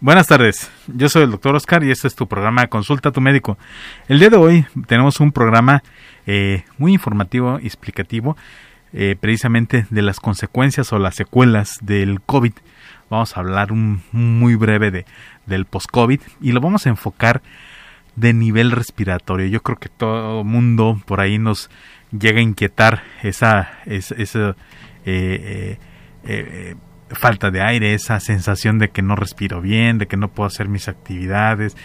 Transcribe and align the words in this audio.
Buenas 0.00 0.26
tardes, 0.26 0.70
yo 0.88 1.08
soy 1.08 1.22
el 1.22 1.30
doctor 1.30 1.54
Oscar 1.54 1.82
y 1.84 1.90
este 1.90 2.08
es 2.08 2.14
tu 2.14 2.26
programa 2.26 2.66
Consulta 2.66 3.08
a 3.08 3.12
tu 3.12 3.20
médico. 3.20 3.56
El 4.08 4.18
día 4.18 4.28
de 4.28 4.36
hoy 4.36 4.66
tenemos 4.86 5.20
un 5.20 5.32
programa 5.32 5.82
eh, 6.26 6.64
muy 6.78 6.92
informativo 6.92 7.58
y 7.60 7.66
explicativo 7.66 8.36
eh, 8.92 9.16
precisamente 9.18 9.86
de 9.88 10.02
las 10.02 10.20
consecuencias 10.20 10.92
o 10.92 10.98
las 10.98 11.14
secuelas 11.14 11.78
del 11.80 12.20
COVID. 12.20 12.52
Vamos 13.08 13.36
a 13.36 13.40
hablar 13.40 13.72
un, 13.72 14.02
muy 14.12 14.56
breve 14.56 14.90
de, 14.90 15.06
del 15.46 15.64
post-COVID 15.64 16.20
y 16.40 16.52
lo 16.52 16.60
vamos 16.60 16.86
a 16.86 16.90
enfocar 16.90 17.40
de 18.16 18.34
nivel 18.34 18.72
respiratorio. 18.72 19.46
Yo 19.46 19.62
creo 19.62 19.78
que 19.78 19.88
todo 19.88 20.44
mundo 20.44 21.00
por 21.06 21.20
ahí 21.20 21.38
nos 21.38 21.70
llega 22.10 22.40
a 22.40 22.42
inquietar 22.42 23.04
esa, 23.22 23.78
esa, 23.86 24.56
eh, 25.06 25.78
falta 27.10 27.50
de 27.50 27.62
aire, 27.62 27.94
esa 27.94 28.20
sensación 28.20 28.78
de 28.78 28.90
que 28.90 29.02
no 29.02 29.16
respiro 29.16 29.60
bien, 29.60 29.98
de 29.98 30.06
que 30.06 30.16
no 30.16 30.28
puedo 30.28 30.46
hacer 30.46 30.68
mis 30.68 30.88
actividades, 30.88 31.76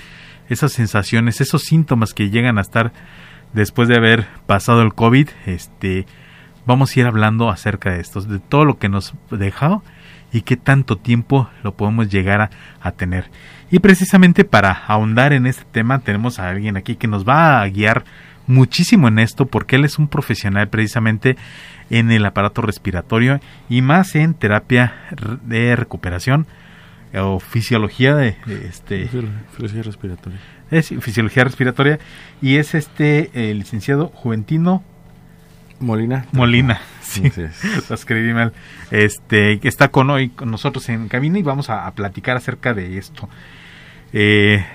esas 0.49 0.71
sensaciones, 0.71 1.41
esos 1.41 1.63
síntomas 1.63 2.13
que 2.13 2.29
llegan 2.29 2.57
a 2.57 2.61
estar 2.61 2.91
después 3.53 3.87
de 3.87 3.97
haber 3.97 4.27
pasado 4.45 4.81
el 4.81 4.93
COVID, 4.93 5.29
este, 5.45 6.05
vamos 6.65 6.95
a 6.95 6.99
ir 6.99 7.05
hablando 7.05 7.49
acerca 7.49 7.91
de 7.91 7.99
esto, 7.99 8.21
de 8.21 8.39
todo 8.39 8.65
lo 8.65 8.77
que 8.77 8.89
nos 8.89 9.13
dejado 9.31 9.83
y 10.31 10.41
qué 10.41 10.57
tanto 10.57 10.97
tiempo 10.97 11.49
lo 11.63 11.73
podemos 11.73 12.09
llegar 12.09 12.49
a, 12.81 12.91
tener. 12.91 13.29
Y 13.71 13.79
precisamente 13.79 14.45
para 14.45 14.71
ahondar 14.71 15.33
en 15.33 15.47
este 15.47 15.65
tema 15.71 15.99
tenemos 15.99 16.39
a 16.39 16.49
alguien 16.49 16.77
aquí 16.77 16.95
que 16.95 17.07
nos 17.07 17.27
va 17.27 17.61
a 17.61 17.67
guiar 17.67 18.03
muchísimo 18.47 19.07
en 19.07 19.19
esto 19.19 19.45
porque 19.45 19.75
él 19.75 19.85
es 19.85 19.99
un 19.99 20.07
profesional 20.07 20.69
precisamente 20.69 21.37
en 21.89 22.11
el 22.11 22.25
aparato 22.25 22.61
respiratorio 22.61 23.39
y 23.69 23.81
más 23.81 24.15
en 24.15 24.33
terapia 24.33 24.93
de 25.43 25.75
recuperación 25.75 26.47
o 27.15 27.39
fisiología 27.39 28.15
de, 28.15 28.35
este 28.67 29.07
fisiología 29.07 29.83
respiratoria. 29.83 30.39
Es 30.69 30.89
fisiología 30.99 31.43
respiratoria 31.43 31.99
y 32.41 32.57
es 32.57 32.75
este 32.75 33.31
el 33.33 33.59
licenciado 33.59 34.07
Juventino 34.13 34.83
Molina. 35.79 36.25
Molina 36.33 36.81
sí, 37.01 37.23
lo 37.89 37.95
escribí 37.95 38.33
mal. 38.33 38.53
Este 38.91 39.59
que 39.59 39.67
está 39.67 39.87
con 39.87 40.09
hoy 40.09 40.29
con 40.29 40.51
nosotros 40.51 40.87
en 40.89 41.07
cabina 41.07 41.39
y 41.39 41.43
vamos 41.43 41.69
a, 41.69 41.87
a 41.87 41.93
platicar 41.93 42.37
acerca 42.37 42.73
de 42.73 42.97
esto. 42.97 43.29
Eh, 44.13 44.65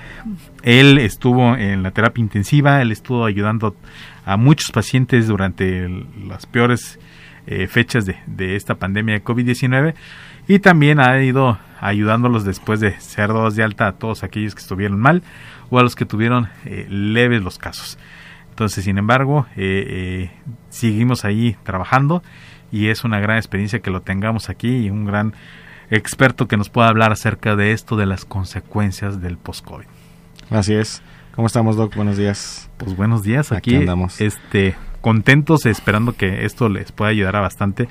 él 0.63 0.99
estuvo 0.99 1.57
en 1.57 1.83
la 1.83 1.91
terapia 1.91 2.23
intensiva, 2.23 2.81
él 2.81 2.93
estuvo 2.93 3.25
ayudando 3.25 3.77
a 4.25 4.37
muchos 4.37 4.71
pacientes 4.71 5.29
durante 5.29 5.89
las 6.27 6.47
peores 6.47 6.99
eh, 7.47 7.67
fechas 7.67 8.07
de, 8.07 8.57
esta 8.57 8.77
pandemia 8.77 9.15
de 9.15 9.25
COVID-19 9.25 9.95
y 10.49 10.61
también 10.61 10.99
ha 10.99 11.23
ido 11.23 11.59
ayudándolos 11.81 12.45
después 12.45 12.81
de 12.81 12.99
ser 13.01 13.29
dos 13.29 13.55
de 13.55 13.63
alta 13.63 13.87
a 13.87 13.93
todos 13.93 14.25
aquellos 14.25 14.55
que 14.55 14.63
estuvieron 14.63 14.99
mal 14.99 15.23
o 15.69 15.79
a 15.79 15.83
los 15.83 15.95
que 15.95 16.07
tuvieron 16.07 16.49
eh, 16.65 16.87
leves 16.89 17.43
los 17.43 17.59
casos. 17.59 17.99
Entonces, 18.49 18.85
sin 18.85 18.97
embargo, 18.97 19.47
eh, 19.57 20.31
seguimos 20.71 21.25
ahí 21.25 21.57
trabajando 21.65 22.23
y 22.73 22.89
es 22.89 23.05
una 23.05 23.21
gran 23.21 23.37
experiencia 23.37 23.81
que 23.81 23.91
lo 23.91 24.01
tengamos 24.01 24.49
aquí 24.49 24.87
y 24.87 24.91
un 24.91 25.05
gran 25.05 25.35
experto 25.91 26.49
que 26.49 26.57
nos 26.57 26.71
pueda 26.71 26.89
hablar 26.89 27.13
acerca 27.13 27.57
de 27.57 27.73
esto, 27.73 27.97
de 27.97 28.07
las 28.07 28.25
consecuencias 28.25 29.21
del 29.21 29.37
post-COVID. 29.37 29.87
Así 30.51 30.75
es. 30.75 31.03
¿Cómo 31.35 31.47
estamos, 31.47 31.77
Doc? 31.77 31.95
Buenos 31.97 32.17
días. 32.17 32.71
Pues 32.77 32.97
buenos 32.97 33.23
días. 33.23 33.53
Aquí, 33.53 33.75
andamos. 33.75 34.21
Este, 34.21 34.77
contentos, 35.01 35.67
esperando 35.67 36.17
que 36.17 36.45
esto 36.45 36.69
les 36.69 36.93
pueda 36.93 37.11
ayudar 37.11 37.37
a 37.37 37.41
bastante. 37.41 37.89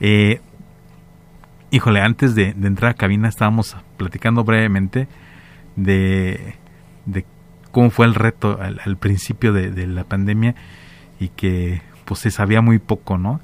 Eh, 0.00 0.40
híjole, 1.70 2.00
antes 2.00 2.34
de, 2.34 2.50
entrar 2.50 2.92
a 2.92 2.94
cabina 2.94 3.28
estábamos 3.28 3.76
platicando 3.96 4.44
brevemente 4.44 5.08
de, 5.74 6.54
de 7.06 7.24
cómo 7.72 7.90
fue 7.90 8.06
el 8.06 8.14
reto 8.14 8.58
al, 8.60 8.96
principio 8.96 9.52
de, 9.52 9.70
de, 9.70 9.86
la 9.86 10.04
pandemia 10.04 10.54
y 11.18 11.28
que 11.28 11.82
pues 12.04 12.20
se 12.20 12.30
sabía 12.30 12.60
muy 12.60 12.78
poco, 12.78 13.18
¿no? 13.18 13.40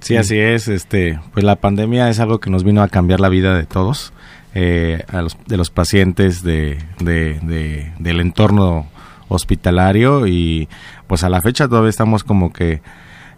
Sí, 0.00 0.16
así 0.16 0.38
es. 0.38 0.68
Este, 0.68 1.20
pues 1.32 1.44
la 1.44 1.56
pandemia 1.56 2.08
es 2.08 2.20
algo 2.20 2.40
que 2.40 2.50
nos 2.50 2.64
vino 2.64 2.82
a 2.82 2.88
cambiar 2.88 3.20
la 3.20 3.28
vida 3.28 3.56
de 3.56 3.66
todos, 3.66 4.12
eh, 4.54 5.04
a 5.08 5.22
los, 5.22 5.36
de 5.46 5.56
los 5.56 5.70
pacientes, 5.70 6.42
de, 6.42 6.78
de, 7.00 7.92
del 7.98 8.20
entorno 8.20 8.86
hospitalario 9.28 10.26
y 10.26 10.68
pues 11.06 11.22
a 11.22 11.28
la 11.28 11.42
fecha 11.42 11.68
todavía 11.68 11.90
estamos 11.90 12.24
como 12.24 12.52
que 12.52 12.80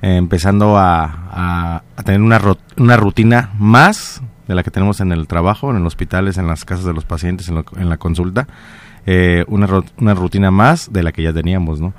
empezando 0.03 0.79
a, 0.79 1.83
a, 1.97 2.03
tener 2.05 2.21
una, 2.21 2.41
una 2.77 2.97
rutina 2.97 3.51
más 3.59 4.23
de 4.49 4.55
la 4.55 4.63
que 4.63 4.71
tenemos 4.71 5.01
en 5.01 5.13
el 5.13 5.27
trabajo, 5.27 5.71
en 5.71 5.83
los 5.83 5.89
hospitales, 5.89 6.39
en 6.39 6.47
las 6.47 6.65
casas 6.65 6.85
de 6.85 6.95
los 6.95 7.05
pacientes, 7.05 7.49
en, 7.49 7.65
en 7.77 7.89
la 7.89 7.99
consulta. 7.99 8.47
Eh, 9.13 9.45
una, 9.49 9.67
una 9.99 10.15
rutina 10.15 10.53
más 10.53 10.93
de 10.93 11.03
la 11.03 11.11
que 11.11 11.25
ya 11.25 11.33
teníamos, 11.33 11.81
¿no? 11.81 11.95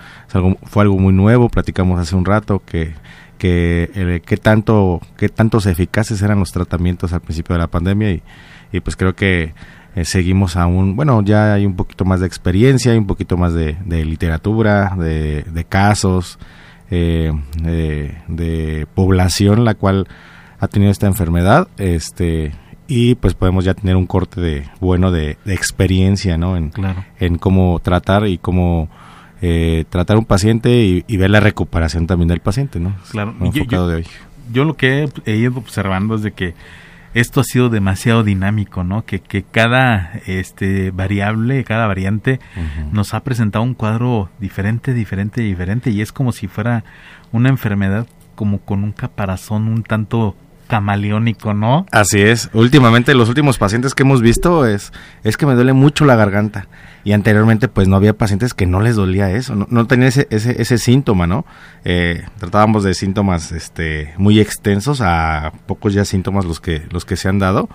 Fue 0.63 0.83
algo 0.83 0.97
muy 0.97 1.11
nuevo, 1.11 1.49
platicamos 1.49 1.99
hace 1.99 2.15
un 2.15 2.23
rato 2.23 2.61
que 2.65 2.93
que 3.41 3.89
eh, 3.95 4.37
tanto 4.37 5.01
qué 5.17 5.27
tantos 5.27 5.65
eficaces 5.65 6.21
eran 6.21 6.37
los 6.37 6.51
tratamientos 6.51 7.11
al 7.11 7.21
principio 7.21 7.55
de 7.55 7.59
la 7.59 7.67
pandemia 7.67 8.11
y, 8.11 8.21
y 8.71 8.81
pues 8.81 8.95
creo 8.95 9.15
que 9.15 9.55
eh, 9.95 10.05
seguimos 10.05 10.55
aún 10.55 10.95
bueno 10.95 11.23
ya 11.23 11.55
hay 11.55 11.65
un 11.65 11.75
poquito 11.75 12.05
más 12.05 12.19
de 12.19 12.27
experiencia 12.27 12.91
hay 12.91 12.99
un 12.99 13.07
poquito 13.07 13.37
más 13.37 13.55
de, 13.55 13.75
literatura 13.87 14.95
de, 14.95 15.41
de 15.41 15.63
casos 15.65 16.37
eh, 16.91 17.33
de, 17.57 18.87
población 18.93 19.65
la 19.65 19.73
cual 19.73 20.07
ha 20.59 20.67
tenido 20.67 20.91
esta 20.91 21.07
enfermedad 21.07 21.67
este 21.79 22.51
y 22.93 23.15
pues 23.15 23.35
podemos 23.35 23.63
ya 23.63 23.73
tener 23.73 23.95
un 23.95 24.05
corte 24.05 24.41
de 24.41 24.65
bueno 24.81 25.11
de, 25.11 25.37
experiencia 25.45 26.37
no 26.37 26.57
en, 26.57 26.73
en 27.21 27.37
cómo 27.37 27.79
tratar 27.79 28.27
y 28.27 28.37
cómo 28.37 28.89
eh, 29.41 29.85
tratar 29.89 30.17
un 30.17 30.25
paciente 30.25 31.03
y, 31.07 31.17
ver 31.17 31.29
la 31.29 31.39
recuperación 31.39 32.05
también 32.05 32.27
del 32.27 32.41
paciente, 32.41 32.81
¿no? 32.81 32.93
Claro, 33.09 33.33
yo, 33.69 33.87
de 33.87 33.95
hoy. 33.95 34.07
yo 34.51 34.65
lo 34.65 34.75
que 34.75 35.07
he, 35.25 35.35
ido 35.37 35.57
observando 35.57 36.15
es 36.15 36.21
de 36.21 36.33
que 36.33 36.53
esto 37.13 37.39
ha 37.39 37.43
sido 37.45 37.69
demasiado 37.69 38.25
dinámico, 38.25 38.83
¿no? 38.83 39.05
Que, 39.05 39.19
que 39.19 39.43
cada 39.43 40.11
este 40.27 40.91
variable, 40.91 41.63
cada 41.63 41.87
variante 41.87 42.41
nos 42.91 43.13
ha 43.13 43.23
presentado 43.23 43.63
un 43.63 43.73
cuadro 43.73 44.29
diferente, 44.37 44.93
diferente, 44.93 45.39
diferente 45.39 45.91
y 45.91 46.01
es 46.01 46.11
como 46.11 46.33
si 46.33 46.47
fuera 46.47 46.83
una 47.31 47.47
enfermedad 47.47 48.05
como 48.35 48.59
con 48.59 48.83
un 48.83 48.91
caparazón 48.91 49.69
un 49.69 49.83
tanto 49.83 50.35
camaleónico, 50.71 51.53
¿no? 51.53 51.85
Así 51.91 52.21
es. 52.21 52.49
Últimamente 52.53 53.13
los 53.13 53.27
últimos 53.27 53.57
pacientes 53.57 53.93
que 53.93 54.03
hemos 54.03 54.21
visto 54.21 54.65
es 54.65 54.93
es 55.25 55.35
que 55.35 55.45
me 55.45 55.53
duele 55.53 55.73
mucho 55.73 56.05
la 56.05 56.15
garganta 56.15 56.69
y 57.03 57.11
anteriormente 57.11 57.67
pues 57.67 57.89
no 57.89 57.97
había 57.97 58.13
pacientes 58.13 58.53
que 58.53 58.65
no 58.65 58.79
les 58.79 58.95
dolía 58.95 59.31
eso, 59.31 59.53
no, 59.53 59.67
no 59.69 59.85
tenían 59.85 60.07
ese, 60.07 60.27
ese, 60.29 60.61
ese, 60.61 60.77
síntoma, 60.77 61.27
¿no? 61.27 61.45
Eh, 61.83 62.23
tratábamos 62.39 62.85
de 62.85 62.93
síntomas 62.93 63.51
este, 63.51 64.13
muy 64.17 64.39
extensos 64.39 65.01
a 65.01 65.51
pocos 65.65 65.93
ya 65.93 66.05
síntomas 66.05 66.45
los 66.45 66.61
que, 66.61 66.83
los 66.89 67.03
que 67.03 67.17
se 67.17 67.27
han 67.27 67.37
dado 67.37 67.67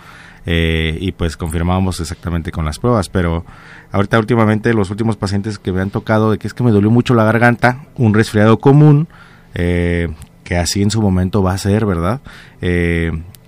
eh, 0.47 0.97
y 0.99 1.13
pues 1.13 1.37
confirmábamos 1.37 2.01
exactamente 2.01 2.51
con 2.51 2.65
las 2.65 2.79
pruebas, 2.79 3.11
pero 3.11 3.45
ahorita 3.93 4.19
últimamente 4.19 4.73
los 4.73 4.89
últimos 4.91 5.19
pacientes 5.19 5.59
que 5.59 5.71
me 5.71 5.83
han 5.83 5.91
tocado 5.91 6.31
de 6.31 6.39
que 6.39 6.47
es 6.47 6.55
que 6.55 6.63
me 6.63 6.71
dolió 6.71 6.91
mucho 6.91 7.15
la 7.15 7.25
garganta, 7.25 7.85
un 7.97 8.15
resfriado 8.15 8.59
común, 8.59 9.07
eh, 9.55 10.09
que 10.47 10.57
así 10.57 10.81
en 10.81 10.93
su 10.93 11.03
momento 11.03 11.43
va 11.43 11.55
a 11.55 11.59
ser, 11.59 11.85
¿verdad? 11.85 12.21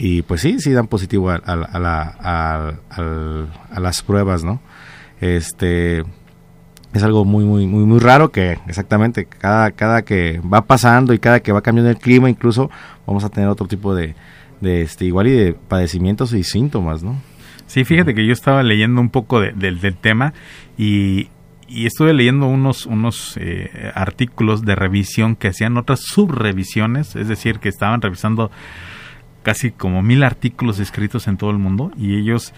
y 0.01 0.23
pues 0.23 0.41
sí, 0.41 0.61
sí 0.61 0.73
dan 0.73 0.89
positivo 0.89 1.31
a, 1.31 1.41
a, 1.45 2.17
a, 2.21 2.73
a 3.71 3.81
las 3.81 4.03
pruebas, 4.03 4.43
¿no? 4.45 4.61
Este 5.21 6.05
es 6.93 7.03
algo 7.03 7.25
muy 7.25 7.45
muy 7.45 7.67
muy 7.67 7.85
muy 7.85 7.99
raro 7.99 8.31
que 8.31 8.59
exactamente 8.67 9.27
cada 9.27 9.71
cada 9.73 10.03
que 10.03 10.41
va 10.41 10.63
pasando 10.63 11.13
y 11.13 11.19
cada 11.19 11.41
que 11.41 11.53
va 11.53 11.63
cambiando 11.63 11.91
el 11.91 11.99
clima 11.99 12.31
incluso 12.31 12.71
vamos 13.07 13.25
a 13.25 13.29
tener 13.29 13.49
otro 13.49 13.67
tipo 13.67 13.95
de, 13.95 14.15
de 14.61 14.83
este 14.83 15.05
igual 15.05 15.29
y 15.29 15.33
de 15.33 15.53
padecimientos 15.53 16.33
y 16.33 16.43
síntomas, 16.43 17.03
¿no? 17.03 17.21
Sí, 17.67 17.85
fíjate 17.85 18.15
que 18.15 18.27
yo 18.27 18.33
estaba 18.33 18.63
leyendo 18.63 19.01
un 19.01 19.11
poco 19.11 19.41
del 19.41 19.97
tema 20.01 20.33
y, 20.77 21.29
y 21.69 21.87
estuve 21.87 22.15
leyendo 22.15 22.47
unos, 22.47 22.87
unos 22.87 23.37
eh, 23.37 23.93
artículos 23.95 24.63
de 24.63 24.75
revisión 24.75 25.37
que 25.37 25.49
hacían 25.49 25.77
otras 25.77 26.01
subrevisiones, 26.01 27.15
es 27.15 27.29
decir, 27.29 27.59
que 27.59 27.69
estaban 27.69 28.01
revisando 28.01 28.51
casi 29.43 29.71
como 29.71 30.03
mil 30.03 30.23
artículos 30.23 30.79
escritos 30.79 31.29
en 31.29 31.37
todo 31.37 31.51
el 31.51 31.59
mundo 31.59 31.93
y 31.97 32.17
ellos 32.17 32.53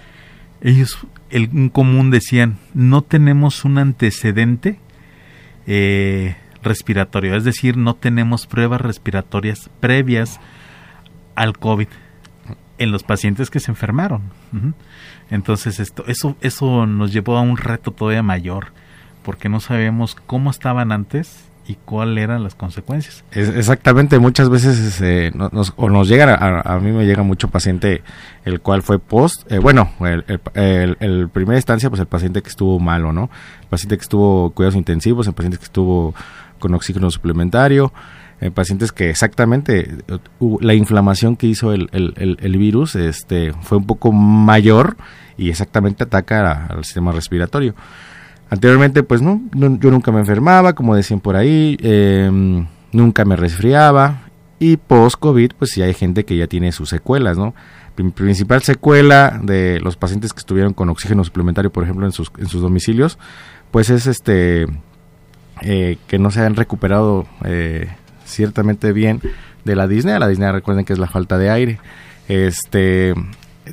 ellos 0.62 0.98
en 1.30 1.68
común 1.70 2.10
decían, 2.10 2.58
no 2.74 3.02
tenemos 3.02 3.64
un 3.64 3.78
antecedente 3.78 4.78
eh, 5.66 6.36
respiratorio, 6.62 7.34
es 7.34 7.44
decir, 7.44 7.76
no 7.76 7.94
tenemos 7.94 8.46
pruebas 8.46 8.80
respiratorias 8.80 9.70
previas 9.80 10.40
al 11.34 11.56
COVID 11.56 11.88
en 12.78 12.90
los 12.92 13.02
pacientes 13.02 13.50
que 13.50 13.60
se 13.60 13.70
enfermaron. 13.70 14.22
Entonces 15.30 15.80
esto, 15.80 16.04
eso, 16.06 16.36
eso 16.40 16.86
nos 16.86 17.12
llevó 17.12 17.36
a 17.36 17.42
un 17.42 17.56
reto 17.56 17.92
todavía 17.92 18.22
mayor, 18.22 18.72
porque 19.22 19.48
no 19.48 19.60
sabemos 19.60 20.16
cómo 20.26 20.50
estaban 20.50 20.92
antes 20.92 21.44
y 21.66 21.76
cuáles 21.84 22.24
eran 22.24 22.42
las 22.42 22.54
consecuencias. 22.54 23.22
exactamente, 23.32 24.18
muchas 24.18 24.48
veces 24.48 25.00
eh, 25.02 25.30
nos, 25.34 25.72
o 25.76 25.88
nos 25.88 26.08
llegan, 26.08 26.30
a, 26.40 26.78
mí 26.80 26.90
me 26.90 27.06
llega 27.06 27.22
mucho 27.22 27.48
paciente 27.48 28.02
el 28.44 28.60
cual 28.60 28.82
fue 28.82 28.98
post, 28.98 29.50
eh, 29.52 29.58
bueno, 29.58 29.92
el, 30.00 30.24
el, 30.98 31.28
primera 31.28 31.58
instancia, 31.58 31.88
pues 31.88 32.00
el 32.00 32.06
paciente 32.06 32.42
que 32.42 32.48
estuvo 32.48 32.80
malo, 32.80 33.12
¿no? 33.12 33.30
El 33.62 33.68
paciente 33.68 33.96
que 33.96 34.02
estuvo 34.02 34.50
cuidados 34.50 34.74
intensivos, 34.74 35.28
el 35.28 35.34
paciente 35.34 35.58
que 35.58 35.64
estuvo 35.64 36.14
con 36.58 36.74
oxígeno 36.74 37.10
suplementario, 37.10 37.92
eh, 38.40 38.50
pacientes 38.50 38.90
que 38.90 39.10
exactamente 39.10 39.96
la 40.60 40.72
inflamación 40.72 41.36
que 41.36 41.46
hizo 41.46 41.74
el, 41.74 41.88
el, 41.92 42.56
virus 42.56 42.94
este, 42.96 43.52
fue 43.60 43.76
un 43.76 43.86
poco 43.86 44.12
mayor 44.12 44.96
y 45.36 45.50
exactamente 45.50 46.04
ataca 46.04 46.66
al 46.66 46.84
sistema 46.84 47.12
respiratorio. 47.12 47.74
Anteriormente, 48.50 49.04
pues 49.04 49.22
no, 49.22 49.40
yo 49.52 49.90
nunca 49.92 50.10
me 50.10 50.18
enfermaba, 50.18 50.74
como 50.74 50.96
decían 50.96 51.20
por 51.20 51.36
ahí, 51.36 51.76
em, 51.80 52.66
nunca 52.92 53.24
me 53.24 53.36
resfriaba. 53.36 54.22
Y 54.58 54.76
post-COVID, 54.76 55.52
pues 55.56 55.70
sí 55.70 55.82
hay 55.82 55.94
gente 55.94 56.24
que 56.24 56.36
ya 56.36 56.48
tiene 56.48 56.72
sus 56.72 56.90
secuelas, 56.90 57.38
¿no? 57.38 57.54
Principal 58.14 58.62
secuela 58.62 59.40
de 59.42 59.78
los 59.80 59.96
pacientes 59.96 60.32
que 60.32 60.40
estuvieron 60.40 60.74
con 60.74 60.88
oxígeno 60.88 61.22
suplementario, 61.22 61.70
por 61.70 61.84
ejemplo, 61.84 62.06
en 62.06 62.12
sus, 62.12 62.30
domicilios, 62.52 63.18
pues 63.70 63.88
es 63.88 64.06
este 64.06 64.66
eh, 65.62 65.98
que 66.06 66.18
no 66.18 66.30
se 66.30 66.40
han 66.40 66.56
recuperado 66.56 67.26
eh, 67.44 67.88
ciertamente 68.24 68.92
bien 68.92 69.20
de 69.64 69.76
la 69.76 69.86
disnea. 69.86 70.18
La 70.18 70.28
disnea, 70.28 70.50
recuerden 70.52 70.84
que 70.84 70.92
es 70.92 70.98
la 70.98 71.08
falta 71.08 71.38
de 71.38 71.50
aire. 71.50 71.78
Este, 72.28 73.14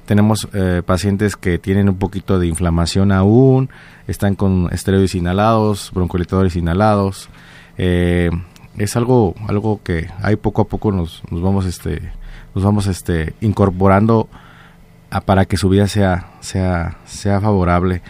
tenemos 0.05 0.47
eh, 0.53 0.81
pacientes 0.85 1.35
que 1.35 1.57
tienen 1.57 1.89
un 1.89 1.97
poquito 1.97 2.39
de 2.39 2.47
inflamación 2.47 3.11
aún, 3.11 3.69
están 4.07 4.35
con 4.35 4.69
esteroides 4.71 5.15
inhalados, 5.15 5.91
broncolitadores 5.93 6.55
inhalados. 6.55 7.29
Eh, 7.77 8.29
es 8.77 8.95
algo, 8.95 9.35
algo 9.47 9.81
que 9.83 10.09
ahí 10.21 10.35
poco 10.35 10.61
a 10.61 10.67
poco 10.67 10.91
nos, 10.91 11.23
nos 11.29 11.41
vamos, 11.41 11.65
este, 11.65 12.11
nos 12.55 12.63
vamos, 12.63 12.87
este, 12.87 13.33
incorporando 13.41 14.29
para 15.25 15.45
que 15.45 15.57
su 15.57 15.69
vida 15.69 15.87
sea, 15.87 16.31
sea, 16.41 16.97
sea 17.05 17.41
favorable. 17.41 18.01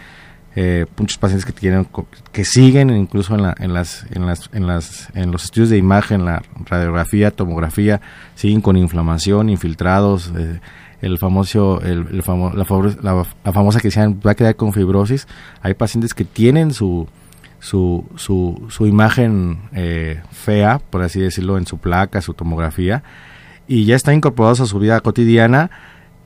Eh, 0.60 0.88
muchos 0.98 1.20
pacientes 1.20 1.46
que 1.46 1.52
tienen, 1.52 1.88
que 2.32 2.44
siguen 2.44 2.90
incluso 2.90 3.36
en, 3.36 3.54
en, 3.64 3.74
las, 3.74 4.08
en, 4.10 4.26
las, 4.26 4.50
en, 4.54 4.66
las, 4.66 5.10
en 5.14 5.32
los 5.32 5.44
estudios 5.44 5.70
de 5.70 5.78
imagen, 5.78 6.26
la 6.26 6.42
radiografía, 6.66 7.30
tomografía, 7.30 8.02
siguen 8.34 8.62
con 8.62 8.76
inflamación, 8.76 9.50
infiltrados. 9.50 10.34
Eh, 10.36 10.60
el 11.02 11.18
famoso, 11.18 11.82
el, 11.82 12.24
la, 13.04 13.26
la, 13.44 13.54
famosa 13.54 13.80
que 13.80 13.88
decían 13.90 14.20
va 14.26 14.32
a 14.32 14.36
quedar 14.36 14.56
con 14.56 14.74
fibrosis. 14.74 15.28
Hay 15.62 15.74
pacientes 15.74 16.14
que 16.14 16.26
tienen 16.26 16.74
su, 16.74 17.08
su, 17.60 18.06
su, 18.16 18.66
su 18.70 18.88
imagen 18.88 19.60
eh, 19.74 20.22
fea, 20.32 20.80
por 20.90 21.04
así 21.04 21.20
decirlo, 21.20 21.58
en 21.58 21.66
su 21.66 21.78
placa, 21.78 22.22
su 22.22 22.34
tomografía, 22.34 23.04
y 23.68 23.86
ya 23.86 23.96
están 23.96 24.16
incorporados 24.16 24.62
a 24.62 24.66
su 24.66 24.80
vida 24.80 25.00
cotidiana 25.02 25.70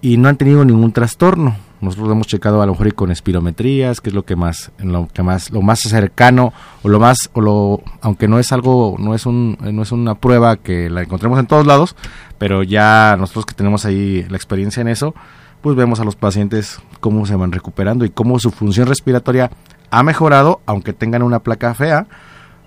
y 0.02 0.18
no 0.18 0.30
han 0.30 0.38
tenido 0.38 0.66
ningún 0.66 0.92
trastorno. 0.92 1.56
Nosotros 1.80 2.08
lo 2.08 2.14
hemos 2.14 2.28
checado 2.28 2.62
a 2.62 2.66
lo 2.66 2.74
mejor 2.74 2.94
con 2.94 3.12
espirometrías, 3.12 4.02
que 4.02 4.10
es 4.10 4.16
lo 4.16 4.24
que 4.24 4.36
más, 4.36 4.72
lo 4.78 5.08
que 5.08 5.24
más, 5.24 5.50
lo 5.52 5.62
más 5.62 5.80
cercano 5.80 6.54
o 6.84 6.90
lo 6.90 7.00
más, 7.00 7.30
o 7.34 7.42
lo, 7.42 7.82
aunque 8.02 8.28
no 8.28 8.38
es 8.38 8.52
algo, 8.52 8.96
no 9.00 9.16
es 9.16 9.26
un, 9.26 9.58
no 9.60 9.82
es 9.82 9.92
una 9.92 10.16
prueba 10.16 10.58
que 10.58 10.90
la 10.90 11.02
encontremos 11.02 11.40
en 11.40 11.48
todos 11.48 11.66
lados, 11.66 11.96
pero 12.38 12.62
ya 12.62 13.16
nosotros 13.18 13.46
que 13.46 13.56
tenemos 13.56 13.86
ahí 13.86 14.26
la 14.30 14.38
experiencia 14.38 14.82
en 14.82 14.90
eso, 14.90 15.16
pues 15.62 15.76
vemos 15.76 16.00
a 16.00 16.04
los 16.04 16.16
pacientes 16.16 16.80
cómo 17.00 17.26
se 17.26 17.36
van 17.36 17.52
recuperando 17.52 18.06
y 18.06 18.10
cómo 18.12 18.40
su 18.40 18.52
función 18.52 18.88
respiratoria 18.88 19.50
ha 19.90 20.04
mejorado, 20.04 20.62
aunque 20.68 20.94
tengan 20.94 21.24
una 21.24 21.40
placa 21.40 21.74
fea 21.74 22.08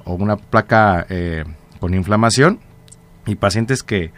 o 0.04 0.14
una 0.14 0.36
placa 0.36 1.06
eh, 1.08 1.44
con 1.78 1.94
inflamación, 1.94 2.58
y 3.26 3.36
pacientes 3.36 3.82
que 3.82 4.12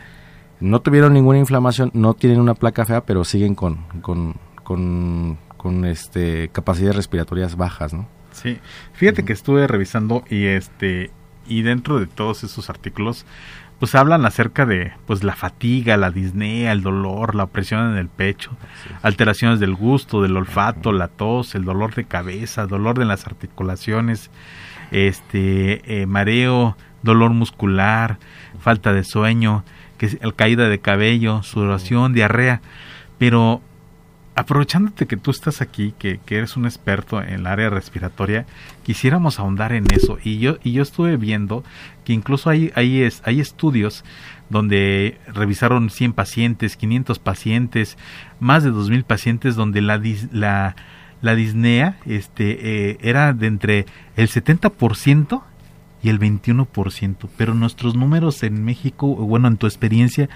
no 0.61 0.81
tuvieron 0.81 1.12
ninguna 1.14 1.38
inflamación, 1.38 1.91
no 1.94 2.14
tienen 2.14 2.41
una 2.41 2.55
placa 2.55 2.85
fea, 2.85 3.05
pero 3.05 3.25
siguen 3.25 3.55
con, 3.55 3.85
con 4.03 4.35
con, 4.67 5.38
con 5.56 5.85
este, 5.85 6.49
capacidades 6.49 6.97
respiratorias 6.97 7.56
bajas, 7.56 7.94
¿no? 7.94 8.08
Sí, 8.32 8.58
fíjate 8.94 9.25
que 9.25 9.32
estuve 9.32 9.69
revisando 9.69 10.25
y 10.29 10.47
este 10.47 11.12
y 11.47 11.62
dentro 11.62 12.00
de 12.00 12.08
todos 12.08 12.43
esos 12.43 12.69
artículos 12.69 13.25
pues 13.79 13.94
hablan 13.94 14.26
acerca 14.26 14.67
de 14.67 14.93
pues 15.06 15.23
la 15.23 15.37
fatiga, 15.37 15.97
la 15.97 16.11
disnea, 16.11 16.73
el 16.73 16.82
dolor, 16.82 17.37
la 17.37 17.44
opresión 17.44 17.93
en 17.93 17.97
el 17.97 18.08
pecho, 18.08 18.50
alteraciones 19.03 19.61
del 19.61 19.76
gusto, 19.76 20.20
del 20.20 20.37
olfato, 20.37 20.91
la 20.91 21.06
tos, 21.06 21.55
el 21.55 21.64
dolor 21.64 21.94
de 21.94 22.05
cabeza, 22.05 22.67
dolor 22.67 22.99
de 22.99 23.05
las 23.05 23.29
articulaciones, 23.29 24.32
este 24.91 26.00
eh, 26.00 26.06
mareo, 26.06 26.76
dolor 27.03 27.31
muscular, 27.31 28.19
falta 28.58 28.93
de 28.93 29.05
sueño, 29.05 29.62
que 29.98 30.19
caída 30.37 30.69
de 30.69 30.78
cabello, 30.78 31.43
sudoración, 31.43 32.12
diarrea, 32.12 32.60
pero 33.19 33.62
aprovechándote 34.37 35.06
que 35.06 35.16
tú 35.16 35.31
estás 35.31 35.62
aquí, 35.62 35.94
que, 35.98 36.20
eres 36.28 36.58
un 36.58 36.66
experto 36.66 37.22
en 37.22 37.32
el 37.32 37.46
área 37.46 37.70
respiratoria, 37.70 38.44
quisiéramos 38.84 39.40
ahondar 39.40 39.72
en 39.72 39.87
eso. 39.90 40.19
Y 40.22 40.38
yo, 40.38 40.58
y 40.62 40.72
yo 40.72 40.82
estuve 40.82 41.16
viendo 41.16 41.64
que 42.04 42.12
incluso 42.12 42.50
hay, 42.50 42.70
hay, 42.75 43.00
es, 43.02 43.22
hay 43.25 43.40
estudios 43.40 44.04
donde 44.50 45.19
revisaron 45.26 45.88
100 45.88 46.12
pacientes, 46.12 46.76
500 46.76 47.19
pacientes, 47.19 47.96
más 48.38 48.62
de 48.62 48.72
2.000 48.72 49.04
pacientes, 49.04 49.56
donde 49.56 49.81
la, 49.81 50.00
la, 50.31 50.76
la 51.22 51.34
disnea 51.34 51.96
este, 52.04 52.90
eh, 52.90 52.98
era 53.00 53.32
de 53.32 53.46
entre 53.46 53.87
el 54.16 54.28
70% 54.28 55.43
y 56.06 56.08
el 56.08 56.20
21%. 56.20 57.29
Pero 57.37 57.55
nuestros 57.55 57.97
números 57.97 58.44
en 58.44 58.64
México, 58.64 59.08
bueno, 59.08 59.49
en 59.49 59.56
tu 59.56 59.67
experiencia, 59.67 60.29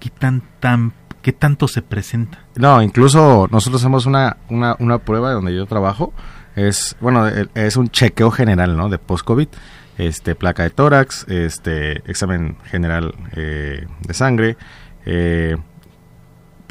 quitan 0.00 0.42
tan 0.58 0.92
¿Qué 1.22 1.32
tanto 1.32 1.68
se 1.68 1.82
presenta? 1.82 2.40
No, 2.56 2.82
incluso 2.82 3.46
nosotros 3.52 3.80
hacemos 3.80 4.06
una, 4.06 4.38
una, 4.50 4.74
una 4.80 4.98
prueba 4.98 5.30
donde 5.30 5.54
yo 5.54 5.66
trabajo. 5.66 6.12
Es, 6.56 6.96
bueno, 7.00 7.28
es 7.54 7.76
un 7.76 7.90
chequeo 7.90 8.32
general, 8.32 8.76
¿no? 8.76 8.88
De 8.88 8.98
post-COVID. 8.98 9.46
Este, 9.98 10.34
placa 10.34 10.64
de 10.64 10.70
tórax, 10.70 11.28
este, 11.28 11.98
examen 12.10 12.56
general 12.64 13.14
eh, 13.36 13.86
de 14.00 14.14
sangre. 14.14 14.56
Eh, 15.06 15.56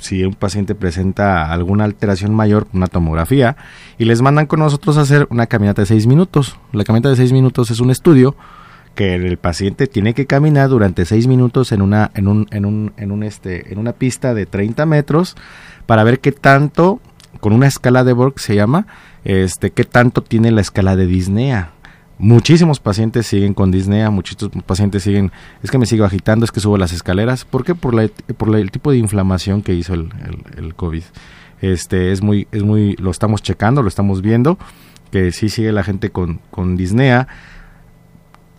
si 0.01 0.23
un 0.23 0.33
paciente 0.33 0.75
presenta 0.75 1.51
alguna 1.51 1.85
alteración 1.85 2.33
mayor, 2.33 2.67
una 2.73 2.87
tomografía, 2.87 3.55
y 3.97 4.05
les 4.05 4.21
mandan 4.21 4.47
con 4.47 4.59
nosotros 4.59 4.97
a 4.97 5.01
hacer 5.01 5.27
una 5.29 5.45
caminata 5.45 5.83
de 5.83 5.85
6 5.85 6.07
minutos. 6.07 6.57
La 6.73 6.83
caminata 6.83 7.09
de 7.09 7.15
6 7.15 7.31
minutos 7.31 7.71
es 7.71 7.79
un 7.79 7.91
estudio 7.91 8.35
que 8.95 9.15
el 9.15 9.37
paciente 9.37 9.87
tiene 9.87 10.13
que 10.13 10.25
caminar 10.25 10.69
durante 10.69 11.05
seis 11.05 11.27
minutos 11.27 11.71
en 11.71 11.81
una, 11.81 12.11
en 12.13 12.27
un, 12.27 12.47
en 12.51 12.65
un, 12.65 12.93
en 12.97 13.11
un 13.11 13.23
este, 13.23 13.71
en 13.71 13.79
una 13.79 13.93
pista 13.93 14.33
de 14.33 14.45
30 14.45 14.85
metros 14.85 15.37
para 15.85 16.03
ver 16.03 16.19
qué 16.19 16.31
tanto, 16.31 16.99
con 17.39 17.53
una 17.53 17.67
escala 17.67 18.03
de 18.03 18.13
Borg 18.13 18.39
se 18.39 18.55
llama, 18.55 18.87
este, 19.23 19.71
qué 19.71 19.85
tanto 19.85 20.21
tiene 20.21 20.51
la 20.51 20.61
escala 20.61 20.95
de 20.95 21.07
disnea. 21.07 21.71
Muchísimos 22.21 22.79
pacientes 22.79 23.25
siguen 23.25 23.55
con 23.55 23.71
disnea, 23.71 24.11
muchísimos 24.11 24.63
pacientes 24.63 25.01
siguen, 25.01 25.31
es 25.63 25.71
que 25.71 25.79
me 25.79 25.87
sigo 25.87 26.05
agitando, 26.05 26.45
es 26.45 26.51
que 26.51 26.59
subo 26.59 26.77
las 26.77 26.93
escaleras. 26.93 27.45
¿Por 27.45 27.65
qué? 27.65 27.73
Por, 27.73 27.95
la, 27.95 28.07
por 28.37 28.55
el 28.55 28.69
tipo 28.69 28.91
de 28.91 28.99
inflamación 28.99 29.63
que 29.63 29.73
hizo 29.73 29.95
el, 29.95 30.13
el, 30.55 30.75
COVID. 30.75 31.01
Este, 31.61 32.11
es 32.11 32.21
muy, 32.21 32.47
es 32.51 32.61
muy, 32.61 32.95
lo 32.97 33.09
estamos 33.09 33.41
checando, 33.41 33.81
lo 33.81 33.87
estamos 33.87 34.21
viendo, 34.21 34.59
que 35.09 35.31
sí 35.31 35.49
sigue 35.49 35.71
la 35.71 35.83
gente 35.83 36.11
con, 36.11 36.41
con 36.51 36.77
disnea 36.77 37.27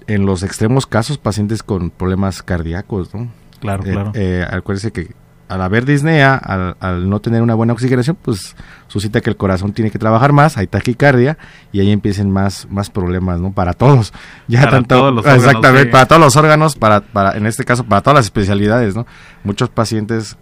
en 0.09 0.27
los 0.27 0.43
extremos 0.43 0.85
casos 0.85 1.19
pacientes 1.19 1.63
con 1.63 1.91
problemas 1.91 2.43
cardíacos, 2.43 3.15
¿no? 3.15 3.31
Claro, 3.61 3.85
eh, 3.85 3.93
claro. 3.93 4.13
Eh, 4.17 4.45
acuérdense 4.51 4.91
que 4.91 5.15
al 5.53 5.61
haber 5.61 5.85
disnea, 5.85 6.35
al, 6.35 7.11
no 7.11 7.21
tener 7.21 7.43
una 7.43 7.55
buena 7.55 7.75
oxigenación, 7.75 8.17
pues 8.21 8.57
suscita 8.89 9.21
que 9.21 9.29
el 9.29 9.37
corazón 9.37 9.75
tiene 9.75 9.91
que 9.91 9.99
trabajar 9.99 10.33
más, 10.33 10.57
hay 10.57 10.67
taquicardia 10.67 11.37
y 11.73 11.81
ahí 11.81 11.91
empiecen 11.91 12.31
más, 12.31 12.67
más 12.71 12.89
problemas, 12.89 13.39
¿no? 13.39 13.53
Para 13.53 13.75
todos. 13.75 14.13
Ya 14.49 14.63
para 14.63 14.83
todos 14.83 15.15
los 15.15 15.25
órganos, 15.25 15.45
exactamente, 15.45 15.91
para 15.91 16.07
todos 16.07 16.21
los 16.21 16.37
órganos, 16.37 16.77
para, 16.77 17.01
para, 17.01 17.37
en 17.37 17.47
este 17.47 17.65
caso, 17.65 17.85
para 17.85 18.03
todas 18.03 18.17
las 18.17 18.25
especialidades, 18.27 18.95
¿no? 18.95 19.07
Muchos 19.45 19.69
pacientes 19.69 20.37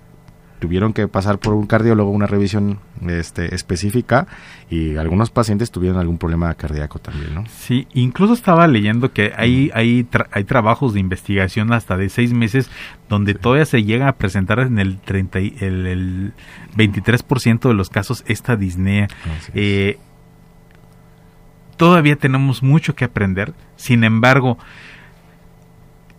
tuvieron 0.61 0.93
que 0.93 1.09
pasar 1.09 1.39
por 1.39 1.55
un 1.55 1.67
cardiólogo 1.67 2.11
una 2.11 2.27
revisión 2.27 2.79
este, 3.09 3.55
específica 3.55 4.29
y 4.69 4.97
algunos 4.97 5.31
pacientes 5.31 5.71
tuvieron 5.73 5.99
algún 5.99 6.19
problema 6.19 6.55
cardíaco 6.55 7.01
también, 7.01 7.35
¿no? 7.35 7.45
Sí, 7.49 7.89
incluso 7.95 8.35
estaba 8.35 8.69
leyendo 8.69 9.13
que 9.13 9.33
hay, 9.37 9.71
hay, 9.75 10.07
hay 10.31 10.45
trabajos 10.45 10.95
de 10.95 11.01
investigación 11.01 11.73
hasta 11.73 11.97
de 11.97 12.09
seis 12.09 12.33
meses 12.33 12.71
donde 13.09 13.35
todavía 13.35 13.65
se 13.65 13.83
llega 13.83 14.07
a 14.07 14.13
presentar 14.13 14.61
en 14.61 14.79
el, 14.79 14.99
30, 15.01 15.39
el, 15.39 15.87
el 15.87 16.33
23% 16.77 17.69
de 17.69 17.75
los 17.75 17.91
casos 17.91 18.23
esta 18.27 18.57
disnea. 18.57 19.09
Eh, 19.55 19.99
todavía 21.77 22.17
tenemos 22.17 22.63
mucho 22.63 22.95
que 22.95 23.07
aprender, 23.07 23.55
sin 23.77 24.05
embargo, 24.05 24.59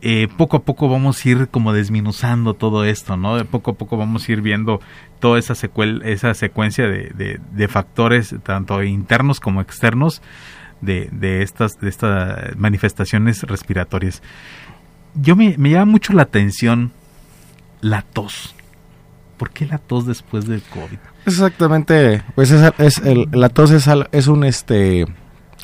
eh, 0.02 0.28
poco 0.36 0.58
a 0.58 0.64
poco 0.64 0.90
vamos 0.90 1.24
a 1.24 1.30
ir 1.30 1.48
como 1.50 1.74
desminuzando 1.74 2.56
todo 2.56 2.86
esto, 2.86 3.18
¿no? 3.18 3.36
De 3.36 3.46
poco 3.46 3.72
a 3.72 3.74
poco 3.76 3.98
vamos 3.98 4.28
a 4.28 4.32
ir 4.32 4.42
viendo 4.42 4.80
toda 5.20 5.38
esa, 5.38 5.54
secuel, 5.54 6.02
esa 6.04 6.34
secuencia 6.34 6.88
de, 6.88 7.68
factores, 7.68 8.36
tanto 8.44 8.82
internos 8.82 9.40
como 9.40 9.62
externos, 9.62 10.22
de, 10.82 11.44
estas, 11.44 11.78
estas 11.84 12.58
manifestaciones 12.58 13.44
respiratorias. 13.44 14.24
Yo 15.14 15.36
me, 15.36 15.56
me 15.60 15.70
llama 15.70 15.92
mucho 15.92 16.14
la 16.14 16.24
atención 16.24 16.92
la 17.82 18.02
tos. 18.02 18.56
¿Por 19.38 19.52
qué 19.52 19.68
la 19.68 19.78
tos 19.78 20.08
después 20.08 20.48
del 20.48 20.62
COVID? 20.64 20.98
Exactamente, 21.26 22.24
pues 22.34 22.50
es, 22.52 22.74
es 22.80 23.02
la 23.32 23.50
tos 23.50 23.70
es, 23.72 23.88
es 24.12 24.28
un 24.28 24.44
este 24.44 25.06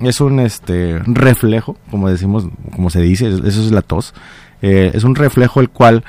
es 0.02 0.22
un 0.22 0.40
este 0.40 1.00
reflejo, 1.06 1.78
como 1.90 2.10
decimos, 2.10 2.48
como 2.76 2.90
se 2.90 3.02
dice, 3.02 3.28
eso 3.28 3.44
es 3.46 3.72
la 3.72 3.82
tos. 3.82 4.14
Eh, 4.62 4.92
es 4.94 5.04
un 5.04 5.16
reflejo 5.16 5.60
el 5.60 5.70
cual 5.70 6.04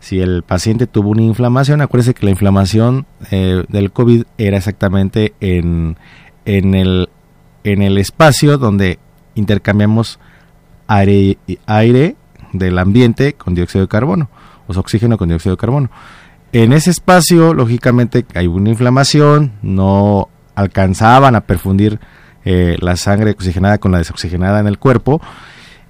si 0.00 0.20
el 0.20 0.42
paciente 0.42 0.86
tuvo 0.86 1.10
una 1.10 1.22
inflamación, 1.22 1.80
acuérdese 1.80 2.14
que 2.14 2.26
la 2.26 2.30
inflamación 2.30 3.06
eh, 3.30 3.64
del 3.68 3.92
COVID 3.92 4.24
era 4.36 4.56
exactamente 4.56 5.34
en, 5.40 5.96
en, 6.44 6.74
el, 6.74 7.08
en 7.64 7.82
el 7.82 7.98
espacio 7.98 8.58
donde 8.58 8.98
intercambiamos 9.34 10.18
aire, 10.88 11.38
aire 11.66 12.16
del 12.52 12.78
ambiente 12.78 13.34
con 13.34 13.54
dióxido 13.54 13.84
de 13.84 13.88
carbono, 13.88 14.28
o 14.66 14.72
sea, 14.72 14.80
oxígeno 14.80 15.16
con 15.16 15.28
dióxido 15.28 15.54
de 15.54 15.60
carbono. 15.60 15.90
En 16.52 16.72
ese 16.72 16.90
espacio, 16.90 17.54
lógicamente, 17.54 18.26
hay 18.34 18.46
una 18.46 18.70
inflamación, 18.70 19.52
no 19.62 20.28
alcanzaban 20.54 21.34
a 21.34 21.42
perfundir 21.42 21.98
eh, 22.44 22.76
la 22.80 22.96
sangre 22.96 23.30
oxigenada 23.30 23.78
con 23.78 23.92
la 23.92 23.98
desoxigenada 23.98 24.60
en 24.60 24.66
el 24.66 24.78
cuerpo 24.78 25.20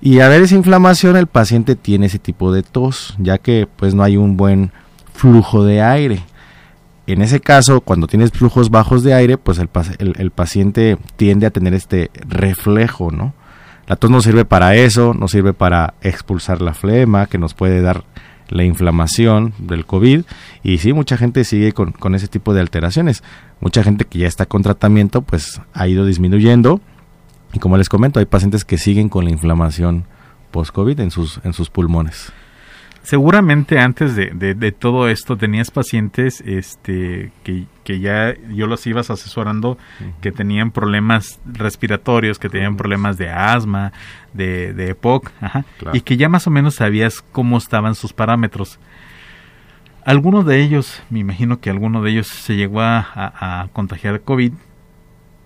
y 0.04 0.18
a 0.18 0.28
ver 0.28 0.42
esa 0.42 0.56
inflamación, 0.56 1.16
el 1.16 1.28
paciente 1.28 1.76
tiene 1.76 2.06
ese 2.06 2.18
tipo 2.18 2.52
de 2.52 2.64
tos, 2.64 3.14
ya 3.18 3.38
que 3.38 3.68
pues 3.76 3.94
no 3.94 4.02
hay 4.02 4.16
un 4.16 4.36
buen 4.36 4.72
flujo 5.14 5.64
de 5.64 5.80
aire. 5.80 6.24
En 7.06 7.22
ese 7.22 7.38
caso, 7.38 7.82
cuando 7.82 8.08
tienes 8.08 8.32
flujos 8.32 8.68
bajos 8.68 9.04
de 9.04 9.14
aire, 9.14 9.38
pues 9.38 9.60
el, 9.60 9.68
el, 10.18 10.30
paciente 10.32 10.98
tiende 11.14 11.46
a 11.46 11.50
tener 11.50 11.72
este 11.72 12.10
reflejo, 12.26 13.12
¿no? 13.12 13.32
La 13.86 13.94
tos 13.94 14.10
no 14.10 14.20
sirve 14.20 14.44
para 14.44 14.74
eso, 14.74 15.14
no 15.14 15.28
sirve 15.28 15.52
para 15.52 15.94
expulsar 16.00 16.62
la 16.62 16.74
flema 16.74 17.26
que 17.26 17.38
nos 17.38 17.54
puede 17.54 17.80
dar 17.80 18.02
la 18.48 18.64
inflamación 18.64 19.54
del 19.58 19.86
COVID 19.86 20.24
y 20.62 20.78
sí, 20.78 20.92
mucha 20.92 21.16
gente 21.16 21.44
sigue 21.44 21.72
con, 21.72 21.92
con 21.92 22.14
ese 22.14 22.28
tipo 22.28 22.54
de 22.54 22.60
alteraciones. 22.60 23.22
Mucha 23.60 23.82
gente 23.82 24.04
que 24.04 24.18
ya 24.18 24.26
está 24.26 24.46
con 24.46 24.62
tratamiento 24.62 25.22
pues 25.22 25.60
ha 25.72 25.88
ido 25.88 26.04
disminuyendo 26.04 26.80
y 27.52 27.58
como 27.58 27.76
les 27.76 27.88
comento, 27.88 28.18
hay 28.18 28.26
pacientes 28.26 28.64
que 28.64 28.78
siguen 28.78 29.08
con 29.08 29.24
la 29.24 29.30
inflamación 29.30 30.04
post-COVID 30.50 31.00
en 31.00 31.10
sus, 31.10 31.40
en 31.44 31.52
sus 31.52 31.70
pulmones. 31.70 32.32
Seguramente 33.02 33.78
antes 33.78 34.14
de, 34.14 34.54
de, 34.54 34.72
todo 34.72 35.08
esto 35.08 35.36
tenías 35.36 35.72
pacientes 35.72 36.40
este, 36.46 37.32
que, 37.42 37.66
que, 37.84 38.00
ya 38.00 38.34
yo 38.50 38.66
los 38.66 38.86
ibas 38.86 39.10
asesorando, 39.10 39.78
que 40.20 40.32
tenían 40.32 40.70
problemas 40.70 41.40
respiratorios, 41.44 42.38
que 42.38 42.48
tenían 42.48 42.76
problemas 42.76 43.18
de 43.18 43.30
asma, 43.30 43.92
de, 44.32 44.72
de 44.72 44.90
EPOC, 44.90 45.30
y 45.92 46.00
que 46.02 46.16
ya 46.16 46.28
más 46.28 46.46
o 46.46 46.50
menos 46.50 46.76
sabías 46.76 47.22
cómo 47.32 47.58
estaban 47.58 47.94
sus 47.94 48.12
parámetros. 48.12 48.78
Algunos 50.04 50.44
de 50.46 50.60
ellos, 50.60 51.02
me 51.10 51.20
imagino 51.20 51.60
que 51.60 51.70
alguno 51.70 52.02
de 52.02 52.10
ellos 52.10 52.26
se 52.26 52.56
llegó 52.56 52.80
a, 52.80 52.98
a, 52.98 53.62
a 53.62 53.68
contagiar 53.68 54.20
COVID 54.22 54.52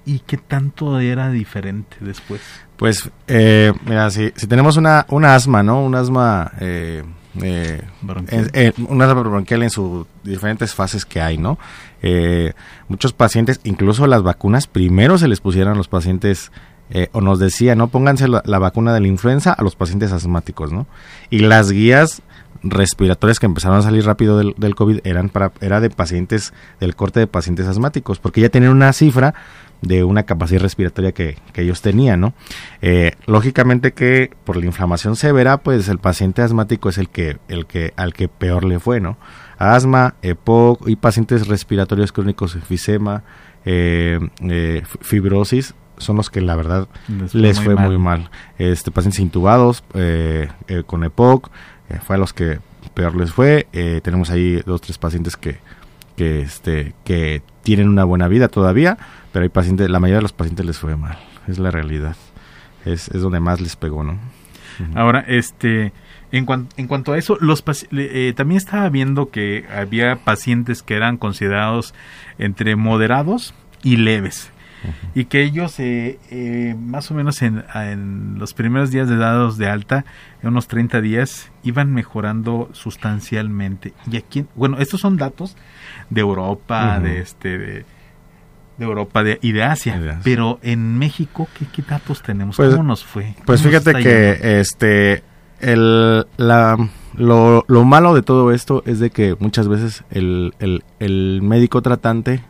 ¿Y 0.06 0.20
qué 0.20 0.36
tanto 0.36 1.00
era 1.00 1.30
diferente 1.30 1.96
después? 2.00 2.40
Pues, 2.76 3.10
eh, 3.26 3.72
mira, 3.84 4.08
si, 4.10 4.32
si 4.36 4.46
tenemos 4.46 4.76
una, 4.76 5.04
una 5.08 5.34
asma, 5.34 5.64
¿no? 5.64 5.82
Un 5.82 5.96
asma, 5.96 6.52
eh, 6.60 7.02
eh, 7.42 7.82
en, 8.28 8.74
un 8.88 9.02
asma 9.02 9.22
bronquial 9.22 9.62
en 9.62 9.70
sus 9.70 10.06
diferentes 10.22 10.74
fases 10.74 11.04
que 11.04 11.20
hay, 11.20 11.38
¿no? 11.38 11.58
Eh, 12.02 12.52
muchos 12.88 13.12
pacientes, 13.12 13.60
incluso 13.64 14.06
las 14.06 14.22
vacunas, 14.22 14.66
primero 14.66 15.18
se 15.18 15.28
les 15.28 15.40
pusieron 15.40 15.74
a 15.74 15.76
los 15.76 15.88
pacientes, 15.88 16.52
eh, 16.90 17.08
o 17.12 17.20
nos 17.20 17.38
decía, 17.38 17.74
¿no? 17.74 17.88
Pónganse 17.88 18.28
la, 18.28 18.58
vacuna 18.58 18.94
de 18.94 19.00
la 19.00 19.08
influenza 19.08 19.52
a 19.52 19.62
los 19.62 19.76
pacientes 19.76 20.12
asmáticos, 20.12 20.72
¿no? 20.72 20.86
Y 21.30 21.40
las 21.40 21.70
guías 21.70 22.22
respiratorias 22.62 23.38
que 23.38 23.46
empezaron 23.46 23.78
a 23.78 23.82
salir 23.82 24.04
rápido 24.04 24.38
del, 24.38 24.54
del 24.56 24.74
COVID 24.74 25.00
eran 25.04 25.28
para, 25.28 25.52
era 25.60 25.80
de 25.80 25.90
pacientes, 25.90 26.52
del 26.80 26.96
corte 26.96 27.20
de 27.20 27.26
pacientes 27.26 27.66
asmáticos, 27.66 28.18
porque 28.18 28.40
ya 28.40 28.48
tienen 28.48 28.70
una 28.70 28.92
cifra 28.92 29.34
de 29.83 30.04
una 30.04 30.25
capacidad 30.25 30.61
respiratoria 30.61 31.12
que, 31.12 31.37
ellos 31.54 31.80
tenían, 31.80 32.21
¿no? 32.21 32.35
Eh, 32.83 33.12
lógicamente 33.26 33.92
que 33.92 34.30
por 34.45 34.56
la 34.56 34.66
inflamación 34.66 35.16
severa, 35.16 35.59
pues 35.59 35.88
el 35.88 35.99
paciente 35.99 36.42
asmático 36.42 36.88
es 36.88 36.99
el 36.99 37.09
que, 37.09 37.38
el 37.49 37.66
que, 37.66 37.92
al 37.97 38.12
que 38.12 38.28
peor 38.28 38.64
le 38.64 38.78
fue, 38.78 39.00
¿no? 39.00 39.16
Asma, 39.59 40.14
EPOC 40.23 40.88
y 40.88 40.97
pacientes 40.97 41.47
respiratorios 41.47 42.12
crónicos, 42.12 42.54
enfisema, 42.54 43.23
eh, 43.64 44.21
eh, 44.40 44.83
fibrosis, 45.00 45.75
son 45.99 46.16
los 46.16 46.28
que 46.28 46.42
la 46.42 46.56
verdad 46.56 46.88
les, 47.33 47.59
fue, 47.59 47.75
muy, 47.75 47.97
mal. 47.97 48.30
Este, 48.59 48.90
pacientes 48.90 49.18
intubados 49.21 49.83
con 50.87 51.04
EPOC, 51.04 51.50
fue 52.06 52.16
a 52.16 52.18
los 52.18 52.35
que 52.35 52.59
peor 52.92 53.16
les 53.16 53.33
fue. 53.33 53.66
tenemos 54.02 54.28
ahí 54.28 54.61
dos, 54.66 54.83
tres 54.83 54.99
pacientes 54.99 55.38
que, 55.38 55.59
que, 56.16 56.40
este, 56.40 56.94
que 57.04 57.42
tienen 57.62 57.88
una 57.88 58.04
buena 58.04 58.28
vida 58.28 58.49
todavía, 58.49 58.99
pero 59.32 59.44
hay 59.44 59.49
pacientes, 59.49 59.90
la 59.90 60.00
mayoría 60.00 60.18
de 60.18 60.23
los 60.23 60.32
pacientes 60.32 60.66
les 60.66 60.78
fue 60.78 60.96
mal, 60.96 61.18
es 61.46 61.58
la 61.58 61.70
realidad, 61.70 62.16
es, 62.85 63.08
es 63.08 63.20
donde 63.20 63.40
más 63.40 63.61
les 63.61 63.76
pegó, 63.76 64.02
¿no? 64.04 64.18
Ahora, 64.94 65.25
este, 65.26 65.92
en, 66.32 66.46
en 66.76 66.87
cuanto 66.87 67.12
a 67.12 67.18
eso, 67.18 67.38
los 67.40 67.64
eh, 67.92 68.32
también 68.37 68.58
estaba 68.58 68.88
viendo 68.90 69.30
que 69.30 69.64
había 69.75 70.16
pacientes 70.16 70.82
que 70.82 70.94
eran 70.94 71.16
considerados 71.16 71.94
entre 72.38 72.76
moderados 72.76 73.54
y 73.82 73.96
leves. 73.96 74.50
Y 75.14 75.26
que 75.26 75.42
ellos, 75.42 75.78
eh, 75.80 76.18
eh, 76.30 76.74
más 76.78 77.10
o 77.10 77.14
menos 77.14 77.42
en, 77.42 77.64
en, 77.74 78.38
los 78.38 78.54
primeros 78.54 78.90
días 78.90 79.08
de 79.08 79.16
dados 79.16 79.58
de 79.58 79.68
alta, 79.68 80.04
en 80.42 80.48
unos 80.48 80.68
30 80.68 81.00
días, 81.00 81.50
iban 81.62 81.92
mejorando 81.92 82.68
sustancialmente. 82.72 83.92
Y 84.10 84.16
aquí, 84.16 84.46
bueno, 84.54 84.78
estos 84.78 85.00
son 85.00 85.16
datos 85.16 85.56
de 86.10 86.20
Europa, 86.20 87.00
de 87.00 87.20
este, 87.20 87.58
de, 87.58 87.84
Europa 88.78 89.24
y 89.40 89.52
de 89.52 89.62
Asia. 89.62 90.20
Pero 90.22 90.58
en 90.62 90.98
México, 90.98 91.48
¿qué, 91.72 91.82
datos 91.82 92.22
tenemos? 92.22 92.56
Pues, 92.56 92.70
¿Cómo 92.70 92.82
nos 92.82 93.04
fue? 93.04 93.34
Pues 93.44 93.62
fíjate 93.62 93.94
que 93.94 94.60
este 94.60 95.22
el, 95.60 96.26
la, 96.36 96.76
lo, 97.14 97.64
lo, 97.66 97.84
malo 97.84 98.14
de 98.14 98.22
todo 98.22 98.52
esto 98.52 98.82
es 98.86 98.98
de 98.98 99.10
que 99.10 99.36
muchas 99.38 99.68
veces 99.68 100.04
el, 100.10 100.54
el, 100.58 100.84
el 100.98 101.40
médico 101.42 101.82
tratante 101.82 102.42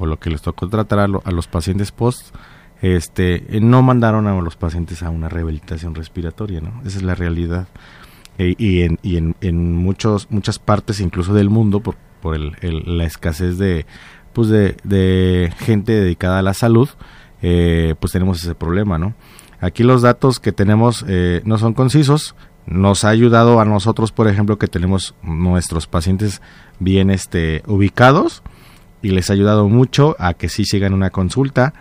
o 0.00 0.06
lo 0.06 0.18
que 0.18 0.30
les 0.30 0.42
tocó 0.42 0.68
tratar 0.68 0.98
a, 0.98 1.04
a, 1.04 1.30
los 1.30 1.46
pacientes 1.46 1.92
post 1.92 2.34
este 2.82 3.60
no 3.60 3.82
mandaron 3.82 4.26
a 4.26 4.40
los 4.40 4.56
pacientes 4.56 5.02
a 5.02 5.10
una 5.10 5.28
rehabilitación 5.28 5.94
respiratoria, 5.94 6.60
¿no? 6.60 6.80
Esa 6.84 6.98
es 6.98 7.02
la 7.02 7.14
realidad. 7.14 7.68
E, 8.38 8.54
y 8.58 9.16
en, 9.16 9.76
muchos, 9.76 10.28
muchas 10.30 10.58
partes 10.58 11.00
incluso 11.00 11.34
del 11.34 11.50
mundo, 11.50 11.80
por, 11.80 11.96
la 12.62 13.04
escasez 13.04 13.58
de, 13.58 13.84
pues 14.32 14.48
de, 14.48 15.52
gente 15.58 15.92
dedicada 15.92 16.38
a 16.38 16.42
la 16.42 16.54
salud, 16.54 16.88
eh, 17.42 17.94
pues 18.00 18.12
tenemos 18.12 18.42
ese 18.42 18.54
problema, 18.54 18.98
¿no? 18.98 19.14
Aquí 19.60 19.82
los 19.82 20.00
datos 20.00 20.40
que 20.40 20.52
tenemos 20.52 21.04
eh, 21.06 21.42
no 21.44 21.58
son 21.58 21.74
concisos, 21.74 22.34
nos 22.64 23.04
ha 23.04 23.10
ayudado 23.10 23.60
a 23.60 23.66
nosotros, 23.66 24.10
por 24.10 24.26
ejemplo, 24.26 24.58
que 24.58 24.68
tenemos 24.68 25.14
nuestros 25.22 25.86
pacientes 25.86 26.40
bien 26.78 27.10
este, 27.10 27.62
ubicados 27.66 28.42
y 29.02 29.10
les 29.10 29.30
ha 29.30 29.32
ayudado 29.32 29.68
mucho 29.68 30.16
a 30.18 30.34
que 30.34 30.48
sí 30.48 30.64
sigan 30.64 30.92
una 30.92 31.10
consulta. 31.10 31.74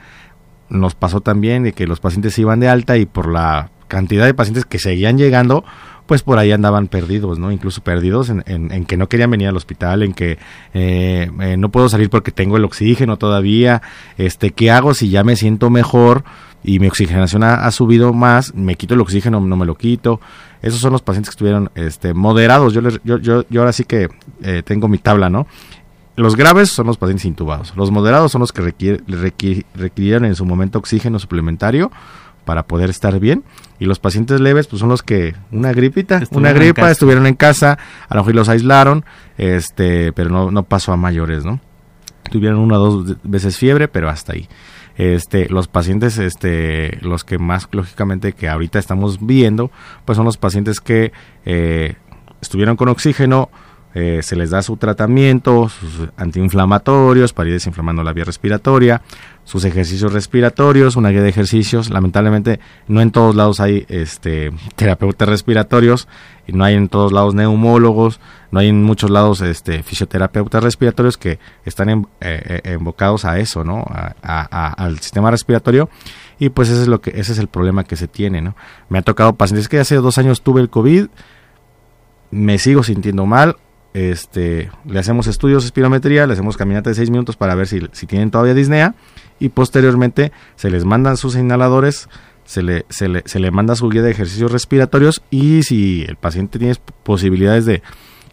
Nos 0.69 0.95
pasó 0.95 1.21
también 1.21 1.63
de 1.63 1.73
que 1.73 1.87
los 1.87 1.99
pacientes 1.99 2.37
iban 2.39 2.59
de 2.59 2.69
alta 2.69 2.97
y 2.97 3.05
por 3.05 3.31
la 3.31 3.71
cantidad 3.87 4.25
de 4.25 4.33
pacientes 4.33 4.65
que 4.65 4.79
seguían 4.79 5.17
llegando, 5.17 5.65
pues 6.09 6.23
por 6.23 6.39
ahí 6.39 6.51
andaban 6.51 6.87
perdidos, 6.87 7.37
¿no? 7.37 7.51
Incluso 7.51 7.81
perdidos 7.81 8.29
en, 8.29 8.43
en, 8.47 8.85
que 8.85 8.97
no 8.97 9.07
querían 9.09 9.29
venir 9.29 9.47
al 9.47 9.57
hospital, 9.57 10.01
en 10.01 10.13
que 10.13 10.39
eh, 10.73 11.29
eh, 11.39 11.57
no 11.57 11.69
puedo 11.69 11.89
salir 11.89 12.09
porque 12.09 12.31
tengo 12.31 12.57
el 12.57 12.65
oxígeno 12.65 13.17
todavía, 13.17 13.81
este, 14.17 14.51
¿qué 14.51 14.71
hago 14.71 14.93
si 14.93 15.09
ya 15.09 15.23
me 15.23 15.35
siento 15.35 15.69
mejor 15.69 16.23
y 16.63 16.79
mi 16.79 16.87
oxigenación 16.87 17.43
ha, 17.43 17.69
subido 17.71 18.11
más? 18.11 18.55
Me 18.55 18.75
quito 18.75 18.95
el 18.95 19.01
oxígeno, 19.01 19.39
no 19.39 19.55
me 19.55 19.67
lo 19.67 19.75
quito. 19.75 20.19
Esos 20.61 20.79
son 20.79 20.93
los 20.93 21.01
pacientes 21.01 21.29
que 21.29 21.33
estuvieron 21.33 21.69
este, 21.75 22.13
moderados. 22.13 22.73
Yo, 22.73 22.81
les, 22.81 22.99
yo, 23.03 23.17
yo, 23.19 23.45
yo 23.47 23.61
ahora 23.61 23.71
sí 23.71 23.83
que 23.85 24.09
eh, 24.41 24.63
tengo 24.65 24.87
mi 24.87 24.97
tabla, 24.97 25.29
¿no? 25.29 25.45
Los 26.19 26.35
graves 26.35 26.69
son 26.69 26.85
los 26.85 26.97
pacientes 26.97 27.23
intubados. 27.23 27.73
Los 27.77 27.91
moderados 27.91 28.33
son 28.33 28.41
los 28.41 28.51
que 28.51 28.61
requirieron 29.73 30.25
en 30.25 30.35
su 30.35 30.45
momento 30.45 30.77
oxígeno 30.77 31.17
suplementario 31.17 31.93
para 32.43 32.63
poder 32.63 32.89
estar 32.89 33.17
bien. 33.21 33.45
Y 33.79 33.85
los 33.85 33.99
pacientes 33.99 34.41
leves, 34.41 34.67
pues 34.67 34.81
son 34.81 34.89
los 34.89 35.01
que 35.01 35.33
una 35.49 35.71
gripita, 35.71 36.21
una 36.31 36.51
gripa, 36.51 36.91
estuvieron 36.91 37.25
en 37.25 37.35
casa, 37.35 37.77
a 38.09 38.15
lo 38.15 38.21
mejor 38.21 38.35
los 38.35 38.49
aislaron, 38.49 39.05
este, 39.37 40.11
pero 40.11 40.29
no, 40.29 40.51
no 40.51 40.63
pasó 40.63 40.91
a 40.91 40.97
mayores, 40.97 41.45
¿no? 41.45 41.61
Tuvieron 42.29 42.59
una 42.59 42.79
o 42.79 42.91
dos 42.91 43.17
veces 43.23 43.57
fiebre, 43.57 43.87
pero 43.87 44.09
hasta 44.09 44.33
ahí. 44.33 44.49
Este, 44.97 45.47
los 45.47 45.69
pacientes, 45.69 46.17
este, 46.17 46.99
los 47.01 47.23
que 47.23 47.37
más 47.37 47.69
lógicamente 47.71 48.33
que 48.33 48.49
ahorita 48.49 48.77
estamos 48.77 49.25
viendo, 49.25 49.71
pues 50.03 50.17
son 50.17 50.25
los 50.25 50.35
pacientes 50.35 50.81
que 50.81 51.13
eh, 51.45 51.95
estuvieron 52.41 52.75
con 52.75 52.89
oxígeno, 52.89 53.49
eh, 53.95 54.19
se 54.21 54.35
les 54.35 54.51
da 54.51 54.61
su 54.61 54.77
tratamiento, 54.77 55.67
sus 55.67 56.09
antiinflamatorios 56.15 57.33
para 57.33 57.49
ir 57.49 57.53
desinflamando 57.53 58.03
la 58.03 58.13
vía 58.13 58.23
respiratoria, 58.23 59.01
sus 59.45 59.65
ejercicios 59.65 60.13
respiratorios, 60.13 60.95
una 60.95 61.09
guía 61.09 61.23
de 61.23 61.29
ejercicios. 61.29 61.89
Lamentablemente 61.89 62.59
no 62.87 63.01
en 63.01 63.11
todos 63.11 63.35
lados 63.35 63.59
hay 63.59 63.85
este 63.89 64.51
terapeutas 64.75 65.27
respiratorios 65.27 66.07
y 66.45 66.53
no 66.53 66.63
hay 66.63 66.75
en 66.75 66.87
todos 66.87 67.11
lados 67.11 67.33
neumólogos, 67.33 68.19
no 68.51 68.59
hay 68.59 68.69
en 68.69 68.83
muchos 68.83 69.09
lados 69.09 69.41
este 69.41 69.81
fisioterapeutas 69.81 70.63
respiratorios 70.63 71.17
que 71.17 71.39
están 71.65 71.89
en, 71.89 72.07
eh, 72.21 72.61
eh, 72.63 72.75
invocados 72.79 73.25
a 73.25 73.39
eso, 73.39 73.63
¿no? 73.63 73.85
al 74.21 74.99
sistema 74.99 75.31
respiratorio 75.31 75.89
y 76.37 76.49
pues 76.49 76.69
ese 76.69 76.83
es 76.83 76.87
lo 76.87 77.01
que 77.01 77.11
ese 77.11 77.33
es 77.33 77.39
el 77.39 77.47
problema 77.47 77.83
que 77.83 77.95
se 77.95 78.07
tiene, 78.07 78.41
¿no? 78.41 78.55
Me 78.87 78.99
ha 78.99 79.01
tocado 79.01 79.35
pacientes 79.35 79.67
que 79.67 79.79
hace 79.79 79.95
dos 79.95 80.17
años 80.17 80.41
tuve 80.41 80.61
el 80.61 80.69
COVID, 80.69 81.07
me 82.31 82.57
sigo 82.57 82.83
sintiendo 82.83 83.25
mal, 83.25 83.57
este, 83.93 84.71
le 84.85 84.99
hacemos 84.99 85.27
estudios 85.27 85.63
de 85.63 85.67
espirometría, 85.67 86.27
le 86.27 86.33
hacemos 86.33 86.57
caminata 86.57 86.89
de 86.89 86.95
6 86.95 87.09
minutos 87.09 87.37
para 87.37 87.55
ver 87.55 87.67
si, 87.67 87.81
si, 87.91 88.05
tienen 88.05 88.31
todavía 88.31 88.53
disnea 88.53 88.95
y 89.39 89.49
posteriormente 89.49 90.31
se 90.55 90.69
les 90.69 90.85
mandan 90.85 91.17
sus 91.17 91.35
inhaladores, 91.35 92.07
se 92.45 92.63
le, 92.63 92.85
se 92.89 93.07
le, 93.07 93.23
se 93.25 93.39
le 93.39 93.51
manda 93.51 93.75
su 93.75 93.89
guía 93.89 94.01
de 94.01 94.11
ejercicios 94.11 94.51
respiratorios 94.51 95.21
y 95.29 95.63
si 95.63 96.03
el 96.07 96.15
paciente 96.15 96.59
tiene 96.59 96.75
posibilidades 97.03 97.65
de 97.65 97.81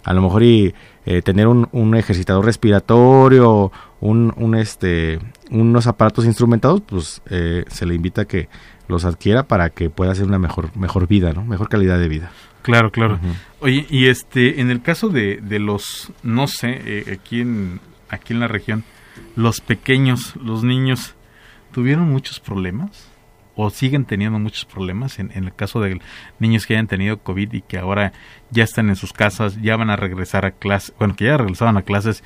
a 0.05 0.15
lo 0.15 0.23
mejor 0.23 0.45
y 0.45 0.73
eh, 1.05 1.21
tener 1.21 1.49
un, 1.49 1.69
un, 1.73 1.97
ejercitador 1.97 2.45
respiratorio, 2.45 3.73
un, 4.01 4.55
este, 4.55 5.19
unos 5.51 5.89
aparatos 5.89 6.25
instrumentados, 6.27 6.81
pues 6.81 7.23
eh, 7.29 7.65
se 7.69 7.87
le 7.87 7.95
invita 7.95 8.23
a 8.23 8.25
que 8.25 8.49
los 8.87 9.05
adquiera 9.05 9.43
para 9.43 9.71
que 9.71 9.91
pueda 9.91 10.13
hacer 10.13 10.27
una 10.27 10.39
mejor, 10.39 10.77
mejor 10.77 11.09
vida, 11.09 11.33
¿no? 11.33 11.45
Mejor 11.45 11.69
calidad 11.69 11.99
de 11.99 12.09
vida. 12.09 12.31
Claro, 12.67 12.91
claro. 12.91 13.21
Oye, 13.61 13.87
y 13.89 14.07
este, 14.07 14.61
en 14.61 14.73
el 14.73 14.83
caso 14.83 15.09
de, 15.09 15.37
de 15.37 15.61
los, 15.61 16.13
no 16.25 16.49
sé, 16.49 16.81
eh, 16.85 17.13
aquí, 17.13 17.41
en, 17.41 17.79
aquí 18.09 18.33
en 18.33 18.41
la 18.41 18.49
región, 18.49 18.83
los 19.37 19.61
pequeños, 19.61 20.35
los 20.35 20.65
niños, 20.65 21.15
¿tuvieron 21.71 22.11
muchos 22.11 22.41
problemas? 22.41 23.09
¿O 23.55 23.71
siguen 23.71 24.05
teniendo 24.05 24.41
muchos 24.41 24.65
problemas 24.65 25.21
en, 25.21 25.31
en 25.33 25.45
el 25.45 25.55
caso 25.55 25.81
de 25.81 26.01
niños 26.41 26.67
que 26.67 26.75
hayan 26.75 26.89
tenido 26.89 27.19
COVID 27.19 27.53
y 27.53 27.63
que 27.63 27.79
ahora 27.79 28.13
ya 28.51 28.65
están 28.65 28.89
en 28.89 28.97
sus 28.97 29.13
casas, 29.13 29.63
ya 29.63 29.77
van 29.77 29.91
a 29.91 29.97
regresar 29.97 30.45
a 30.45 30.51
clases, 30.51 30.93
bueno, 30.99 31.15
que 31.15 31.27
ya 31.27 31.37
regresaban 31.37 31.77
a 31.77 31.83
clases 31.83 32.25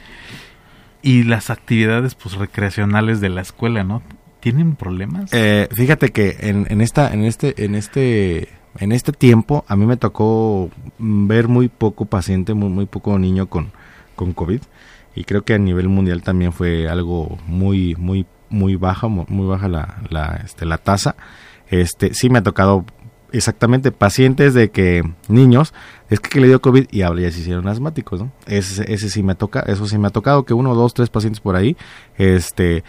y 1.03 1.25
las 1.25 1.51
actividades 1.51 2.15
pues 2.15 2.37
recreacionales 2.37 3.21
de 3.21 3.29
la 3.29 3.43
escuela, 3.43 3.85
¿no? 3.85 4.03
¿Tienen 4.41 4.75
problemas? 4.75 5.35
Eh, 5.35 5.69
fíjate 5.71 6.13
que 6.13 6.39
en, 6.41 6.67
en, 6.71 6.81
esta, 6.81 7.13
en 7.13 7.25
este, 7.25 7.63
en 7.63 7.75
este 7.75 8.49
en 8.79 8.93
este 8.93 9.13
tiempo 9.13 9.65
a 9.69 9.77
mí 9.77 9.87
me 9.87 9.97
tocó 9.97 10.71
ver 10.99 11.49
muy 11.49 11.69
poco 11.69 12.05
paciente, 12.05 12.55
muy, 12.55 12.69
muy 12.69 12.87
poco 12.87 13.19
niño 13.19 13.49
con, 13.49 13.73
con 14.17 14.33
COVID. 14.33 14.61
Y 15.15 15.25
creo 15.25 15.43
que 15.43 15.55
a 15.55 15.59
nivel 15.59 15.89
mundial 15.89 16.23
también 16.23 16.53
fue 16.53 16.89
algo 16.89 17.39
muy 17.47 17.97
muy 17.97 18.27
muy 18.49 18.77
baja 18.77 19.09
muy 19.09 19.47
baja 19.47 19.69
la, 19.69 20.03
la, 20.09 20.41
este, 20.45 20.67
la 20.67 20.79
tasa. 20.79 21.17
Este 21.69 22.15
sí 22.15 22.31
me 22.31 22.39
ha 22.39 22.43
tocado 22.43 22.85
exactamente 23.33 23.93
pacientes 23.93 24.55
de 24.55 24.71
que 24.71 25.03
niños 25.29 25.73
es 26.09 26.21
que, 26.21 26.41
le 26.41 26.49
dio 26.49 26.61
covid 26.61 26.87
y 26.91 27.03
ahora 27.03 27.23
ya 27.23 27.31
se 27.31 27.41
hicieron 27.41 27.69
asmáticos 27.69 28.21
no 28.21 28.33
ese, 28.47 28.93
ese 28.93 29.09
sí 29.09 29.23
me 29.23 29.37
toca 29.37 29.61
eso 29.61 29.87
sí 29.87 29.99
me 29.99 30.09
ha 30.09 30.11
tocado 30.11 30.45
que 30.45 30.53
uno 30.53 30.75
dos 30.75 30.95
tres 30.95 31.11
pacientes 31.11 31.41
por 31.41 31.55
ahí 31.55 31.77
este 32.19 32.83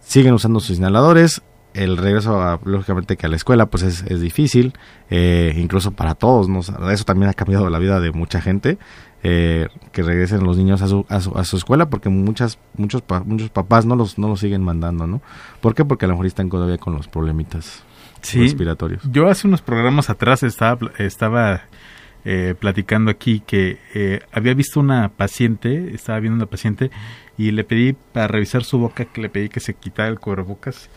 siguen 0.00 0.32
usando 0.32 0.60
sus 0.60 0.78
inhaladores 0.78 1.42
el 1.74 1.96
regreso 1.96 2.60
lógicamente 2.64 3.16
que 3.16 3.26
a 3.26 3.28
la 3.28 3.36
escuela 3.36 3.66
pues 3.66 3.82
es, 3.82 4.04
es 4.08 4.20
difícil 4.20 4.72
eh, 5.10 5.54
incluso 5.56 5.92
para 5.92 6.14
todos 6.14 6.48
¿no? 6.48 6.60
eso 6.90 7.04
también 7.04 7.30
ha 7.30 7.34
cambiado 7.34 7.68
la 7.70 7.78
vida 7.78 8.00
de 8.00 8.12
mucha 8.12 8.40
gente 8.40 8.78
eh, 9.22 9.68
que 9.92 10.02
regresen 10.02 10.44
los 10.44 10.56
niños 10.56 10.82
a 10.82 10.88
su, 10.88 11.06
a 11.08 11.20
su, 11.20 11.36
a 11.38 11.44
su 11.44 11.56
escuela 11.56 11.88
porque 11.88 12.08
muchas 12.08 12.58
muchos 12.76 13.02
muchos 13.24 13.50
papás 13.50 13.86
no 13.86 13.96
los 13.96 14.18
no 14.18 14.28
los 14.28 14.40
siguen 14.40 14.62
mandando 14.62 15.06
no 15.06 15.22
¿por 15.60 15.74
qué? 15.74 15.84
porque 15.84 16.04
a 16.04 16.08
lo 16.08 16.14
mejor 16.14 16.26
están 16.26 16.50
todavía 16.50 16.78
con 16.78 16.94
los 16.94 17.08
problemitas 17.08 17.84
respiratorios 18.34 19.02
yo 19.10 19.28
hace 19.28 19.48
unos 19.48 19.62
programas 19.62 20.10
atrás 20.10 20.42
estaba 20.42 20.78
estaba 20.98 21.62
eh, 22.24 22.54
platicando 22.58 23.10
aquí 23.10 23.42
que 23.44 23.78
eh, 23.94 24.20
había 24.30 24.54
visto 24.54 24.78
una 24.78 25.08
paciente 25.08 25.94
estaba 25.94 26.20
viendo 26.20 26.36
una 26.36 26.46
paciente 26.46 26.90
y 27.36 27.50
le 27.50 27.64
pedí 27.64 27.94
para 27.94 28.28
revisar 28.28 28.62
su 28.62 28.78
boca 28.78 29.06
que 29.06 29.20
le 29.20 29.28
pedí 29.28 29.48
que 29.48 29.60
se 29.60 29.74
quitara 29.74 30.08
el 30.08 30.20
cubrebocas 30.20 30.88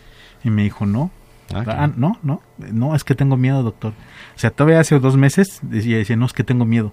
y 0.46 0.50
me 0.50 0.62
dijo, 0.62 0.86
no. 0.86 1.10
Ah, 1.52 1.64
ah, 1.66 1.90
no, 1.96 2.18
no, 2.22 2.40
no, 2.58 2.94
es 2.94 3.02
que 3.02 3.14
tengo 3.16 3.36
miedo, 3.36 3.62
doctor. 3.64 3.92
O 4.34 4.38
sea, 4.38 4.50
todavía 4.50 4.80
hace 4.80 4.98
dos 5.00 5.16
meses 5.16 5.58
decía, 5.62 5.96
decía, 5.96 6.16
no, 6.16 6.24
es 6.24 6.32
que 6.32 6.44
tengo 6.44 6.64
miedo. 6.64 6.92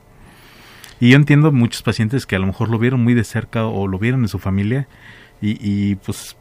Y 1.00 1.10
yo 1.10 1.18
entiendo 1.18 1.52
muchos 1.52 1.84
pacientes 1.84 2.26
que 2.26 2.36
a 2.36 2.40
lo 2.40 2.48
mejor 2.48 2.70
lo 2.70 2.80
vieron 2.80 3.04
muy 3.04 3.14
de 3.14 3.24
cerca 3.24 3.66
o 3.66 3.88
lo 3.88 4.00
vieron 4.00 4.22
en 4.22 4.28
su 4.28 4.40
familia 4.40 4.88
y, 5.40 5.58
y 5.60 5.96
pues 5.96 6.36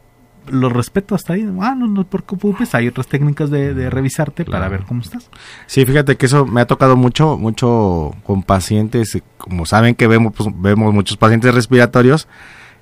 lo 0.46 0.70
respeto 0.70 1.14
hasta 1.14 1.34
ahí. 1.34 1.46
Ah, 1.60 1.74
no, 1.76 1.86
no 1.86 2.04
te 2.04 2.18
preocupes, 2.18 2.74
hay 2.74 2.88
otras 2.88 3.08
técnicas 3.08 3.50
de, 3.50 3.74
de 3.74 3.90
revisarte 3.90 4.46
para 4.46 4.68
ver 4.68 4.84
cómo 4.84 5.02
estás. 5.02 5.28
Sí, 5.66 5.84
fíjate 5.84 6.16
que 6.16 6.26
eso 6.26 6.46
me 6.46 6.62
ha 6.62 6.66
tocado 6.66 6.96
mucho, 6.96 7.36
mucho 7.36 8.14
con 8.24 8.42
pacientes, 8.42 9.18
como 9.36 9.66
saben 9.66 9.94
que 9.94 10.06
vemos, 10.06 10.32
pues, 10.34 10.48
vemos 10.54 10.94
muchos 10.94 11.18
pacientes 11.18 11.54
respiratorios 11.54 12.26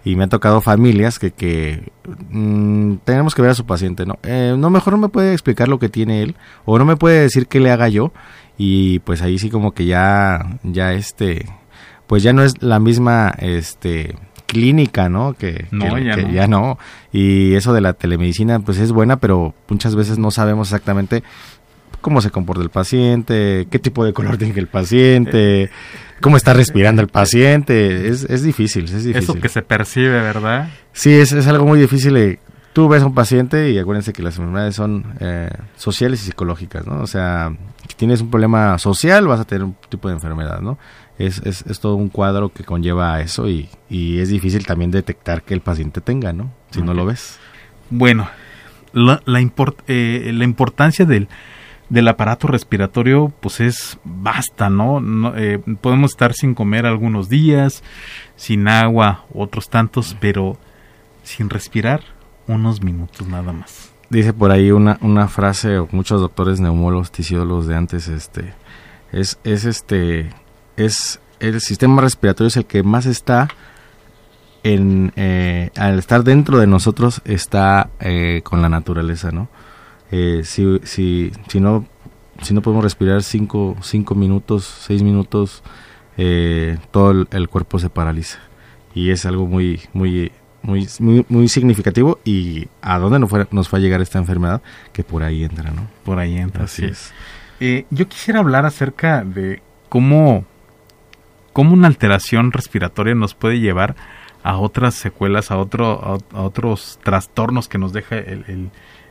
y 0.04 0.16
me 0.16 0.24
ha 0.24 0.28
tocado 0.28 0.60
familias 0.60 1.18
que, 1.18 1.30
que 1.30 1.92
mmm, 2.30 2.94
tenemos 3.04 3.34
que 3.34 3.42
ver 3.42 3.50
a 3.50 3.54
su 3.54 3.66
paciente, 3.66 4.06
¿no? 4.06 4.18
Eh, 4.22 4.54
no, 4.56 4.70
mejor 4.70 4.94
no 4.94 4.98
me 4.98 5.08
puede 5.08 5.32
explicar 5.32 5.68
lo 5.68 5.78
que 5.78 5.88
tiene 5.88 6.22
él 6.22 6.36
o 6.64 6.78
no 6.78 6.84
me 6.84 6.96
puede 6.96 7.20
decir 7.20 7.46
qué 7.46 7.60
le 7.60 7.70
haga 7.70 7.88
yo 7.88 8.12
y 8.56 9.00
pues 9.00 9.22
ahí 9.22 9.38
sí 9.38 9.50
como 9.50 9.72
que 9.72 9.86
ya, 9.86 10.58
ya 10.62 10.92
este, 10.92 11.46
pues 12.06 12.22
ya 12.22 12.32
no 12.32 12.42
es 12.42 12.62
la 12.62 12.78
misma, 12.78 13.34
este, 13.38 14.16
clínica, 14.46 15.08
¿no? 15.08 15.34
Que, 15.34 15.66
no, 15.70 15.94
que, 15.94 16.04
ya, 16.04 16.16
que 16.16 16.22
no. 16.22 16.32
ya 16.32 16.46
no. 16.48 16.78
Y 17.12 17.54
eso 17.54 17.72
de 17.72 17.80
la 17.80 17.92
telemedicina, 17.92 18.58
pues 18.58 18.78
es 18.78 18.90
buena, 18.90 19.18
pero 19.18 19.54
muchas 19.68 19.94
veces 19.94 20.18
no 20.18 20.32
sabemos 20.32 20.68
exactamente 20.68 21.22
cómo 22.00 22.20
se 22.20 22.30
comporta 22.30 22.62
el 22.62 22.70
paciente, 22.70 23.68
qué 23.70 23.78
tipo 23.78 24.04
de 24.04 24.12
color 24.12 24.38
tiene 24.38 24.58
el 24.58 24.66
paciente, 24.66 25.70
cómo 26.20 26.36
está 26.36 26.52
respirando 26.52 27.02
el 27.02 27.08
paciente. 27.08 28.08
Es, 28.08 28.24
es 28.24 28.42
difícil, 28.42 28.84
es 28.84 29.04
difícil. 29.04 29.16
Eso 29.16 29.34
que 29.34 29.48
se 29.48 29.62
percibe, 29.62 30.20
¿verdad? 30.20 30.68
Sí, 30.92 31.12
es, 31.12 31.32
es 31.32 31.46
algo 31.46 31.66
muy 31.66 31.80
difícil. 31.80 32.16
eh. 32.16 32.38
Tú 32.72 32.88
ves 32.88 33.02
a 33.02 33.06
un 33.06 33.14
paciente 33.14 33.70
y 33.70 33.78
acuérdense 33.78 34.12
que 34.12 34.22
las 34.22 34.38
enfermedades 34.38 34.76
son 34.76 35.14
eh, 35.18 35.50
sociales 35.76 36.22
y 36.22 36.26
psicológicas, 36.26 36.86
¿no? 36.86 37.00
O 37.00 37.06
sea, 37.08 37.52
si 37.88 37.96
tienes 37.96 38.20
un 38.20 38.30
problema 38.30 38.78
social 38.78 39.26
vas 39.26 39.40
a 39.40 39.44
tener 39.44 39.64
un 39.64 39.74
tipo 39.88 40.06
de 40.06 40.14
enfermedad, 40.14 40.60
¿no? 40.60 40.78
Es, 41.18 41.42
es, 41.44 41.64
es 41.66 41.80
todo 41.80 41.96
un 41.96 42.08
cuadro 42.08 42.50
que 42.50 42.62
conlleva 42.62 43.14
a 43.14 43.20
eso 43.22 43.48
y, 43.48 43.68
y, 43.88 44.20
es 44.20 44.28
difícil 44.28 44.64
también 44.66 44.92
detectar 44.92 45.42
que 45.42 45.52
el 45.52 45.60
paciente 45.60 46.00
tenga, 46.00 46.32
¿no? 46.32 46.52
Si 46.70 46.78
okay. 46.78 46.86
no 46.86 46.94
lo 46.94 47.06
ves. 47.06 47.40
Bueno, 47.90 48.28
la, 48.92 49.20
la, 49.26 49.40
import, 49.40 49.80
eh, 49.88 50.30
la 50.32 50.44
importancia 50.44 51.04
del, 51.04 51.28
del 51.90 52.08
aparato 52.08 52.46
respiratorio 52.46 53.32
pues 53.40 53.60
es 53.60 53.98
basta, 54.04 54.70
¿no? 54.70 55.00
no 55.00 55.36
eh, 55.36 55.60
podemos 55.80 56.12
estar 56.12 56.32
sin 56.32 56.54
comer 56.54 56.86
algunos 56.86 57.28
días, 57.28 57.82
sin 58.36 58.68
agua, 58.68 59.24
otros 59.34 59.68
tantos, 59.68 60.16
pero 60.20 60.56
sin 61.22 61.50
respirar 61.50 62.00
unos 62.46 62.82
minutos 62.82 63.28
nada 63.28 63.52
más. 63.52 63.92
Dice 64.08 64.32
por 64.32 64.50
ahí 64.50 64.70
una, 64.70 64.98
una 65.02 65.28
frase, 65.28 65.78
o 65.78 65.88
muchos 65.92 66.20
doctores 66.20 66.60
neumólogos, 66.60 67.12
tisiólogos 67.12 67.66
de 67.66 67.76
antes, 67.76 68.08
este, 68.08 68.54
es, 69.12 69.38
es 69.44 69.64
este, 69.64 70.30
es 70.76 71.20
el 71.38 71.60
sistema 71.60 72.02
respiratorio 72.02 72.48
es 72.48 72.56
el 72.56 72.66
que 72.66 72.82
más 72.82 73.06
está 73.06 73.48
en, 74.62 75.12
eh, 75.16 75.70
al 75.76 75.98
estar 75.98 76.22
dentro 76.22 76.58
de 76.58 76.66
nosotros 76.66 77.22
está 77.24 77.90
eh, 77.98 78.42
con 78.44 78.62
la 78.62 78.68
naturaleza, 78.68 79.30
¿no? 79.30 79.48
Eh, 80.10 80.42
si, 80.44 80.80
si, 80.84 81.32
si 81.48 81.60
no 81.60 81.86
si 82.42 82.54
no 82.54 82.62
podemos 82.62 82.84
respirar 82.84 83.22
cinco, 83.22 83.76
cinco 83.82 84.14
minutos, 84.14 84.64
seis 84.64 85.02
minutos, 85.02 85.62
eh, 86.16 86.78
todo 86.90 87.10
el, 87.10 87.28
el, 87.32 87.48
cuerpo 87.48 87.78
se 87.78 87.90
paraliza. 87.90 88.38
Y 88.94 89.10
es 89.10 89.26
algo 89.26 89.46
muy, 89.46 89.80
muy, 89.92 90.32
muy, 90.62 90.88
muy, 90.98 91.24
muy 91.28 91.48
significativo. 91.48 92.18
Y 92.24 92.68
a 92.82 92.98
dónde 92.98 93.18
nos 93.18 93.30
fue, 93.30 93.46
nos 93.50 93.68
fue 93.68 93.78
a 93.78 93.82
llegar 93.82 94.00
esta 94.00 94.18
enfermedad, 94.18 94.62
que 94.92 95.04
por 95.04 95.22
ahí 95.22 95.44
entra, 95.44 95.70
¿no? 95.70 95.86
Por 96.04 96.18
ahí 96.18 96.36
entra, 96.36 96.64
así 96.64 96.84
es. 96.84 97.12
Eh, 97.60 97.84
yo 97.90 98.08
quisiera 98.08 98.40
hablar 98.40 98.64
acerca 98.64 99.22
de 99.22 99.62
cómo, 99.88 100.44
cómo 101.52 101.74
una 101.74 101.88
alteración 101.88 102.52
respiratoria 102.52 103.14
nos 103.14 103.34
puede 103.34 103.60
llevar 103.60 103.96
a 104.42 104.56
otras 104.56 104.94
secuelas, 104.94 105.50
a, 105.50 105.58
otro, 105.58 106.22
a, 106.32 106.38
a 106.38 106.42
otros 106.42 106.98
trastornos 107.04 107.68
que 107.68 107.76
nos 107.76 107.92
deja 107.92 108.16
el, 108.16 108.44
el, 108.48 108.70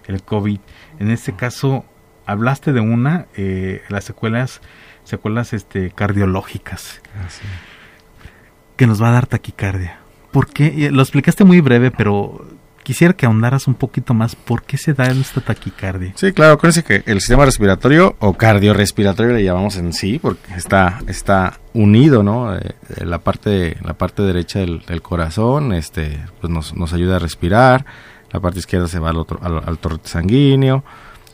el 0.10 0.24
COVID. 0.24 0.60
En 1.00 1.12
este 1.12 1.36
caso, 1.36 1.86
hablaste 2.26 2.74
de 2.74 2.82
una, 2.82 3.28
eh, 3.36 3.82
las 3.90 4.04
secuelas, 4.04 4.62
secuelas 5.04 5.54
este, 5.54 5.92
cardiológicas, 5.92 7.02
ah, 7.16 7.30
sí. 7.30 7.46
que 8.76 8.88
nos 8.88 9.02
va 9.02 9.10
a 9.10 9.14
dar 9.14 9.28
taquicardia. 9.28 10.00
¿Por 10.32 10.48
qué? 10.48 10.90
Lo 10.92 11.02
explicaste 11.02 11.44
muy 11.44 11.60
breve, 11.62 11.92
pero 11.92 12.46
quisiera 12.84 13.14
que 13.14 13.26
ahondaras 13.26 13.68
un 13.68 13.76
poquito 13.76 14.14
más 14.14 14.36
por 14.36 14.64
qué 14.64 14.78
se 14.78 14.94
da 14.94 15.06
esta 15.06 15.42
taquicardia. 15.42 16.14
Sí, 16.16 16.34
claro, 16.34 16.54
acuérdense 16.54 16.84
que 16.84 17.04
el 17.12 17.20
sistema 17.20 17.46
respiratorio 17.46 18.16
o 18.20 18.34
cardiorrespiratorio 18.34 19.34
le 19.34 19.44
llamamos 19.44 19.78
en 19.78 19.94
sí, 19.94 20.20
porque 20.20 20.54
está, 20.56 21.00
está 21.08 21.60
unido, 21.74 22.24
¿no? 22.24 22.56
Eh, 22.56 22.76
la, 23.04 23.20
parte, 23.20 23.78
la 23.84 23.94
parte 23.94 24.24
derecha 24.24 24.60
del, 24.60 25.02
corazón 25.02 25.74
este, 25.74 26.20
pues 26.42 26.52
nos, 26.52 26.76
nos, 26.76 26.94
ayuda 26.94 27.18
a 27.18 27.20
respirar, 27.20 27.86
la 28.32 28.40
parte 28.40 28.60
izquierda 28.60 28.88
se 28.88 29.00
va 29.00 29.10
al, 29.10 29.18
otro, 29.18 29.40
al, 29.42 29.78
torrente 29.78 30.10
sanguíneo, 30.10 30.84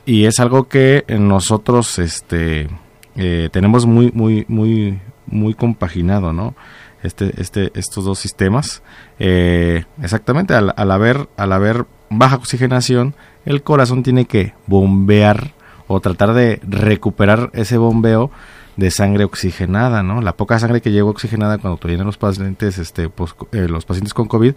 y 0.05 0.25
es 0.25 0.39
algo 0.39 0.67
que 0.67 1.03
nosotros 1.07 1.99
este, 1.99 2.69
eh, 3.15 3.49
tenemos 3.51 3.85
muy, 3.85 4.11
muy, 4.13 4.45
muy, 4.47 4.99
muy 5.25 5.53
compaginado, 5.53 6.33
¿no? 6.33 6.55
Este, 7.03 7.39
este, 7.39 7.71
estos 7.75 8.03
dos 8.05 8.19
sistemas. 8.19 8.81
Eh, 9.19 9.85
exactamente, 10.01 10.53
al, 10.55 10.73
haber, 10.91 11.29
al 11.37 11.53
haber 11.53 11.85
baja 12.09 12.35
oxigenación, 12.35 13.13
el 13.45 13.61
corazón 13.61 14.03
tiene 14.03 14.25
que 14.25 14.53
bombear 14.65 15.53
o 15.87 15.99
tratar 15.99 16.33
de 16.33 16.59
recuperar 16.63 17.51
ese 17.53 17.77
bombeo 17.77 18.31
de 18.75 18.91
sangre 18.91 19.23
oxigenada, 19.23 20.03
¿no? 20.03 20.21
La 20.21 20.35
poca 20.35 20.59
sangre 20.59 20.81
que 20.81 20.91
llegó 20.91 21.11
oxigenada 21.11 21.57
cuando 21.59 21.77
tuvieron 21.77 22.07
los 22.07 22.17
pacientes, 22.17 22.77
este, 22.77 23.09
pues, 23.09 23.35
eh, 23.51 23.67
los 23.69 23.85
pacientes 23.85 24.13
con 24.13 24.27
COVID, 24.27 24.55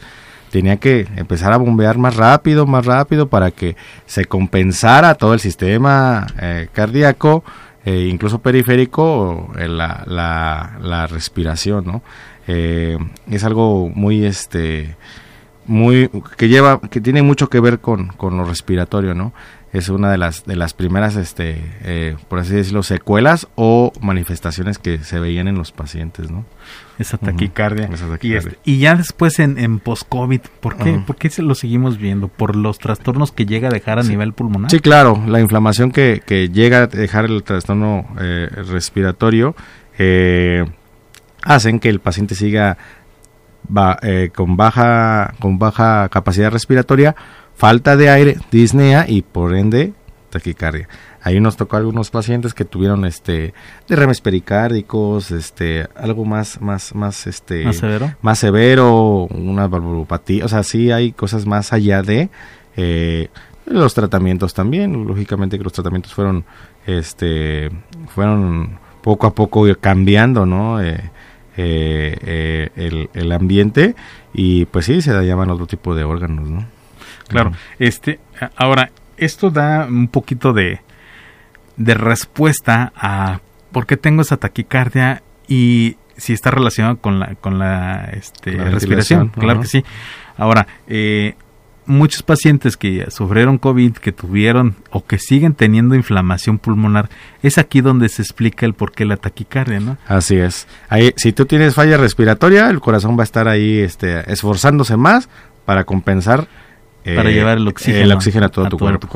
tenía 0.50 0.76
que 0.76 1.06
empezar 1.16 1.52
a 1.52 1.56
bombear 1.56 1.98
más 1.98 2.16
rápido, 2.16 2.66
más 2.66 2.86
rápido 2.86 3.28
para 3.28 3.50
que 3.50 3.76
se 4.06 4.24
compensara 4.24 5.14
todo 5.14 5.34
el 5.34 5.40
sistema 5.40 6.26
eh, 6.40 6.68
cardíaco, 6.72 7.44
incluso 7.86 8.40
periférico, 8.40 9.50
la, 9.56 10.04
la, 10.06 10.78
la, 10.82 11.06
respiración, 11.06 11.86
¿no? 11.86 12.02
Eh, 12.46 12.98
es 13.30 13.44
algo 13.44 13.88
muy 13.94 14.26
este 14.26 14.96
muy 15.66 16.10
que 16.36 16.48
lleva 16.48 16.80
que 16.80 17.00
tiene 17.00 17.22
mucho 17.22 17.48
que 17.48 17.60
ver 17.60 17.78
con, 17.78 18.08
con 18.08 18.36
lo 18.36 18.44
respiratorio 18.44 19.14
no 19.14 19.32
es 19.72 19.88
una 19.88 20.10
de 20.10 20.18
las 20.18 20.44
de 20.44 20.56
las 20.56 20.74
primeras 20.74 21.16
este 21.16 21.62
eh, 21.82 22.16
por 22.28 22.38
así 22.38 22.54
decirlo 22.54 22.82
secuelas 22.82 23.48
o 23.54 23.92
manifestaciones 24.00 24.78
que 24.78 24.98
se 24.98 25.20
veían 25.20 25.48
en 25.48 25.56
los 25.56 25.72
pacientes 25.72 26.30
no 26.30 26.44
esa 26.98 27.16
taquicardia, 27.16 27.88
Y, 28.20 28.34
este, 28.34 28.58
y, 28.64 28.78
ya 28.78 28.96
después 28.96 29.38
en, 29.38 29.56
en 29.58 29.78
post-COVID, 29.78 30.40
¿por 30.60 30.76
qué, 30.76 31.00
¿por 31.06 31.14
qué 31.14 31.30
se 31.30 31.42
lo 31.42 31.54
seguimos 31.54 31.96
viendo? 31.96 32.26
¿Por 32.26 32.56
los 32.56 32.78
trastornos 32.78 33.30
que 33.30 33.46
llega 33.46 33.68
a 33.68 33.70
dejar 33.70 34.00
a 34.00 34.02
nivel 34.02 34.32
pulmonar? 34.32 34.68
Sí, 34.68 34.80
claro, 34.80 35.22
la 35.26 35.38
inflamación 35.38 35.92
que, 35.92 36.22
que 36.26 36.48
llega 36.48 36.78
a 36.78 36.86
dejar 36.88 37.26
el 37.26 37.44
trastorno 37.44 38.04
eh, 38.20 38.48
respiratorio 38.66 39.54
eh, 39.96 40.64
hacen 41.42 41.78
que 41.78 41.88
el 41.88 42.00
paciente 42.00 42.34
siga 42.34 42.78
eh, 44.02 44.30
con, 44.34 44.56
baja, 44.56 45.34
con 45.40 45.58
baja 45.58 46.08
capacidad 46.08 46.50
respiratoria, 46.50 47.14
falta 47.54 47.96
de 47.96 48.10
aire, 48.10 48.36
disnea 48.50 49.06
y 49.08 49.22
por 49.22 49.54
ende 49.54 49.92
taquicardia. 50.30 50.88
Ahí 51.22 51.40
nos 51.40 51.56
tocó 51.56 51.76
algunos 51.76 52.10
pacientes 52.10 52.54
que 52.54 52.64
tuvieron 52.64 53.04
este 53.04 53.54
derrames 53.88 54.20
pericárdicos, 54.20 55.30
este 55.30 55.88
algo 55.96 56.24
más 56.24 56.60
más 56.60 56.94
más 56.94 57.26
este 57.26 57.64
más 57.64 57.76
severo, 57.76 58.14
más 58.22 58.38
severo, 58.38 59.26
una 59.26 59.66
valvulopatía, 59.66 60.44
o 60.44 60.48
sea, 60.48 60.62
sí 60.62 60.90
hay 60.90 61.12
cosas 61.12 61.46
más 61.46 61.72
allá 61.72 62.02
de 62.02 62.30
eh, 62.76 63.28
los 63.66 63.94
tratamientos 63.94 64.54
también, 64.54 65.06
lógicamente 65.06 65.58
que 65.58 65.64
los 65.64 65.72
tratamientos 65.72 66.14
fueron 66.14 66.44
este 66.86 67.70
fueron 68.14 68.78
poco 69.02 69.26
a 69.26 69.34
poco 69.34 69.66
cambiando, 69.80 70.46
¿no? 70.46 70.80
Eh, 70.80 71.10
eh, 71.58 72.16
eh, 72.22 72.68
el, 72.76 73.10
el, 73.14 73.32
ambiente 73.32 73.96
y 74.32 74.66
pues 74.66 74.86
sí, 74.86 75.02
se 75.02 75.12
llaman 75.24 75.50
otro 75.50 75.66
tipo 75.66 75.92
de 75.94 76.04
órganos, 76.04 76.48
¿no? 76.48 76.64
Claro, 77.26 77.52
este, 77.80 78.20
ahora, 78.56 78.90
esto 79.16 79.50
da 79.50 79.86
un 79.86 80.06
poquito 80.06 80.52
de, 80.52 80.80
de 81.76 81.94
respuesta 81.94 82.92
a 82.94 83.40
por 83.72 83.86
qué 83.86 83.96
tengo 83.96 84.22
esa 84.22 84.36
taquicardia 84.36 85.22
y 85.48 85.96
si 86.16 86.32
está 86.32 86.52
relacionado 86.52 86.98
con 86.98 87.18
la, 87.18 87.34
con 87.34 87.58
la, 87.58 88.08
este, 88.12 88.52
respiración. 88.52 89.28
Claro 89.30 89.60
que 89.60 89.66
sí. 89.66 89.84
Ahora, 90.36 90.66
eh, 90.86 91.34
muchos 91.88 92.22
pacientes 92.22 92.76
que 92.76 93.10
sufrieron 93.10 93.58
COVID, 93.58 93.94
que 93.94 94.12
tuvieron 94.12 94.76
o 94.90 95.04
que 95.04 95.18
siguen 95.18 95.54
teniendo 95.54 95.94
inflamación 95.94 96.58
pulmonar, 96.58 97.08
es 97.42 97.58
aquí 97.58 97.80
donde 97.80 98.08
se 98.08 98.22
explica 98.22 98.66
el 98.66 98.74
por 98.74 98.92
qué 98.92 99.04
la 99.04 99.16
taquicardia, 99.16 99.80
¿no? 99.80 99.96
Así 100.06 100.36
es. 100.36 100.68
Ahí, 100.88 101.12
si 101.16 101.32
tú 101.32 101.46
tienes 101.46 101.74
falla 101.74 101.96
respiratoria, 101.96 102.70
el 102.70 102.80
corazón 102.80 103.16
va 103.16 103.22
a 103.22 103.24
estar 103.24 103.48
ahí 103.48 103.78
este, 103.78 104.30
esforzándose 104.30 104.96
más 104.96 105.28
para 105.64 105.84
compensar 105.84 106.46
para 107.14 107.30
eh, 107.30 107.34
llevar 107.34 107.58
el 107.58 107.68
oxígeno, 107.68 108.04
el 108.04 108.12
oxígeno 108.12 108.46
a 108.46 108.48
todo, 108.50 108.68
tu, 108.68 108.78
cuerpo. 108.78 109.08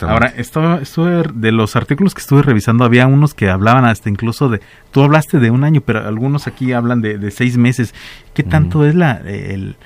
Ahora, 0.00 0.32
esto, 0.36 0.78
esto 0.78 1.06
de 1.06 1.52
los 1.52 1.76
artículos 1.76 2.14
que 2.14 2.20
estuve 2.20 2.42
revisando, 2.42 2.84
había 2.84 3.06
unos 3.06 3.34
que 3.34 3.48
hablaban 3.48 3.84
hasta 3.84 4.08
incluso 4.08 4.48
de, 4.48 4.60
tú 4.90 5.02
hablaste 5.02 5.38
de 5.38 5.50
un 5.50 5.64
año, 5.64 5.80
pero 5.80 6.06
algunos 6.06 6.46
aquí 6.46 6.72
hablan 6.72 7.00
de, 7.00 7.18
de 7.18 7.30
seis 7.30 7.56
meses. 7.56 7.94
¿Qué 8.34 8.42
tanto 8.42 8.84
es 8.84 8.94
la, 8.94 9.12
el, 9.24 9.76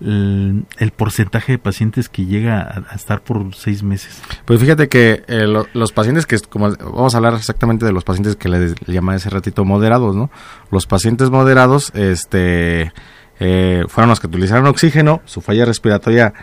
el, 0.00 0.92
porcentaje 0.94 1.52
de 1.52 1.58
pacientes 1.58 2.08
que 2.08 2.26
llega 2.26 2.84
a, 2.90 2.94
estar 2.94 3.22
por 3.22 3.54
seis 3.54 3.82
meses? 3.82 4.20
Pues 4.44 4.60
fíjate 4.60 4.88
que 4.88 5.24
eh, 5.26 5.46
los 5.72 5.92
pacientes 5.92 6.26
que, 6.26 6.38
como 6.40 6.70
vamos 6.70 7.14
a 7.14 7.18
hablar 7.18 7.34
exactamente 7.34 7.84
de 7.86 7.92
los 7.92 8.04
pacientes 8.04 8.36
que 8.36 8.48
le, 8.48 8.74
llaman 8.86 9.16
ese 9.16 9.30
ratito 9.30 9.64
moderados, 9.64 10.14
¿no? 10.14 10.30
Los 10.70 10.86
pacientes 10.86 11.30
moderados, 11.30 11.92
este, 11.94 12.92
eh, 13.40 13.84
fueron 13.88 14.10
los 14.10 14.20
que 14.20 14.26
utilizaron 14.26 14.66
oxígeno, 14.66 15.22
su 15.24 15.40
falla 15.40 15.64
respiratoria 15.64 16.34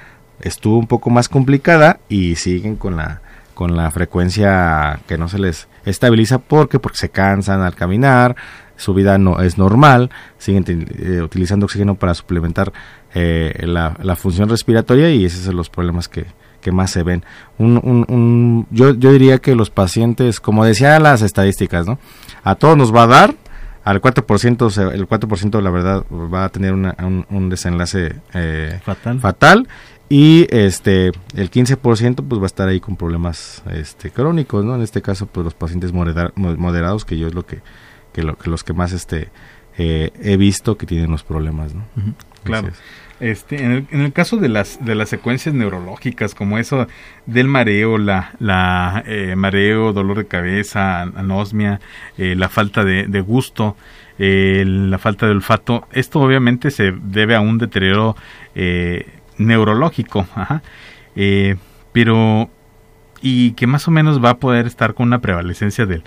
estuvo 0.42 0.78
un 0.78 0.88
poco 0.88 1.10
más 1.10 1.30
complicada 1.30 2.00
y 2.10 2.36
siguen 2.36 2.76
con 2.76 2.98
la 2.98 3.22
con 3.54 3.78
la 3.78 3.92
frecuencia 3.92 5.00
que 5.08 5.16
no 5.18 5.30
se 5.30 5.38
les 5.38 5.68
estabiliza 5.86 6.40
porque 6.40 6.80
porque 6.80 6.98
se 6.98 7.10
cansan 7.10 7.62
al 7.62 7.76
caminar 7.76 8.36
su 8.84 8.94
vida 8.94 9.18
no 9.18 9.42
es 9.42 9.58
normal 9.58 10.10
siguen 10.38 10.66
eh, 10.68 11.22
utilizando 11.22 11.66
oxígeno 11.66 11.96
para 11.96 12.14
suplementar 12.14 12.72
eh, 13.14 13.54
la, 13.66 14.16
función 14.16 14.50
respiratoria 14.50 15.12
y 15.12 15.26
esos 15.26 15.42
son 15.42 15.56
los 15.56 15.70
problemas 15.70 16.08
que, 16.08 16.26
más 16.72 16.92
se 16.92 17.04
ven. 17.04 17.26
Un, 17.58 18.66
yo, 18.72 18.94
yo 18.94 19.12
diría 19.12 19.40
que 19.40 19.54
los 19.54 19.70
pacientes, 19.70 20.40
como 20.40 20.64
decía 20.64 20.98
las 21.00 21.22
estadísticas, 21.22 21.86
¿no? 21.86 22.00
A 22.44 22.56
todos 22.56 22.78
nos 22.78 22.96
va 22.96 23.04
a 23.04 23.08
dar, 23.08 23.36
al 23.84 24.02
4%, 24.02 24.94
el 24.94 25.08
4% 25.08 25.62
la 25.62 25.70
verdad 25.70 26.06
va 26.10 26.46
a 26.46 26.50
tener 26.50 26.74
un, 26.74 27.50
desenlace 27.50 28.16
eh, 28.34 28.80
fatal. 28.84 29.20
fatal 29.20 29.68
y 30.08 30.48
este 30.56 31.08
el 31.36 31.52
15% 31.52 32.24
pues 32.28 32.40
va 32.40 32.44
a 32.44 32.48
estar 32.48 32.68
ahí 32.68 32.80
con 32.80 32.96
problemas 32.96 33.62
este 33.72 34.12
crónicos, 34.12 34.64
¿no? 34.64 34.76
En 34.76 34.82
este 34.82 35.02
caso 35.02 35.26
pues 35.26 35.44
los 35.44 35.54
pacientes 35.54 35.92
moderados 35.92 37.04
que 37.04 37.18
yo 37.18 37.28
es 37.28 37.34
lo 37.34 37.46
que, 37.46 37.62
que, 38.14 38.24
los 38.24 38.64
que 38.64 38.74
más 38.74 38.94
este 38.94 39.30
eh, 39.78 40.12
he 40.22 40.38
visto 40.38 40.78
que 40.78 40.86
tienen 40.86 41.12
los 41.12 41.24
problemas, 41.24 41.74
¿no? 41.74 41.84
Claro. 42.44 42.70
Este, 43.24 43.64
en, 43.64 43.88
el, 43.90 44.12
caso 44.12 44.36
de 44.36 44.50
las, 44.50 44.84
de 44.84 44.96
las 44.96 45.08
secuencias 45.08 45.56
neurológicas, 45.56 46.36
como 46.36 46.58
eso 46.58 46.88
del 47.26 47.48
mareo, 47.48 47.98
la, 47.98 48.34
la 48.40 49.02
eh, 49.06 49.36
mareo, 49.38 49.94
dolor 49.94 50.18
de 50.18 50.28
cabeza, 50.28 51.04
anosmia, 51.04 51.80
eh, 52.18 52.36
la 52.36 52.50
falta 52.50 52.84
de, 52.84 53.22
gusto, 53.22 53.78
eh, 54.20 54.66
la 54.68 54.98
falta 54.98 55.26
de 55.26 55.32
olfato, 55.32 55.88
esto 55.94 56.20
obviamente 56.20 56.70
se 56.70 56.92
debe 56.92 57.36
a 57.36 57.40
un 57.40 57.60
deterioro 57.60 58.18
neurológico, 59.38 60.28
pero 61.94 62.50
y 63.26 63.54
que 63.54 63.68
más 63.68 63.88
o 63.88 63.92
menos 63.92 64.22
va 64.22 64.32
a 64.32 64.38
poder 64.38 64.68
estar 64.68 64.94
con 64.94 65.08
una 65.08 65.22
prevalecencia 65.22 65.86
del, 65.86 66.04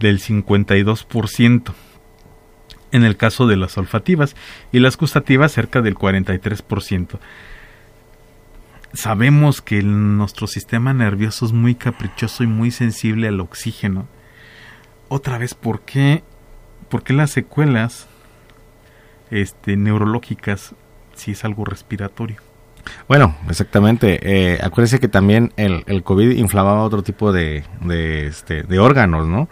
del 0.00 0.20
52% 0.20 1.72
en 2.94 3.04
el 3.04 3.16
caso 3.16 3.48
de 3.48 3.56
las 3.56 3.76
olfativas 3.76 4.36
y 4.70 4.78
las 4.78 4.96
gustativas 4.96 5.50
cerca 5.50 5.82
del 5.82 5.96
43%. 5.96 7.18
Sabemos 8.92 9.60
que 9.60 9.82
nuestro 9.82 10.46
sistema 10.46 10.94
nervioso 10.94 11.44
es 11.44 11.52
muy 11.52 11.74
caprichoso 11.74 12.44
y 12.44 12.46
muy 12.46 12.70
sensible 12.70 13.26
al 13.26 13.40
oxígeno. 13.40 14.06
Otra 15.08 15.38
vez, 15.38 15.54
¿por 15.54 15.80
qué, 15.80 16.22
las 17.08 17.32
secuelas 17.32 18.06
este, 19.32 19.76
neurológicas 19.76 20.76
si 21.16 21.32
es 21.32 21.44
algo 21.44 21.64
respiratorio? 21.64 22.36
Bueno, 23.08 23.36
exactamente. 23.48 24.20
Eh, 24.22 24.60
acuérdense 24.62 25.00
que 25.00 25.08
también 25.08 25.52
el, 25.56 25.82
el, 25.86 26.04
COVID 26.04 26.30
inflamaba 26.36 26.84
otro 26.84 27.02
tipo 27.02 27.32
de, 27.32 27.64
de, 27.80 28.28
este, 28.28 28.62
de 28.62 28.78
órganos, 28.78 29.26
¿no? 29.26 29.48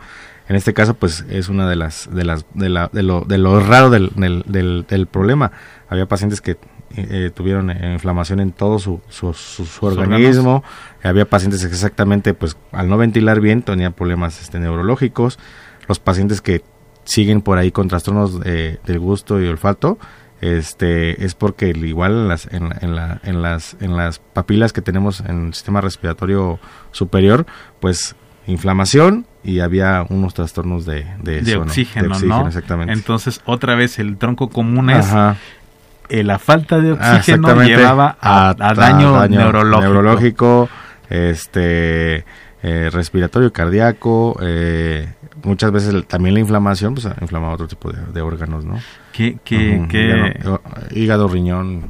En 0.52 0.56
este 0.56 0.74
caso, 0.74 0.92
pues 0.92 1.24
es 1.30 1.48
una 1.48 1.66
de 1.66 1.76
las 1.76 2.14
de 2.14 2.24
las 2.24 2.44
de, 2.52 2.68
la, 2.68 2.90
de, 2.92 3.02
lo, 3.02 3.22
de 3.22 3.38
lo 3.38 3.58
raro 3.58 3.88
del, 3.88 4.10
del, 4.14 4.84
del, 4.86 5.06
problema. 5.06 5.50
Había 5.88 6.04
pacientes 6.04 6.42
que 6.42 6.58
eh, 6.94 7.30
tuvieron 7.34 7.70
inflamación 7.70 8.38
en 8.38 8.52
todo 8.52 8.78
su, 8.78 9.00
su, 9.08 9.32
su, 9.32 9.86
organismo. 9.86 10.62
Había 11.02 11.24
pacientes 11.24 11.64
exactamente, 11.64 12.34
pues 12.34 12.58
al 12.70 12.90
no 12.90 12.98
ventilar 12.98 13.40
bien, 13.40 13.62
tenían 13.62 13.94
problemas 13.94 14.42
este, 14.42 14.58
neurológicos. 14.58 15.38
Los 15.88 15.98
pacientes 16.00 16.42
que 16.42 16.62
siguen 17.04 17.40
por 17.40 17.56
ahí 17.56 17.72
con 17.72 17.88
trastornos 17.88 18.38
del 18.38 18.98
gusto 18.98 19.40
y 19.40 19.46
olfato, 19.46 19.96
este 20.42 21.24
es 21.24 21.34
porque 21.34 21.70
igual 21.70 22.12
en 22.12 22.28
las, 22.28 22.46
en, 22.52 22.68
la, 22.94 23.22
en, 23.24 23.40
las, 23.40 23.74
en 23.80 23.96
las 23.96 24.18
papilas 24.18 24.74
que 24.74 24.82
tenemos 24.82 25.20
en 25.20 25.46
el 25.46 25.54
sistema 25.54 25.80
respiratorio 25.80 26.58
superior, 26.90 27.46
pues 27.80 28.16
inflamación 28.46 29.26
y 29.44 29.60
había 29.60 30.04
unos 30.08 30.34
trastornos 30.34 30.86
de, 30.86 31.06
de, 31.22 31.56
oxígeno, 31.56 32.18
¿no? 32.20 32.46
Exactamente. 32.46 32.92
Entonces, 32.92 33.40
otra 33.44 33.74
vez, 33.74 33.98
el 33.98 34.16
tronco 34.16 34.48
común 34.48 34.90
es 34.90 35.06
eh, 36.08 36.22
la 36.22 36.38
falta 36.38 36.78
de 36.78 36.90
ah, 36.90 37.16
oxígeno 37.16 37.62
llevaba 37.62 38.16
a, 38.20 38.54
daño, 38.74 39.26
neurológico. 39.28 40.68
este, 41.08 42.24
eh, 42.64 42.90
respiratorio, 42.92 43.52
cardíaco, 43.52 44.38
eh, 44.40 45.08
muchas 45.42 45.72
veces 45.72 46.06
también 46.06 46.34
la 46.34 46.40
inflamación, 46.40 46.94
pues 46.94 47.08
inflama 47.20 47.50
otro 47.50 47.66
tipo 47.66 47.90
de, 47.90 48.20
órganos, 48.20 48.64
¿no? 48.64 48.78
¿Qué, 49.12 49.38
qué, 49.44 50.38
hígado, 50.92 51.26
riñón, 51.26 51.86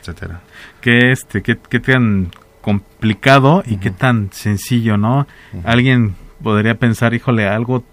etcétera. 0.00 0.40
¿Qué, 0.80 1.12
este, 1.12 1.42
qué, 1.42 1.56
qué 1.56 1.80
tan 1.80 2.30
complicado 2.66 3.62
y 3.64 3.76
qué 3.76 3.92
tan 3.92 4.32
sencillo, 4.32 4.96
¿no? 4.96 5.28
Alguien 5.62 6.16
podría 6.42 6.76
pensar, 6.76 7.14
híjole, 7.14 7.46
algo 7.46 7.84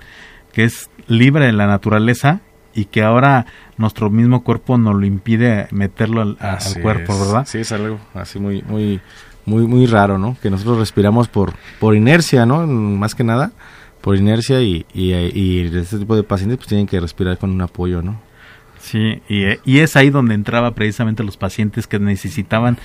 que 0.52 0.64
es 0.64 0.90
libre 1.06 1.46
de 1.46 1.52
la 1.52 1.68
naturaleza 1.68 2.42
y 2.74 2.86
que 2.86 3.04
ahora 3.04 3.46
nuestro 3.78 4.10
mismo 4.10 4.44
cuerpo 4.44 4.80
nos 4.80 4.96
lo 4.96 5.06
impide 5.06 5.68
meterlo 5.70 6.24
al, 6.24 6.38
cuerpo, 6.82 7.14
¿verdad? 7.20 7.46
Sí, 7.46 7.60
es 7.60 7.72
algo 7.72 8.00
así 8.16 8.40
muy, 8.40 8.64
muy, 8.64 9.00
muy, 9.46 9.68
muy 9.68 9.86
raro, 9.86 10.18
¿no? 10.18 10.38
Que 10.42 10.50
nosotros 10.50 10.80
respiramos 10.80 11.28
por, 11.28 11.54
por 11.80 11.96
inercia, 11.96 12.48
¿no? 12.48 12.66
Más 12.66 13.14
que 13.14 13.24
nada, 13.24 13.52
por 14.02 14.16
inercia 14.16 14.60
y, 14.64 14.88
y, 14.92 15.68
este 15.78 16.00
tipo 16.00 16.16
de 16.16 16.24
pacientes 16.24 16.58
pues 16.58 16.68
tienen 16.68 16.88
que 16.88 17.00
respirar 17.00 17.38
con 17.38 17.52
un 17.52 17.62
apoyo, 17.62 18.02
¿no? 18.02 18.20
Sí, 18.80 19.22
y, 19.30 19.46
y 19.66 19.80
es 19.82 19.96
ahí 19.96 20.10
donde 20.10 20.34
entraba 20.34 20.74
precisamente 20.74 21.24
los 21.24 21.38
pacientes 21.38 21.86
que 21.86 22.00
necesitaban 22.00 22.80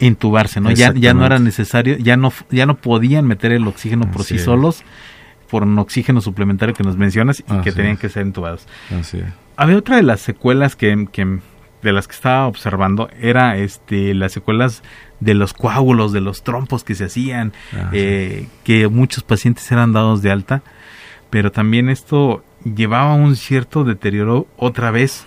intubarse, 0.00 0.60
¿no? 0.60 0.70
Ya, 0.70 0.92
ya 0.94 1.14
no 1.14 1.24
era 1.24 1.38
necesario, 1.38 1.96
ya 1.98 2.16
no, 2.16 2.32
ya 2.50 2.66
no 2.66 2.76
podían 2.76 3.26
meter 3.26 3.52
el 3.52 3.66
oxígeno 3.68 4.10
por 4.10 4.24
sí 4.24 4.38
solos 4.38 4.82
por 5.50 5.64
un 5.64 5.78
oxígeno 5.78 6.20
suplementario 6.20 6.74
que 6.74 6.84
nos 6.84 6.96
mencionas 6.96 7.40
y 7.40 7.60
que 7.62 7.72
tenían 7.72 7.96
que 7.96 8.08
ser 8.08 8.24
intubados. 8.24 8.66
Así 8.98 9.20
Había 9.56 9.76
otra 9.76 9.96
de 9.96 10.02
las 10.04 10.20
secuelas 10.20 10.76
que, 10.76 11.08
que, 11.10 11.40
de 11.82 11.92
las 11.92 12.06
que 12.06 12.14
estaba 12.14 12.46
observando 12.46 13.10
era 13.20 13.56
este 13.58 14.14
las 14.14 14.32
secuelas 14.32 14.82
de 15.18 15.34
los 15.34 15.52
coágulos, 15.52 16.12
de 16.12 16.20
los 16.20 16.44
trompos 16.44 16.84
que 16.84 16.94
se 16.94 17.06
hacían, 17.06 17.52
ah, 17.74 17.90
eh, 17.92 18.46
que 18.64 18.88
muchos 18.88 19.24
pacientes 19.24 19.70
eran 19.72 19.92
dados 19.92 20.22
de 20.22 20.30
alta, 20.30 20.62
pero 21.30 21.50
también 21.50 21.88
esto 21.88 22.44
llevaba 22.64 23.14
un 23.14 23.36
cierto 23.36 23.84
deterioro 23.84 24.46
otra 24.56 24.90
vez 24.90 25.26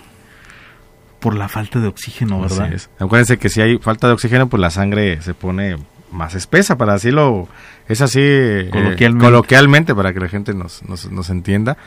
por 1.23 1.35
la 1.37 1.47
falta 1.47 1.79
de 1.79 1.87
oxígeno, 1.87 2.41
¿verdad? 2.41 2.69
Acuérdense 2.99 3.37
que 3.37 3.47
si 3.47 3.61
hay 3.61 3.77
falta 3.77 4.07
de 4.07 4.13
oxígeno, 4.13 4.49
pues 4.49 4.59
la 4.59 4.69
sangre 4.69 5.21
se 5.21 5.33
pone 5.33 5.77
más 6.11 6.35
espesa, 6.35 6.77
para 6.77 6.95
así 6.95 7.11
lo... 7.11 7.47
Es 7.87 8.01
así 8.01 8.19
eh, 8.21 8.69
coloquialmente. 9.17 9.95
para 9.95 10.13
que 10.13 10.19
la 10.19 10.27
gente 10.27 10.53
nos, 10.53 10.83
nos, 10.83 11.29
entienda. 11.29 11.77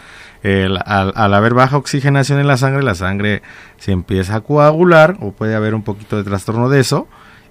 al, 0.42 1.12
al, 1.14 1.35
haber 1.35 1.53
baja 1.53 1.77
oxigenación 1.77 2.40
en 2.40 2.46
la 2.46 2.57
sangre, 2.57 2.83
la 2.83 2.94
sangre 2.94 3.42
se 3.77 3.92
empieza 3.92 4.37
a 4.37 4.40
coagular 4.40 5.18
o 5.20 5.33
puede 5.33 5.55
haber 5.55 5.75
un 5.75 5.83
poquito 5.83 6.16
de 6.16 6.25
trastorno 6.25 6.70
de 6.70 6.81
eso 6.81 7.07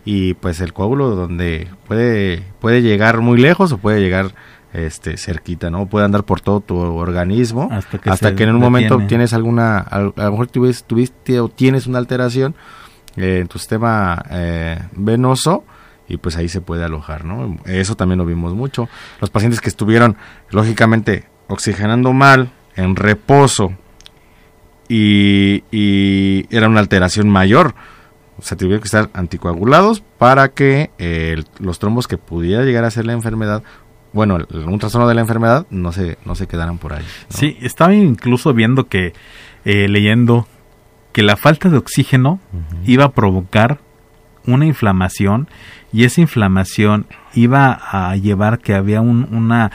y 0.05 0.33
pues 0.33 0.61
el 0.61 0.73
coágulo 0.73 1.15
donde 1.15 1.67
puede, 1.87 2.43
puede 2.59 2.81
llegar 2.81 3.21
muy 3.21 3.39
lejos 3.39 3.71
o 3.71 3.77
puede 3.77 4.01
llegar 4.01 4.33
este 4.75 5.17
cerquita, 5.17 5.69
¿no? 5.69 5.87
Puede 5.87 6.05
andar 6.05 6.23
por 6.23 6.41
todo 6.41 6.59
tu 6.59 6.77
organismo 6.77 7.69
hasta 7.71 8.35
que, 8.35 8.43
en 8.43 8.49
un 8.49 8.59
momento 8.59 8.99
tienes 9.07 9.33
alguna, 9.33 9.79
a, 9.79 9.99
lo 9.99 10.13
mejor 10.15 10.47
tuviste, 10.47 11.39
o 11.39 11.49
tienes 11.49 11.87
una 11.87 11.99
alteración 11.99 12.55
eh, 13.15 13.39
en 13.41 13.47
tu 13.47 13.57
sistema 13.57 14.23
eh, 14.29 14.79
venoso 14.93 15.63
y 16.07 16.17
pues 16.17 16.35
ahí 16.35 16.49
se 16.49 16.61
puede 16.61 16.83
alojar, 16.83 17.25
¿no? 17.25 17.57
Eso 17.65 17.95
también 17.95 18.19
lo 18.19 18.25
vimos 18.25 18.53
mucho. 18.53 18.87
Los 19.21 19.29
pacientes 19.29 19.61
que 19.61 19.69
estuvieron, 19.69 20.17
lógicamente, 20.51 21.25
oxigenando 21.47 22.13
mal, 22.13 22.51
en 22.75 22.95
reposo, 22.95 23.73
y, 24.87 25.63
y 25.71 26.45
era 26.55 26.67
una 26.67 26.79
alteración 26.79 27.27
mayor, 27.29 27.73
se 28.41 28.55
tuvieron 28.55 28.81
que 28.81 28.87
estar 28.87 29.09
anticoagulados 29.13 30.01
para 30.17 30.49
que 30.49 30.91
eh, 30.97 31.41
los 31.59 31.79
trombos 31.79 32.07
que 32.07 32.17
pudiera 32.17 32.63
llegar 32.63 32.83
a 32.83 32.91
ser 32.91 33.05
la 33.05 33.13
enfermedad 33.13 33.63
bueno, 34.15 34.37
un 34.49 34.79
trastorno 34.79 35.09
de 35.09 35.13
la 35.13 35.21
enfermedad 35.21 35.67
no 35.69 35.91
se, 35.91 36.17
no 36.23 36.35
se 36.35 36.47
quedaran 36.47 36.77
por 36.77 36.93
ahí. 36.93 37.03
Sí, 37.27 37.57
estaba 37.61 37.93
incluso 37.93 38.53
viendo 38.53 38.87
que, 38.87 39.13
eh, 39.65 39.89
leyendo, 39.89 40.47
que 41.11 41.21
la 41.21 41.35
falta 41.35 41.69
de 41.69 41.77
oxígeno 41.77 42.39
iba 42.85 43.03
a 43.03 43.11
provocar 43.11 43.79
una 44.47 44.65
inflamación 44.65 45.49
y 45.91 46.05
esa 46.05 46.21
inflamación 46.21 47.07
iba 47.33 47.73
a 47.73 48.15
llevar 48.15 48.59
que 48.59 48.73
había 48.73 49.01
una, 49.01 49.71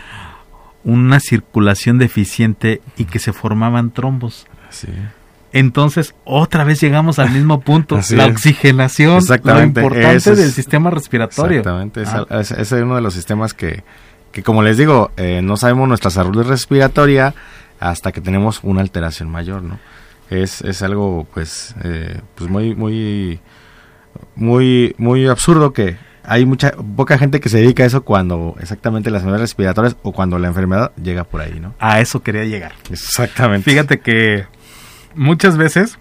una 0.84 1.20
circulación 1.20 1.98
deficiente 1.98 2.80
y 2.96 3.04
que 3.04 3.18
se 3.18 3.34
formaban 3.34 3.90
trombos. 3.90 4.46
Entonces, 5.52 6.14
otra 6.24 6.64
vez 6.64 6.80
llegamos 6.80 7.18
al 7.18 7.30
mismo 7.30 7.60
punto, 7.60 8.00
la 8.12 8.26
oxigenación, 8.26 9.22
lo 9.44 9.62
importante 9.62 10.34
del 10.34 10.50
sistema 10.50 10.88
respiratorio. 10.88 11.58
Exactamente, 11.58 12.02
ese 12.02 12.62
es 12.62 12.72
uno 12.72 12.94
de 12.94 13.02
los 13.02 13.12
sistemas 13.12 13.52
que, 13.52 13.82
que 14.32 14.42
como 14.42 14.62
les 14.62 14.76
digo, 14.76 15.10
eh, 15.16 15.40
no 15.42 15.56
sabemos 15.56 15.88
nuestra 15.88 16.10
salud 16.10 16.46
respiratoria 16.46 17.34
hasta 17.78 18.12
que 18.12 18.20
tenemos 18.20 18.60
una 18.62 18.80
alteración 18.80 19.30
mayor, 19.30 19.62
¿no? 19.62 19.78
Es, 20.28 20.60
es 20.62 20.82
algo, 20.82 21.26
pues, 21.34 21.74
eh, 21.82 22.20
pues 22.36 22.48
muy, 22.48 22.74
muy, 22.74 23.40
muy, 24.36 24.94
muy 24.98 25.26
absurdo 25.26 25.72
que 25.72 25.96
hay 26.22 26.46
mucha, 26.46 26.72
poca 26.96 27.18
gente 27.18 27.40
que 27.40 27.48
se 27.48 27.58
dedica 27.58 27.82
a 27.82 27.86
eso 27.86 28.02
cuando 28.02 28.54
exactamente 28.60 29.10
las 29.10 29.22
enfermedades 29.22 29.50
respiratorias 29.50 29.96
o 30.02 30.12
cuando 30.12 30.38
la 30.38 30.48
enfermedad 30.48 30.92
llega 31.02 31.24
por 31.24 31.40
ahí, 31.40 31.58
¿no? 31.58 31.74
A 31.80 32.00
eso 32.00 32.22
quería 32.22 32.44
llegar. 32.44 32.72
Exactamente. 32.90 33.68
Fíjate 33.68 33.98
que 33.98 34.46
muchas 35.16 35.56
veces, 35.56 35.98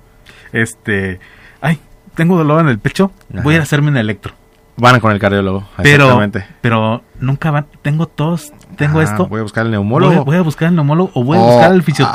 este, 0.52 1.20
ay, 1.62 1.80
tengo 2.14 2.38
dolor 2.38 2.62
en 2.62 2.68
el 2.68 2.80
pecho, 2.80 3.12
voy 3.44 3.56
a 3.56 3.62
hacerme 3.62 3.90
un 3.90 3.98
electro. 3.98 4.34
Van 4.80 5.00
con 5.00 5.12
el 5.12 5.20
cardiólogo, 5.20 5.66
pero, 5.82 6.20
Pero 6.62 7.04
nunca 7.20 7.52
van, 7.52 7.68
tengo 7.82 8.08
tos, 8.08 8.54
tengo 8.78 9.02
esto. 9.02 9.28
Voy 9.28 9.40
a 9.40 9.44
buscar 9.44 9.66
el 9.66 9.72
neumólogo. 9.72 10.24
Voy, 10.24 10.38
a 10.38 10.42
buscar 10.42 10.70
el 10.70 10.76
neumólogo 10.76 11.12
o 11.14 11.24
voy 11.24 11.38
a 11.38 11.42
buscar 11.42 11.72
el, 11.74 11.84
fisio, 11.84 12.08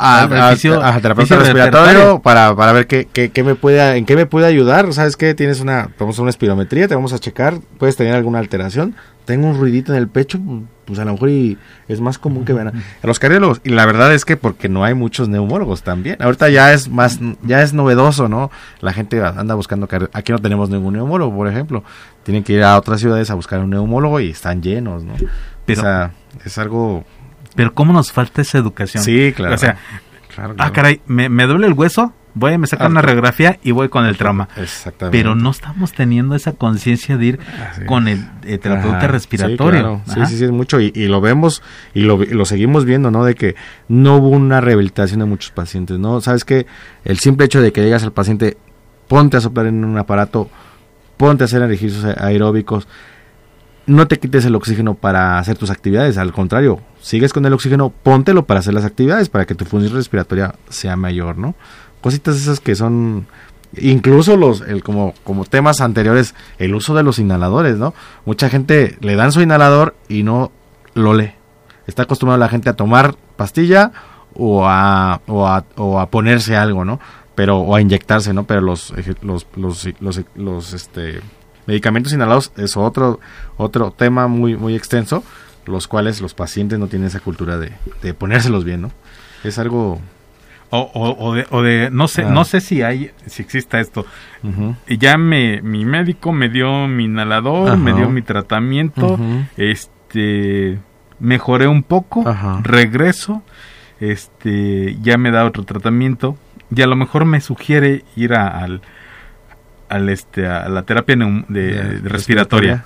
terapeuta 1.01 1.37
respiratorio 1.37 2.19
para, 2.19 2.55
para 2.55 2.71
ver 2.73 2.87
qué, 2.87 3.07
qué, 3.11 3.29
qué, 3.29 3.43
me 3.43 3.55
puede, 3.55 3.97
en 3.97 4.05
qué 4.05 4.15
me 4.15 4.25
puede 4.25 4.47
ayudar. 4.47 4.91
¿Sabes 4.93 5.15
qué? 5.15 5.33
Tienes 5.35 5.61
una, 5.61 5.89
vamos 5.99 6.17
a 6.17 6.21
una 6.21 6.31
espirometría, 6.31 6.87
te 6.87 6.95
vamos 6.95 7.13
a 7.13 7.19
checar, 7.19 7.59
puedes 7.77 7.95
tener 7.95 8.15
alguna 8.15 8.39
alteración. 8.39 8.95
Tengo 9.25 9.47
un 9.47 9.57
ruidito 9.57 9.93
en 9.93 9.99
el 9.99 10.07
pecho, 10.07 10.39
pues 10.85 10.99
a 10.99 11.05
lo 11.05 11.13
mejor 11.13 11.29
y 11.29 11.57
es 11.87 11.99
más 11.99 12.17
común 12.17 12.45
que 12.45 12.53
vean 12.53 12.67
a 12.67 13.07
los 13.07 13.19
cardiólogos. 13.19 13.61
Y 13.63 13.69
la 13.69 13.85
verdad 13.85 14.13
es 14.13 14.23
que 14.23 14.37
porque 14.37 14.69
no 14.69 14.83
hay 14.83 14.93
muchos 14.93 15.27
neumólogos 15.27 15.83
también. 15.83 16.17
Ahorita 16.21 16.49
ya 16.49 16.73
es 16.73 16.89
más, 16.89 17.19
ya 17.43 17.61
es 17.61 17.73
novedoso, 17.73 18.29
¿no? 18.29 18.51
La 18.81 18.93
gente 18.93 19.21
anda 19.23 19.55
buscando, 19.55 19.87
aquí 20.13 20.31
no 20.31 20.39
tenemos 20.39 20.69
ningún 20.69 20.93
neumólogo, 20.93 21.35
por 21.35 21.47
ejemplo. 21.47 21.83
Tienen 22.23 22.43
que 22.43 22.53
ir 22.53 22.63
a 22.63 22.77
otras 22.77 22.99
ciudades 22.99 23.29
a 23.29 23.35
buscar 23.35 23.59
un 23.59 23.71
neumólogo 23.71 24.19
y 24.19 24.29
están 24.29 24.61
llenos, 24.61 25.03
¿no? 25.03 25.13
Pero, 25.65 25.81
o 25.81 25.83
sea, 25.83 26.11
es 26.43 26.57
algo... 26.57 27.03
Pero 27.55 27.73
¿cómo 27.73 27.93
nos 27.93 28.11
falta 28.11 28.41
esa 28.41 28.57
educación? 28.57 29.03
Sí, 29.03 29.33
claro. 29.35 29.55
O 29.55 29.57
sea, 29.57 29.77
ah, 30.57 30.71
caray, 30.71 31.01
¿me, 31.07 31.29
¿me 31.29 31.47
duele 31.47 31.67
el 31.67 31.73
hueso? 31.73 32.13
Voy 32.35 32.53
a 32.53 32.57
me 32.57 32.67
sacar 32.67 32.91
una 32.91 33.01
radiografía 33.01 33.57
y 33.63 33.71
voy 33.71 33.89
con 33.89 34.05
el 34.05 34.17
trauma. 34.17 34.47
Exactamente. 34.57 35.17
Pero 35.17 35.33
no 35.33 35.49
estamos 35.49 35.93
teniendo 35.93 36.35
esa 36.35 36.51
conciencia 36.51 37.17
de 37.17 37.25
ir 37.25 37.39
con 37.87 38.07
el, 38.07 38.29
terapeuta 38.59 39.07
respiratorio. 39.07 40.01
Sí, 40.05 40.19
sí, 40.27 40.37
sí, 40.37 40.43
es 40.43 40.51
mucho. 40.51 40.79
Y, 40.79 40.91
lo 41.07 41.21
vemos 41.21 41.63
y 41.93 42.01
lo, 42.01 42.17
lo, 42.17 42.45
seguimos 42.45 42.85
viendo, 42.85 43.09
¿no? 43.09 43.23
De 43.23 43.35
que 43.35 43.55
no 43.87 44.17
hubo 44.17 44.29
una 44.29 44.61
rehabilitación 44.61 45.21
de 45.21 45.25
muchos 45.25 45.51
pacientes, 45.51 45.97
¿no? 45.97 46.21
Sabes 46.21 46.45
que 46.45 46.67
el 47.05 47.17
simple 47.17 47.45
hecho 47.45 47.61
de 47.61 47.71
que 47.71 47.81
llegas 47.81 48.03
al 48.03 48.11
paciente, 48.11 48.57
ponte 49.07 49.37
a 49.37 49.41
soplar 49.41 49.67
en 49.67 49.83
un 49.85 49.97
aparato, 49.97 50.49
ponte 51.17 51.43
a 51.43 51.45
hacer 51.45 51.63
ejercicios 51.63 52.03
aeróbicos, 52.17 52.87
no 53.87 54.07
te 54.07 54.19
quites 54.19 54.45
el 54.45 54.55
oxígeno 54.55 54.95
para 54.95 55.37
hacer 55.37 55.57
tus 55.57 55.69
actividades, 55.69 56.17
al 56.17 56.33
contrario, 56.33 56.79
sigues 56.99 57.33
con 57.33 57.45
el 57.45 57.53
oxígeno, 57.53 57.91
póntelo 57.91 58.45
para 58.45 58.59
hacer 58.59 58.73
las 58.73 58.83
actividades, 58.83 59.29
para 59.29 59.45
que 59.45 59.55
tu 59.55 59.65
función 59.65 59.93
respiratoria 59.93 60.55
sea 60.69 60.95
mayor, 60.95 61.37
¿no? 61.37 61.55
Cositas 62.05 62.35
esas 62.35 62.59
que 62.59 62.75
son 62.75 63.25
incluso 63.75 64.37
los 64.37 64.61
el, 64.61 64.83
como 64.83 65.15
como 65.23 65.43
temas 65.43 65.81
anteriores 65.81 66.35
el 66.59 66.75
uso 66.75 66.93
de 66.93 67.01
los 67.01 67.17
inhaladores 67.17 67.77
no 67.77 67.95
mucha 68.25 68.47
gente 68.47 68.95
le 69.01 69.15
dan 69.15 69.31
su 69.31 69.41
inhalador 69.41 69.95
y 70.07 70.21
no 70.21 70.51
lo 70.93 71.15
lee. 71.15 71.31
Está 71.87 72.03
acostumbrada 72.03 72.37
la 72.37 72.47
gente 72.47 72.69
a 72.69 72.75
tomar 72.75 73.15
pastilla 73.37 73.91
o 74.35 74.67
a, 74.67 75.19
o 75.25 75.47
a, 75.47 75.65
o 75.77 75.99
a 75.99 76.11
ponerse 76.11 76.55
algo 76.55 76.85
no 76.85 76.99
pero 77.33 77.57
o 77.57 77.75
a 77.75 77.81
inyectarse 77.81 78.35
no 78.35 78.43
pero 78.43 78.61
los 78.61 78.93
los 79.23 79.47
los, 79.55 79.87
los, 79.99 80.21
los 80.35 80.73
este 80.73 81.21
medicamentos 81.65 82.13
inhalados 82.13 82.51
es 82.55 82.77
otro 82.77 83.19
otro 83.57 83.89
tema 83.89 84.27
muy 84.27 84.55
muy 84.55 84.75
extenso 84.75 85.23
los 85.65 85.87
cuales 85.87 86.21
los 86.21 86.35
pacientes 86.35 86.77
no 86.77 86.85
tienen 86.85 87.07
esa 87.07 87.19
cultura 87.19 87.57
de, 87.57 87.71
de 88.03 88.13
ponérselos 88.13 88.63
bien 88.63 88.83
no 88.83 88.91
es 89.43 89.57
algo 89.57 89.99
O, 90.77 91.33
de, 91.33 91.45
o 91.49 91.61
de, 91.61 91.89
no 91.91 92.07
sé, 92.07 92.23
no 92.23 92.41
ah. 92.41 92.45
sé 92.45 92.61
si 92.61 92.81
hay, 92.81 93.11
si 93.25 93.41
exista 93.41 93.79
esto. 93.79 94.05
Y 94.87 94.97
ya 94.97 95.17
me, 95.17 95.61
mi 95.61 95.85
médico 95.85 96.31
me 96.31 96.49
dio 96.49 96.87
mi 96.87 97.05
inhalador, 97.05 97.77
me 97.77 97.93
dio 97.93 98.09
mi 98.09 98.21
tratamiento, 98.21 99.19
este, 99.57 100.79
mejoré 101.19 101.67
un 101.67 101.83
poco, 101.83 102.23
regreso, 102.61 103.41
este, 103.99 104.97
ya 105.01 105.17
me 105.17 105.31
da 105.31 105.45
otro 105.45 105.63
tratamiento. 105.63 106.37
Y 106.75 106.81
a 106.81 106.87
lo 106.87 106.95
mejor 106.95 107.25
me 107.25 107.41
sugiere 107.41 108.03
ir 108.15 108.33
al, 108.33 108.81
al 109.87 110.09
este, 110.09 110.47
a 110.47 110.67
la 110.67 110.81
terapia 110.83 111.15
de, 111.15 111.99
respiratoria 112.03 112.85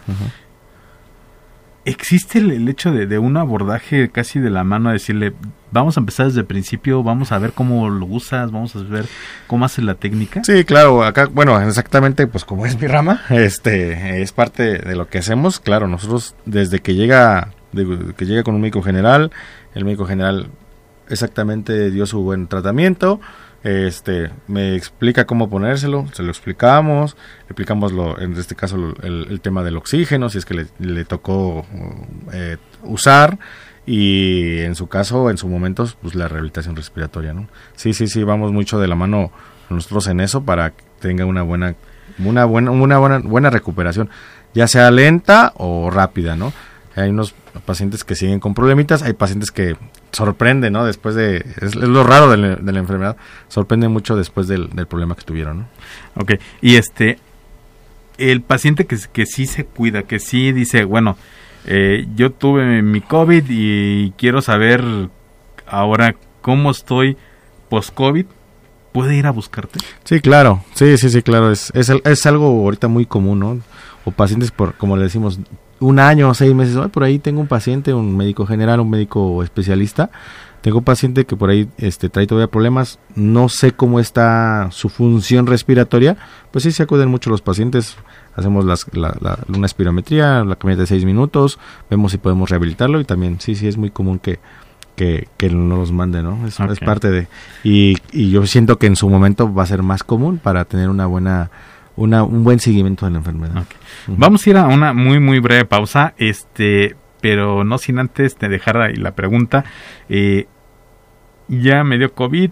existe 1.89 2.39
el, 2.39 2.67
hecho 2.69 2.91
de, 2.91 3.19
un 3.19 3.37
abordaje 3.37 4.09
casi 4.09 4.39
de 4.39 4.49
la 4.49 4.63
mano, 4.63 4.89
a 4.89 4.93
decirle, 4.93 5.33
vamos 5.71 5.97
a 5.97 5.99
empezar 5.99 6.27
desde 6.27 6.41
el 6.41 6.45
principio, 6.45 7.03
vamos 7.03 7.31
a 7.31 7.39
ver 7.39 7.51
cómo 7.53 7.89
lo 7.89 8.05
usas, 8.05 8.51
vamos 8.51 8.75
a 8.75 8.79
ver 8.79 9.05
cómo 9.47 9.65
hace 9.65 9.81
la 9.81 9.95
técnica. 9.95 10.43
Sí, 10.43 10.63
claro, 10.63 11.03
acá, 11.03 11.27
bueno, 11.31 11.59
exactamente, 11.61 12.27
pues 12.27 12.45
como 12.45 12.65
es 12.65 12.79
mi 12.79 12.87
rama, 12.87 13.21
este, 13.29 14.21
es 14.21 14.31
parte 14.31 14.77
de 14.77 14.95
lo 14.95 15.07
que 15.07 15.19
hacemos, 15.19 15.59
claro, 15.59 15.87
nosotros 15.87 16.35
desde 16.45 16.79
que 16.79 16.95
llega, 16.95 17.53
que 18.17 18.25
llega 18.25 18.43
con 18.43 18.55
un 18.55 18.61
médico 18.61 18.81
general, 18.81 19.31
el 19.73 19.85
médico 19.85 20.05
general 20.05 20.49
exactamente 21.09 21.91
dio 21.91 22.05
su 22.05 22.21
buen 22.21 22.47
tratamiento, 22.47 23.19
este 23.63 24.31
me 24.47 24.75
explica 24.75 25.25
cómo 25.25 25.49
ponérselo, 25.49 26.05
se 26.13 26.23
lo 26.23 26.29
explicamos, 26.29 27.17
explicamos 27.45 27.91
lo, 27.91 28.19
en 28.19 28.33
este 28.37 28.55
caso 28.55 28.93
el, 29.03 29.41
tema 29.41 29.63
del 29.63 29.77
oxígeno, 29.77 30.29
si 30.29 30.37
es 30.37 30.45
que 30.45 30.67
le, 30.79 31.05
tocó 31.05 31.65
eh, 32.31 32.57
usar 32.83 33.37
y 33.85 34.59
en 34.59 34.75
su 34.75 34.87
caso, 34.87 35.29
en 35.29 35.37
su 35.37 35.47
momento, 35.47 35.87
pues 36.01 36.15
la 36.15 36.27
rehabilitación 36.27 36.75
respiratoria, 36.75 37.33
¿no? 37.33 37.47
Sí, 37.75 37.93
sí, 37.93 38.07
sí, 38.07 38.23
vamos 38.23 38.51
mucho 38.51 38.79
de 38.79 38.87
la 38.87 38.95
mano 38.95 39.31
nosotros 39.69 40.07
en 40.07 40.19
eso 40.19 40.43
para 40.43 40.71
que 40.71 40.83
tenga 40.99 41.25
una 41.25 41.41
buena, 41.41 41.75
una 42.19 42.45
buena, 42.45 42.71
una 42.71 42.97
buena, 42.97 43.19
buena 43.19 43.49
recuperación, 43.49 44.09
ya 44.53 44.67
sea 44.67 44.91
lenta 44.91 45.53
o 45.57 45.89
rápida, 45.89 46.35
¿no? 46.35 46.53
Hay 46.95 47.09
unos 47.09 47.33
pacientes 47.65 48.03
que 48.03 48.15
siguen 48.15 48.39
con 48.39 48.53
problemitas, 48.53 49.03
hay 49.03 49.13
pacientes 49.13 49.51
que 49.51 49.75
sorprende, 50.11 50.69
¿no? 50.71 50.85
Después 50.85 51.15
de... 51.15 51.45
Es, 51.61 51.75
lo 51.75 52.03
raro 52.03 52.29
de 52.29 52.37
la, 52.37 52.79
enfermedad. 52.79 53.17
Sorprende 53.47 53.87
mucho 53.87 54.15
después 54.15 54.47
del, 54.47 54.69
problema 54.87 55.15
que 55.15 55.23
tuvieron, 55.23 55.59
¿no? 55.59 55.67
Ok. 56.15 56.33
Y 56.61 56.75
este... 56.75 57.19
El 58.17 58.41
paciente 58.41 58.85
que, 58.85 58.97
que 59.13 59.25
sí 59.25 59.45
se 59.45 59.63
cuida, 59.63 60.03
que 60.03 60.19
sí 60.19 60.51
dice, 60.51 60.83
bueno, 60.83 61.15
eh, 61.65 62.05
yo 62.15 62.31
tuve 62.31 62.81
mi 62.81 62.99
COVID 62.99 63.45
y 63.47 64.11
quiero 64.17 64.41
saber 64.41 64.83
ahora 65.67 66.15
cómo 66.41 66.71
estoy 66.71 67.17
post-COVID, 67.69 68.25
¿puede 68.91 69.15
ir 69.15 69.27
a 69.27 69.31
buscarte? 69.31 69.79
Sí, 70.03 70.19
claro. 70.19 70.63
Sí, 70.73 70.97
sí, 70.97 71.09
sí, 71.09 71.21
claro. 71.21 71.51
Es, 71.51 71.71
es, 71.75 71.89
es 71.89 72.25
algo 72.25 72.47
ahorita 72.47 72.87
muy 72.87 73.05
común, 73.05 73.39
¿no? 73.39 73.59
O 74.05 74.11
pacientes, 74.11 74.51
por 74.51 74.75
como 74.75 74.97
le 74.97 75.03
decimos, 75.03 75.39
un 75.79 75.99
año 75.99 76.29
o 76.29 76.33
seis 76.33 76.53
meses, 76.53 76.77
por 76.91 77.03
ahí 77.03 77.19
tengo 77.19 77.41
un 77.41 77.47
paciente, 77.47 77.93
un 77.93 78.15
médico 78.15 78.45
general, 78.45 78.79
un 78.79 78.89
médico 78.89 79.43
especialista, 79.43 80.09
tengo 80.61 80.79
un 80.79 80.83
paciente 80.83 81.25
que 81.25 81.35
por 81.35 81.49
ahí 81.49 81.69
este, 81.77 82.09
trae 82.09 82.27
todavía 82.27 82.51
problemas, 82.51 82.99
no 83.15 83.47
sé 83.47 83.71
cómo 83.71 83.99
está 83.99 84.69
su 84.71 84.89
función 84.89 85.47
respiratoria, 85.47 86.17
pues 86.51 86.63
sí 86.63 86.71
se 86.71 86.83
acuden 86.83 87.09
mucho 87.09 87.29
los 87.29 87.41
pacientes, 87.41 87.95
hacemos 88.35 88.65
las, 88.65 88.85
la, 88.93 89.39
una 89.47 89.65
espirometría, 89.65 90.43
la 90.43 90.57
caminata 90.57 90.81
de 90.81 90.87
seis 90.87 91.05
minutos, 91.05 91.59
vemos 91.89 92.11
si 92.11 92.17
podemos 92.17 92.49
rehabilitarlo 92.49 92.99
y 92.99 93.05
también 93.05 93.39
sí, 93.39 93.55
sí 93.55 93.67
es 93.67 93.77
muy 93.77 93.89
común 93.89 94.19
que, 94.19 94.39
que, 94.95 95.29
que 95.37 95.49
no 95.49 95.77
los 95.77 95.93
mande, 95.93 96.21
¿no? 96.21 96.45
Es, 96.45 96.59
es 96.59 96.79
parte 96.79 97.09
de... 97.09 97.27
Y, 97.63 97.95
y 98.11 98.31
yo 98.31 98.45
siento 98.45 98.77
que 98.77 98.87
en 98.87 98.97
su 98.97 99.07
momento 99.07 99.53
va 99.53 99.63
a 99.63 99.67
ser 99.67 99.81
más 99.81 100.03
común 100.03 100.39
para 100.39 100.65
tener 100.65 100.89
una 100.89 101.05
buena 101.05 101.51
un 101.99 102.43
buen 102.43 102.59
seguimiento 102.59 103.05
de 103.05 103.11
la 103.11 103.17
enfermedad. 103.17 103.63
Vamos 104.07 104.45
a 104.45 104.49
ir 104.49 104.57
a 104.57 104.67
una 104.67 104.93
muy 104.93 105.19
muy 105.19 105.39
breve 105.39 105.65
pausa, 105.65 106.13
este, 106.17 106.95
pero 107.21 107.63
no 107.63 107.77
sin 107.77 107.99
antes 107.99 108.37
de 108.39 108.47
dejar 108.47 108.81
ahí 108.81 108.95
la 108.95 109.11
pregunta. 109.11 109.65
Eh, 110.07 110.47
ya 111.47 111.83
me 111.83 111.97
dio 111.97 112.13
COVID, 112.13 112.51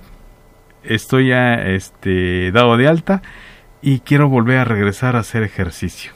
estoy 0.83 1.29
ya 1.29 1.53
este, 1.55 2.51
dado 2.51 2.77
de 2.77 2.88
alta 2.88 3.21
y 3.81 3.99
quiero 3.99 4.27
volver 4.27 4.60
a 4.60 4.65
regresar 4.65 5.15
a 5.15 5.19
hacer 5.19 5.43
ejercicio 5.43 6.12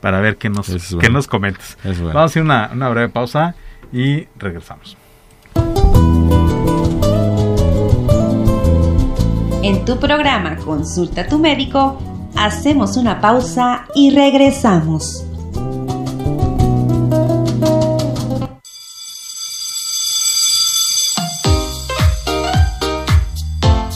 para 0.00 0.20
ver 0.20 0.36
qué 0.36 0.48
nos, 0.48 0.96
qué 0.98 1.10
nos 1.10 1.26
comentas. 1.26 1.76
Vamos 1.84 2.16
a 2.16 2.24
hacer 2.24 2.42
una, 2.42 2.70
una 2.72 2.88
breve 2.88 3.10
pausa 3.10 3.54
y 3.92 4.26
regresamos. 4.38 4.96
En 9.62 9.84
tu 9.84 10.00
programa 10.00 10.56
Consulta 10.56 11.20
a 11.20 11.26
tu 11.28 11.38
médico 11.38 12.09
Hacemos 12.36 12.96
una 12.96 13.20
pausa 13.20 13.86
y 13.94 14.10
regresamos. 14.10 15.24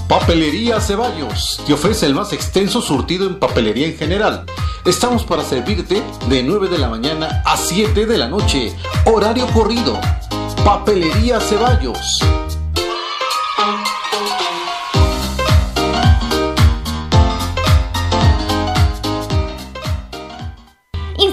Papelería 0.09 0.81
Ceballos 0.81 1.61
te 1.67 1.73
ofrece 1.73 2.07
el 2.07 2.15
más 2.15 2.33
extenso 2.33 2.81
surtido 2.81 3.27
en 3.27 3.39
papelería 3.39 3.87
en 3.87 3.97
general. 3.97 4.47
Estamos 4.85 5.25
para 5.25 5.43
servirte 5.43 6.03
de 6.29 6.43
9 6.43 6.69
de 6.69 6.79
la 6.79 6.89
mañana 6.89 7.43
a 7.45 7.57
7 7.57 8.07
de 8.07 8.19
la 8.19 8.29
noche, 8.29 8.75
horario 9.07 9.47
corrido. 9.49 9.99
Papelería 10.65 11.41
Ceballos 11.41 11.99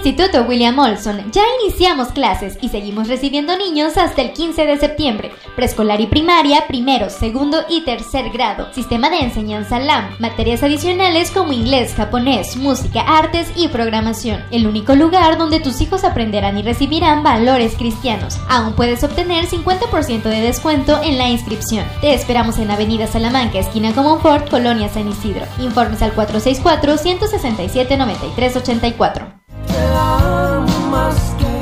Instituto 0.03 0.41
William 0.49 0.79
Olson, 0.79 1.31
ya 1.31 1.43
iniciamos 1.61 2.07
clases 2.07 2.57
y 2.59 2.69
seguimos 2.69 3.07
recibiendo 3.07 3.55
niños 3.55 3.97
hasta 3.97 4.23
el 4.23 4.33
15 4.33 4.65
de 4.65 4.79
septiembre. 4.79 5.31
Preescolar 5.55 6.01
y 6.01 6.07
primaria, 6.07 6.65
primero, 6.67 7.11
segundo 7.11 7.59
y 7.69 7.81
tercer 7.81 8.31
grado. 8.31 8.73
Sistema 8.73 9.11
de 9.11 9.19
enseñanza 9.19 9.77
LAM. 9.77 10.15
Materias 10.17 10.63
adicionales 10.63 11.29
como 11.29 11.53
inglés, 11.53 11.93
japonés, 11.93 12.55
música, 12.55 13.01
artes 13.01 13.51
y 13.55 13.67
programación. 13.67 14.43
El 14.49 14.65
único 14.65 14.95
lugar 14.95 15.37
donde 15.37 15.59
tus 15.59 15.81
hijos 15.81 16.03
aprenderán 16.03 16.57
y 16.57 16.63
recibirán 16.63 17.21
valores 17.21 17.75
cristianos. 17.75 18.39
Aún 18.49 18.73
puedes 18.73 19.03
obtener 19.03 19.45
50% 19.45 20.23
de 20.23 20.41
descuento 20.41 20.99
en 21.03 21.19
la 21.19 21.29
inscripción. 21.29 21.85
Te 22.01 22.15
esperamos 22.15 22.57
en 22.57 22.71
Avenida 22.71 23.05
Salamanca, 23.05 23.59
esquina 23.59 23.93
Comonfort, 23.93 24.49
Colonia 24.49 24.89
San 24.89 25.07
Isidro. 25.07 25.45
Informes 25.59 26.01
al 26.01 26.13
464 26.13 26.97
167 26.97 27.97
9384. 27.97 29.40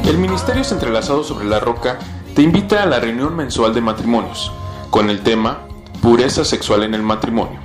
El 0.10 0.18
Ministerio 0.18 0.64
Entrelazado 0.72 1.24
sobre 1.24 1.46
la 1.46 1.60
Roca 1.60 2.00
te 2.34 2.42
invita 2.42 2.82
a 2.82 2.88
la 2.88 3.00
reunión 3.00 3.36
mensual 3.36 3.76
de 3.76 3.82
matrimonios, 3.82 4.52
con 4.90 5.08
el 5.12 5.22
tema 5.22 5.68
Pureza 6.02 6.44
Sexual 6.44 6.82
en 6.82 6.96
el 6.96 7.04
Matrimonio, 7.04 7.60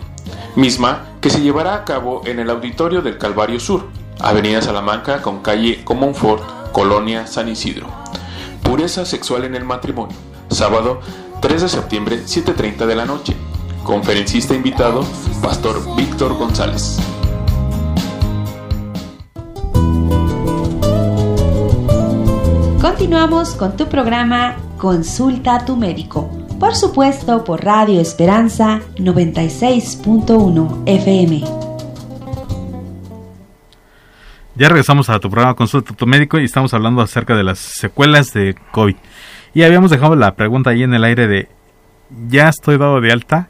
misma 0.54 1.06
que 1.22 1.30
se 1.30 1.40
llevará 1.40 1.74
a 1.74 1.84
cabo 1.86 2.20
en 2.26 2.38
el 2.40 2.50
Auditorio 2.50 3.00
del 3.00 3.16
Calvario 3.16 3.58
Sur, 3.58 3.86
Avenida 4.20 4.60
Salamanca 4.60 5.22
con 5.22 5.40
calle 5.40 5.84
Comonfort, 5.84 6.70
Colonia 6.72 7.26
San 7.26 7.48
Isidro. 7.48 7.86
Pureza 8.62 9.06
Sexual 9.06 9.44
en 9.44 9.54
el 9.54 9.64
Matrimonio, 9.64 10.16
sábado 10.50 11.00
3 11.40 11.62
de 11.62 11.68
septiembre, 11.70 12.24
7.30 12.26 12.84
de 12.84 12.94
la 12.94 13.06
noche. 13.06 13.34
Conferencista 13.84 14.54
invitado, 14.54 15.02
Pastor 15.40 15.96
Víctor 15.96 16.34
González. 16.34 16.98
Continuamos 22.84 23.54
con 23.54 23.78
tu 23.78 23.88
programa 23.88 24.56
Consulta 24.76 25.54
a 25.54 25.64
tu 25.64 25.74
médico, 25.74 26.28
por 26.60 26.76
supuesto 26.76 27.42
por 27.42 27.64
Radio 27.64 27.98
Esperanza 27.98 28.82
96.1 28.96 30.82
FM. 30.84 31.44
Ya 34.56 34.68
regresamos 34.68 35.08
a 35.08 35.18
tu 35.18 35.30
programa 35.30 35.54
Consulta 35.54 35.94
a 35.94 35.96
tu 35.96 36.06
médico 36.06 36.38
y 36.38 36.44
estamos 36.44 36.74
hablando 36.74 37.00
acerca 37.00 37.34
de 37.34 37.42
las 37.42 37.58
secuelas 37.58 38.34
de 38.34 38.54
COVID. 38.72 38.96
Y 39.54 39.62
habíamos 39.62 39.90
dejado 39.90 40.14
la 40.14 40.34
pregunta 40.34 40.68
ahí 40.68 40.82
en 40.82 40.92
el 40.92 41.04
aire 41.04 41.26
de, 41.26 41.48
ya 42.28 42.50
estoy 42.50 42.76
dado 42.76 43.00
de 43.00 43.12
alta 43.12 43.48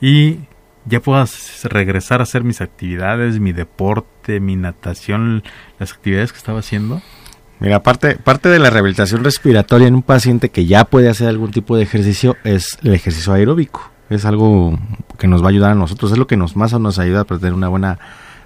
y 0.00 0.38
ya 0.86 1.00
puedo 1.00 1.22
regresar 1.64 2.20
a 2.20 2.22
hacer 2.22 2.42
mis 2.42 2.62
actividades, 2.62 3.38
mi 3.38 3.52
deporte, 3.52 4.40
mi 4.40 4.56
natación, 4.56 5.42
las 5.78 5.92
actividades 5.92 6.32
que 6.32 6.38
estaba 6.38 6.60
haciendo. 6.60 7.02
Mira, 7.60 7.82
parte, 7.82 8.16
parte 8.16 8.48
de 8.48 8.58
la 8.58 8.70
rehabilitación 8.70 9.22
respiratoria 9.22 9.86
en 9.86 9.94
un 9.94 10.02
paciente 10.02 10.48
que 10.48 10.66
ya 10.66 10.84
puede 10.84 11.08
hacer 11.08 11.28
algún 11.28 11.52
tipo 11.52 11.76
de 11.76 11.84
ejercicio 11.84 12.36
es 12.44 12.78
el 12.82 12.94
ejercicio 12.94 13.32
aeróbico. 13.32 13.90
Es 14.10 14.24
algo 14.24 14.78
que 15.18 15.28
nos 15.28 15.42
va 15.42 15.46
a 15.46 15.50
ayudar 15.50 15.70
a 15.70 15.76
nosotros, 15.76 16.12
es 16.12 16.18
lo 16.18 16.26
que 16.26 16.36
nos 16.36 16.56
más 16.56 16.72
nos 16.78 16.98
ayuda 16.98 17.20
a 17.20 17.24
tener 17.24 17.54
una 17.54 17.68
buena 17.68 17.98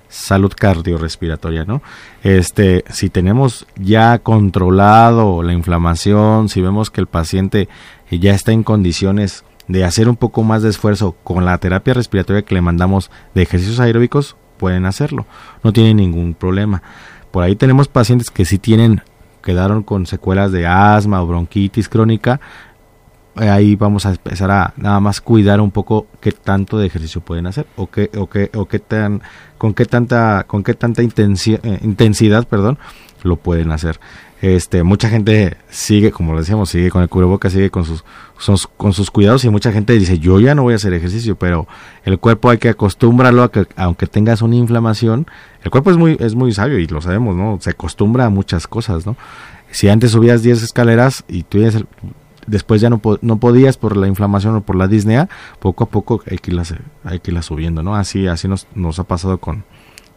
salud 0.09 0.53
cardiorrespiratoria, 0.55 1.65
¿no? 1.65 1.83
Este, 2.23 2.85
si 2.91 3.11
tenemos 3.11 3.67
ya 3.77 4.19
controlado 4.19 5.43
la 5.43 5.53
inflamación, 5.53 6.49
si 6.49 6.61
vemos 6.61 6.91
que 6.91 7.01
el 7.01 7.07
paciente 7.07 7.69
ya 8.11 8.35
está 8.35 8.53
en 8.53 8.63
condiciones 8.63 9.45
de 9.69 9.85
hacer 9.85 10.09
un 10.09 10.17
poco 10.17 10.43
más 10.43 10.63
de 10.63 10.71
esfuerzo 10.71 11.17
con 11.25 11.45
la 11.45 11.59
terapia 11.59 11.95
respiratoria 11.95 12.43
que 12.43 12.55
le 12.55 12.61
mandamos 12.61 13.11
de 13.35 13.43
ejercicios 13.43 13.81
aeróbicos, 13.81 14.37
pueden 14.59 14.87
hacerlo. 14.87 15.27
No 15.63 15.73
tienen 15.73 15.97
ningún 15.97 16.35
problema. 16.35 16.83
Por 17.37 17.45
ahí 17.45 17.55
tenemos 17.55 17.87
pacientes 17.87 18.31
que 18.31 18.47
sí 18.47 18.57
tienen, 18.57 19.03
quedaron 19.43 19.83
con 19.83 20.07
secuelas 20.07 20.53
de 20.53 20.67
asma 20.67 21.21
o 21.21 21.27
bronquitis 21.27 21.87
crónica. 21.87 22.41
Eh, 23.39 23.51
ahí 23.51 23.77
vamos 23.77 24.07
a 24.07 24.13
empezar 24.13 24.51
a 24.51 24.73
nada 24.79 25.01
más 25.01 25.21
cuidar 25.21 25.61
un 25.61 25.71
poco 25.71 26.07
qué 26.19 26.33
tanto 26.33 26.79
de 26.79 26.87
ejercicio 26.87 27.21
pueden 27.21 27.47
hacer 27.47 27.67
o 27.77 27.89
qué, 27.89 28.11
o 28.17 28.27
qué, 28.27 28.51
o 28.55 28.65
qué 28.65 28.79
tan, 28.79 29.21
con 29.59 29.75
qué 29.75 29.85
tanta, 29.85 30.45
con 30.47 30.65
qué 30.65 30.73
tanta 30.73 31.03
eh, 31.03 31.79
intensidad, 31.83 32.49
perdón, 32.49 32.79
lo 33.23 33.37
pueden 33.37 33.73
hacer. 33.73 33.99
Este, 34.43 34.83
mucha 34.83 35.09
gente 35.09 35.57
sigue, 35.71 36.13
como 36.13 36.33
lo 36.33 36.41
decíamos, 36.41 36.69
sigue 36.69 36.91
con 36.91 37.03
el 37.03 37.09
cubrebocas, 37.09 37.53
sigue 37.53 37.71
con 37.71 37.85
sus, 37.87 38.05
con 38.77 38.93
sus 38.93 39.11
cuidados 39.11 39.45
y 39.45 39.49
mucha 39.49 39.73
gente 39.73 39.95
dice, 39.95 40.19
yo 40.19 40.39
ya 40.41 40.55
no 40.55 40.63
voy 40.63 40.75
a 40.75 40.77
hacer 40.77 40.93
ejercicio, 40.93 41.37
pero 41.37 41.67
el 42.05 42.19
cuerpo 42.19 42.51
hay 42.51 42.59
que 42.59 42.69
acostumbrarlo 42.69 43.43
a 43.43 43.51
que, 43.51 43.67
aunque 43.77 44.07
tengas 44.07 44.43
una 44.43 44.57
inflamación, 44.57 45.27
el 45.63 45.71
cuerpo 45.71 45.91
es 45.91 45.97
muy, 45.97 46.17
es 46.21 46.35
muy 46.35 46.53
sabio 46.53 46.79
y 46.79 46.87
lo 46.87 47.01
sabemos, 47.01 47.35
¿no? 47.35 47.59
Se 47.61 47.71
acostumbra 47.71 48.27
a 48.27 48.31
muchas 48.31 48.67
cosas, 48.67 49.07
¿no? 49.07 49.17
Si 49.71 49.89
antes 49.89 50.11
subías 50.11 50.43
10 50.43 50.63
escaleras 50.63 51.25
y 51.29 51.43
tú 51.43 51.59
después 52.47 52.81
ya 52.81 52.91
no, 52.91 53.01
no 53.23 53.39
podías 53.39 53.79
por 53.79 53.97
la 53.97 54.07
inflamación 54.07 54.55
o 54.57 54.61
por 54.61 54.77
la 54.77 54.87
disnea, 54.87 55.31
poco 55.61 55.85
a 55.85 55.89
poco 55.89 56.23
hay 56.31 56.39
que 56.39 56.51
irlas, 56.51 56.75
hay 57.05 57.21
que 57.21 57.43
subiendo, 57.43 57.83
¿no? 57.83 57.97
Así, 57.97 58.27
así 58.27 58.49
nos, 58.49 58.67
nos 58.75 58.99
ha 58.99 59.05
pasado 59.05 59.39
con, 59.39 59.65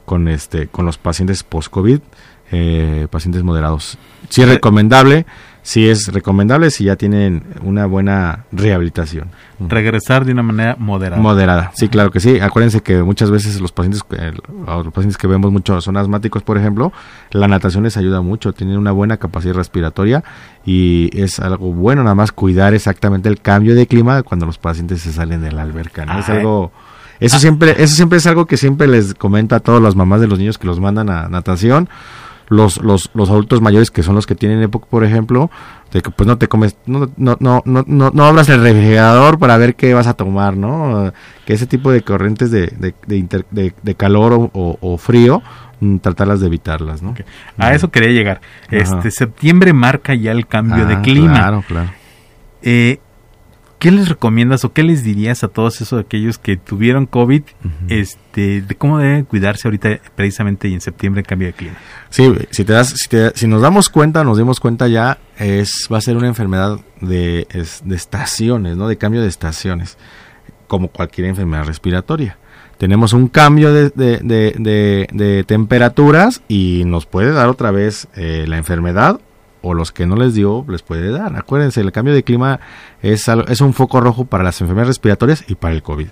con, 0.06 0.28
este, 0.28 0.68
con 0.68 0.86
los 0.86 0.98
pacientes 0.98 1.44
post-COVID 1.44 2.02
eh, 2.52 3.08
pacientes 3.10 3.44
moderados. 3.44 3.98
Si 4.30 4.42
es 4.42 4.50
recomendable, 4.50 5.26
si 5.62 5.88
es 5.88 6.08
recomendable 6.08 6.72
si 6.72 6.86
ya 6.86 6.96
tienen 6.96 7.44
una 7.64 7.86
buena 7.86 8.46
rehabilitación. 8.52 9.30
Regresar 9.60 10.26
de 10.26 10.32
una 10.32 10.42
manera 10.42 10.76
moderada. 10.80 11.22
Moderada, 11.22 11.72
sí, 11.76 11.90
claro 11.90 12.12
que 12.12 12.20
sí. 12.20 12.40
Acuérdense 12.40 12.82
que 12.82 13.04
muchas 13.04 13.30
veces 13.30 13.60
los 13.60 13.72
pacientes, 13.72 14.04
los 14.10 14.94
pacientes 14.94 15.18
que 15.18 15.28
vemos 15.28 15.52
mucho 15.52 15.80
son 15.82 15.98
asmáticos, 15.98 16.44
por 16.44 16.58
ejemplo, 16.58 16.92
la 17.32 17.48
natación 17.48 17.84
les 17.84 17.98
ayuda 17.98 18.22
mucho, 18.22 18.54
tienen 18.54 18.78
una 18.78 18.92
buena 18.92 19.18
capacidad 19.18 19.54
respiratoria 19.54 20.24
y 20.66 21.10
es 21.14 21.40
algo 21.40 21.72
bueno 21.74 22.04
nada 22.04 22.16
más 22.16 22.32
cuidar 22.32 22.74
exactamente 22.74 23.30
el 23.30 23.40
cambio 23.40 23.76
de 23.76 23.86
clima 23.86 24.24
cuando 24.24 24.46
los 24.46 24.58
pacientes 24.58 25.02
se 25.02 25.14
salen 25.14 25.42
de 25.42 25.52
la 25.52 25.64
alberca, 25.64 26.06
¿no? 26.06 26.20
es 26.20 26.30
algo... 26.30 26.72
Eso 27.20 27.38
siempre, 27.38 27.76
eso 27.78 27.96
siempre 27.96 28.18
es 28.18 28.26
algo 28.28 28.46
que 28.46 28.56
siempre 28.56 28.88
les 28.88 29.14
comento 29.14 29.54
a 29.54 29.60
todas 29.60 29.82
las 29.82 29.94
mamás 29.94 30.22
de 30.22 30.28
los 30.28 30.40
niños 30.40 30.58
que 30.58 30.66
los 30.66 30.80
mandan 30.80 31.10
a 31.10 31.28
natación 31.28 31.90
los, 32.50 32.82
los, 32.82 33.10
los 33.14 33.30
adultos 33.30 33.62
mayores 33.62 33.92
que 33.92 34.04
son 34.04 34.16
los 34.16 34.26
que 34.28 34.36
tienen 34.36 34.62
época, 34.62 34.88
por 34.90 35.04
ejemplo, 35.04 35.50
de 35.92 36.02
que 36.02 36.10
pues 36.12 36.28
no 36.28 36.38
te 36.38 36.48
comes, 36.48 36.76
no, 36.86 37.10
no, 37.18 37.38
no, 37.40 37.62
no, 37.66 37.84
no, 37.86 38.24
abras 38.26 38.50
el 38.50 38.62
refrigerador 38.62 39.40
para 39.40 39.58
ver 39.58 39.76
qué 39.76 39.94
vas 39.94 40.08
a 40.08 40.14
tomar, 40.14 40.58
¿no? 40.58 41.14
Que 41.46 41.54
ese 41.54 41.68
tipo 41.68 41.92
de 41.92 42.02
corrientes 42.02 42.52
de, 42.52 42.68
de, 42.68 43.74
de, 43.82 43.96
calor 43.96 44.50
o, 44.54 44.98
frío, 44.98 45.42
mm, 45.80 45.98
tratarlas 45.98 46.42
de 46.42 46.48
evitarlas, 46.48 47.02
¿no? 47.02 47.16
A 47.58 47.74
eso 47.74 47.90
quería 47.92 48.12
llegar. 48.12 48.42
Este 48.70 49.12
septiembre 49.12 49.74
marca 49.74 50.14
ya 50.14 50.32
el 50.32 50.48
cambio 50.48 50.86
de 50.86 50.96
ah, 50.96 51.02
clima. 51.02 51.34
Claro, 51.34 51.64
claro. 51.68 51.90
Eh, 52.62 53.00
¿Qué 53.80 53.92
les 53.92 54.10
recomiendas 54.10 54.66
o 54.66 54.74
qué 54.74 54.84
les 54.84 55.06
dirías 55.06 55.42
a 55.46 55.48
todos 55.48 55.80
esos 55.80 56.02
aquellos 56.02 56.38
que 56.38 56.58
tuvieron 56.58 57.06
COVID, 57.06 57.44
este, 57.88 58.62
de 58.62 58.76
cómo 58.76 59.00
deben 59.00 59.24
cuidarse 59.24 59.70
ahorita 59.70 60.02
precisamente 60.16 60.68
y 60.68 60.74
en 60.74 60.82
septiembre 60.82 61.22
en 61.22 61.26
cambio 61.26 61.48
de 61.48 61.54
clima? 61.54 61.78
Sí, 62.10 62.30
si 62.52 62.66
te 62.66 62.74
das, 62.74 62.94
si, 63.36 63.48
nos 63.48 63.62
damos 63.62 63.88
cuenta, 63.88 64.26
nos 64.26 64.38
dimos 64.38 64.60
cuenta 64.60 64.90
ya, 64.90 65.18
es 65.38 65.88
va 65.92 65.98
a 65.98 66.02
ser 66.02 66.18
una 66.18 66.28
enfermedad 66.28 66.78
de, 67.00 67.48
de 67.86 67.96
estaciones, 67.96 68.76
¿no? 68.76 68.90
De 68.90 68.98
cambio 68.98 69.22
de 69.22 69.30
estaciones, 69.30 69.98
como 70.68 70.90
cualquier 70.90 71.28
enfermedad 71.28 71.64
respiratoria. 71.64 72.38
Tenemos 72.78 73.14
un 73.14 73.30
cambio 73.30 73.72
de, 73.72 73.92
de, 73.92 75.08
de 75.10 75.44
temperaturas 75.46 76.42
y 76.50 76.84
nos 76.86 77.06
puede 77.06 77.32
dar 77.32 77.48
otra 77.48 77.72
vez 77.72 78.10
eh, 78.16 78.44
la 78.46 78.58
enfermedad 78.58 79.22
o 79.62 79.74
los 79.74 79.92
que 79.92 80.06
no 80.06 80.16
les 80.16 80.34
dio 80.34 80.66
les 80.68 80.82
puede 80.82 81.12
dar. 81.12 81.36
Acuérdense, 81.36 81.82
el 81.82 81.92
cambio 81.92 82.14
de 82.14 82.24
clima 82.24 82.60
es, 83.02 83.28
es 83.28 83.62
un 83.62 83.74
foco 83.74 84.02
rojo 84.02 84.26
para 84.26 84.44
las 84.44 84.60
enfermedades 84.62 84.90
respiratorias 84.90 85.44
y 85.48 85.56
para 85.56 85.74
el 85.74 85.84
COVID. 85.84 86.08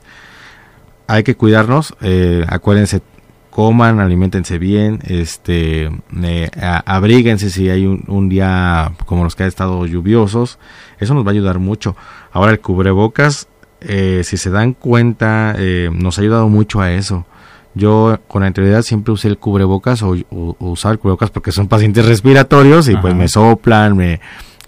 Hay 1.07 1.23
que 1.23 1.35
cuidarnos, 1.35 1.95
eh, 2.01 2.45
acuérdense, 2.49 3.01
coman, 3.49 3.99
alimentense 3.99 4.59
bien, 4.59 4.99
este, 5.05 5.89
eh, 6.21 6.49
abríguense 6.85 7.49
si 7.49 7.69
hay 7.69 7.85
un, 7.85 8.29
día 8.29 8.91
como 9.05 9.23
los 9.23 9.35
que 9.35 9.43
ha 9.43 9.47
estado 9.47 9.85
lluviosos, 9.85 10.59
eso 10.99 11.13
nos 11.13 11.25
va 11.25 11.29
a 11.29 11.33
ayudar 11.33 11.59
mucho. 11.59 11.95
Ahora 12.31 12.51
el 12.51 12.59
cubrebocas, 12.59 13.47
eh, 13.79 14.21
si 14.25 14.37
se 14.37 14.49
dan 14.49 14.73
cuenta, 14.73 15.55
nos 15.93 16.17
ha 16.17 16.21
ayudado 16.21 16.49
mucho 16.49 16.81
a 16.81 16.91
eso 16.91 17.25
yo 17.77 18.19
con 18.27 18.43
anterioridad 18.43 18.81
siempre 18.81 19.13
usé 19.13 19.27
el 19.27 19.37
cubrebocas 19.37 20.03
o, 20.03 20.15
usaba 20.29 20.93
el 20.93 20.99
cubrebocas 20.99 21.29
porque 21.29 21.51
son 21.51 21.67
pacientes 21.67 22.05
respiratorios 22.05 22.89
y 22.89 22.95
pues 22.97 23.15
me 23.15 23.27
soplan, 23.27 23.95
me 23.95 24.19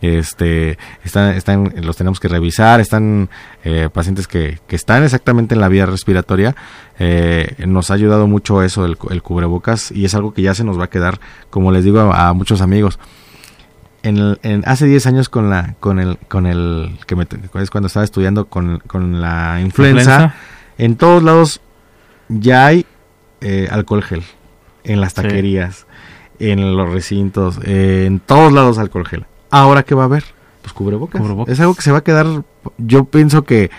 este 0.02 0.78
están, 1.04 1.34
están 1.34 1.74
los 1.84 1.98
tenemos 1.98 2.22
que 2.22 2.30
revisar 2.30 2.80
están 2.80 3.30
eh, 3.66 3.90
pacientes 3.92 4.28
que, 4.28 4.60
que, 4.66 4.78
están 4.78 5.04
exactamente 5.04 5.56
en 5.56 5.62
la 5.62 5.68
vía 5.68 5.86
respiratoria 5.86 6.56
eh, 7.00 7.56
nos 7.68 7.92
ha 7.92 7.96
ayudado 7.96 8.28
mucho 8.28 8.64
eso 8.64 8.86
el, 8.86 8.98
cubrebocas 8.98 9.92
y 9.92 10.06
es 10.06 10.16
algo 10.16 10.34
que 10.34 10.42
ya 10.42 10.54
se 10.54 10.64
nos 10.64 10.80
va 10.80 10.86
a 10.86 10.90
quedar 10.90 11.20
como 11.50 11.72
les 11.72 11.84
digo 11.84 12.00
a, 12.00 12.34
muchos 12.34 12.62
amigos. 12.62 13.00
En, 14.02 14.38
en, 14.44 14.64
hace 14.66 14.86
10 14.86 15.08
años 15.08 15.28
con 15.28 15.50
la 15.50 15.76
con 15.82 16.00
el 16.00 16.18
con 16.30 16.46
el 16.46 16.98
que 17.06 17.18
me, 17.18 17.28
es 17.56 17.70
cuando 17.70 17.88
estaba 17.88 18.06
estudiando 18.06 18.46
con, 18.46 18.80
con 18.80 19.20
la 19.20 19.60
influenza, 19.62 20.36
en 20.78 20.96
todos 20.96 21.22
lados 21.22 21.60
ya 22.30 22.68
hay 22.68 22.86
eh, 23.42 23.68
alcohol 23.72 24.04
gel 24.04 24.24
en 24.84 25.02
las 25.02 25.14
taquerías, 25.14 25.86
en 26.40 26.76
los 26.76 26.92
recintos, 26.92 27.60
en 27.64 28.20
todos 28.20 28.54
lados 28.54 28.78
alcohol 28.78 29.06
gel. 29.06 29.26
Ahora 29.50 29.84
qué 29.84 29.96
va 29.96 30.04
a 30.04 30.06
haber? 30.06 30.24
Pues 30.62 30.74
cubrebocas. 30.74 31.22
Es 31.48 31.60
algo 31.60 31.76
que 31.76 31.82
se 31.82 31.92
va 31.92 32.00
a 32.00 32.04
quedar, 32.04 32.44
yo 32.78 33.06
pienso 33.06 33.44
que 33.44 33.72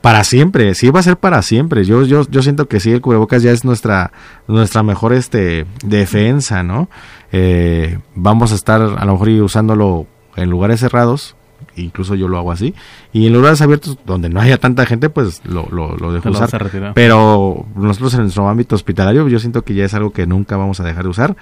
para 0.00 0.24
siempre, 0.24 0.74
sí 0.74 0.90
va 0.90 1.00
a 1.00 1.02
ser 1.02 1.18
para 1.18 1.42
siempre. 1.42 1.84
Yo, 1.84 2.04
yo, 2.04 2.22
yo 2.28 2.42
siento 2.42 2.68
que 2.68 2.80
sí, 2.80 2.90
el 2.90 3.00
cubrebocas 3.00 3.42
ya 3.42 3.50
es 3.50 3.64
nuestra, 3.64 4.12
nuestra 4.48 4.82
mejor 4.82 5.12
este, 5.12 5.66
defensa, 5.84 6.62
¿no? 6.62 6.88
Eh, 7.32 7.98
vamos 8.14 8.52
a 8.52 8.54
estar 8.54 8.80
a 8.80 9.04
lo 9.04 9.12
mejor 9.12 9.28
usándolo 9.42 10.06
en 10.36 10.48
lugares 10.48 10.80
cerrados, 10.80 11.36
incluso 11.82 12.14
yo 12.14 12.28
lo 12.28 12.38
hago 12.38 12.52
así. 12.52 12.74
Y 13.12 13.26
en 13.26 13.32
lugares 13.32 13.60
abiertos 13.60 13.98
donde 14.06 14.28
no 14.28 14.40
haya 14.40 14.58
tanta 14.58 14.86
gente, 14.86 15.10
pues 15.10 15.42
lo, 15.44 15.68
lo, 15.70 15.96
lo 15.96 16.12
dejo 16.12 16.30
usar. 16.30 16.92
Pero 16.94 17.66
nosotros 17.74 18.14
en 18.14 18.22
nuestro 18.22 18.48
ámbito 18.48 18.74
hospitalario, 18.74 19.28
yo 19.28 19.38
siento 19.38 19.62
que 19.62 19.74
ya 19.74 19.84
es 19.84 19.94
algo 19.94 20.12
que 20.12 20.26
nunca 20.26 20.56
vamos 20.56 20.80
a 20.80 20.84
dejar 20.84 21.04
de 21.04 21.10
usar 21.10 21.36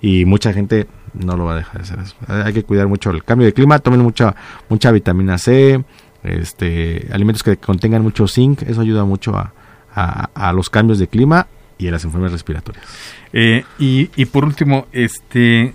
y 0.00 0.26
mucha 0.26 0.52
gente 0.52 0.86
no 1.14 1.36
lo 1.36 1.46
va 1.46 1.54
a 1.54 1.56
dejar 1.56 1.82
de 1.82 1.82
hacer. 1.82 1.98
Hay 2.28 2.52
que 2.52 2.62
cuidar 2.62 2.88
mucho 2.88 3.10
el 3.10 3.24
cambio 3.24 3.46
de 3.46 3.54
clima, 3.54 3.78
tomen 3.78 4.00
mucha, 4.00 4.34
mucha 4.68 4.90
vitamina 4.90 5.38
C, 5.38 5.82
este, 6.22 7.08
alimentos 7.12 7.42
que 7.42 7.56
contengan 7.56 8.02
mucho 8.02 8.28
zinc, 8.28 8.62
eso 8.62 8.80
ayuda 8.80 9.04
mucho 9.04 9.34
a, 9.34 9.52
a, 9.94 10.52
los 10.52 10.70
cambios 10.70 10.98
de 10.98 11.08
clima 11.08 11.46
y 11.78 11.88
a 11.88 11.90
las 11.92 12.04
enfermedades 12.04 12.32
respiratorias. 12.32 12.84
Eh, 13.32 13.64
y, 13.78 14.10
y 14.16 14.24
por 14.26 14.44
último, 14.44 14.86
este, 14.92 15.74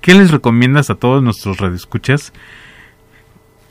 ¿qué 0.00 0.14
les 0.14 0.30
recomiendas 0.30 0.90
a 0.90 0.94
todos 0.94 1.22
nuestros 1.22 1.58
radioescuchas? 1.58 2.32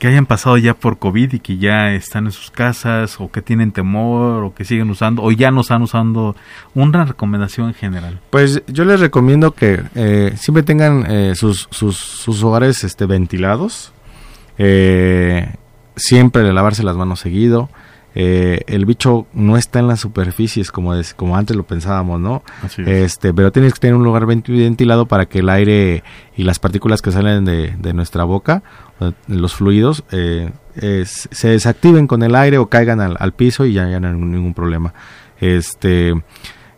Que 0.04 0.08
hayan 0.08 0.26
pasado 0.26 0.58
ya 0.58 0.74
por 0.74 0.98
COVID 0.98 1.32
y 1.32 1.38
que 1.38 1.56
ya 1.56 1.94
están 1.94 2.26
en 2.26 2.32
sus 2.32 2.50
casas 2.50 3.18
o 3.20 3.30
que 3.30 3.40
tienen 3.40 3.72
temor 3.72 4.44
o 4.44 4.54
que 4.54 4.66
siguen 4.66 4.90
usando 4.90 5.22
o 5.22 5.32
ya 5.32 5.50
no 5.50 5.62
están 5.62 5.80
usando, 5.80 6.36
una 6.74 7.06
recomendación 7.06 7.68
en 7.68 7.74
general. 7.74 8.20
Pues 8.28 8.62
yo 8.66 8.84
les 8.84 9.00
recomiendo 9.00 9.52
que 9.52 9.80
eh, 9.94 10.34
siempre 10.36 10.62
tengan 10.62 11.10
eh, 11.10 11.34
sus, 11.34 11.68
sus, 11.70 11.96
sus, 11.96 12.42
hogares 12.42 12.84
este, 12.84 13.06
ventilados, 13.06 13.94
eh, 14.58 15.54
siempre 15.96 16.52
lavarse 16.52 16.82
las 16.82 16.96
manos 16.96 17.20
seguido, 17.20 17.70
eh, 18.16 18.62
el 18.68 18.86
bicho 18.86 19.26
no 19.32 19.56
está 19.56 19.80
en 19.80 19.88
las 19.88 20.00
superficies 20.00 20.70
como, 20.70 20.94
es, 20.94 21.14
como 21.14 21.36
antes 21.36 21.56
lo 21.56 21.64
pensábamos, 21.64 22.20
¿no? 22.20 22.44
Este, 22.86 23.34
pero 23.34 23.50
tienes 23.50 23.74
que 23.74 23.80
tener 23.80 23.96
un 23.96 24.04
lugar 24.04 24.24
ventilado 24.26 25.06
para 25.06 25.26
que 25.26 25.40
el 25.40 25.48
aire 25.48 26.04
y 26.36 26.44
las 26.44 26.60
partículas 26.60 27.02
que 27.02 27.10
salen 27.10 27.44
de, 27.44 27.92
nuestra 27.92 28.22
boca, 28.22 28.62
eh, 29.00 29.12
los 29.26 29.54
fluidos, 29.54 30.04
eh, 30.12 30.52
se 31.04 31.48
desactiven 31.48 32.06
con 32.06 32.22
el 32.22 32.36
aire 32.36 32.58
o 32.58 32.68
caigan 32.68 33.00
al, 33.00 33.32
piso 33.32 33.66
y 33.66 33.72
ya, 33.72 33.88
ya 33.88 33.98
no 33.98 34.08
hay 34.08 34.14
ningún 34.14 34.54
problema. 34.54 34.94
Este, 35.40 36.14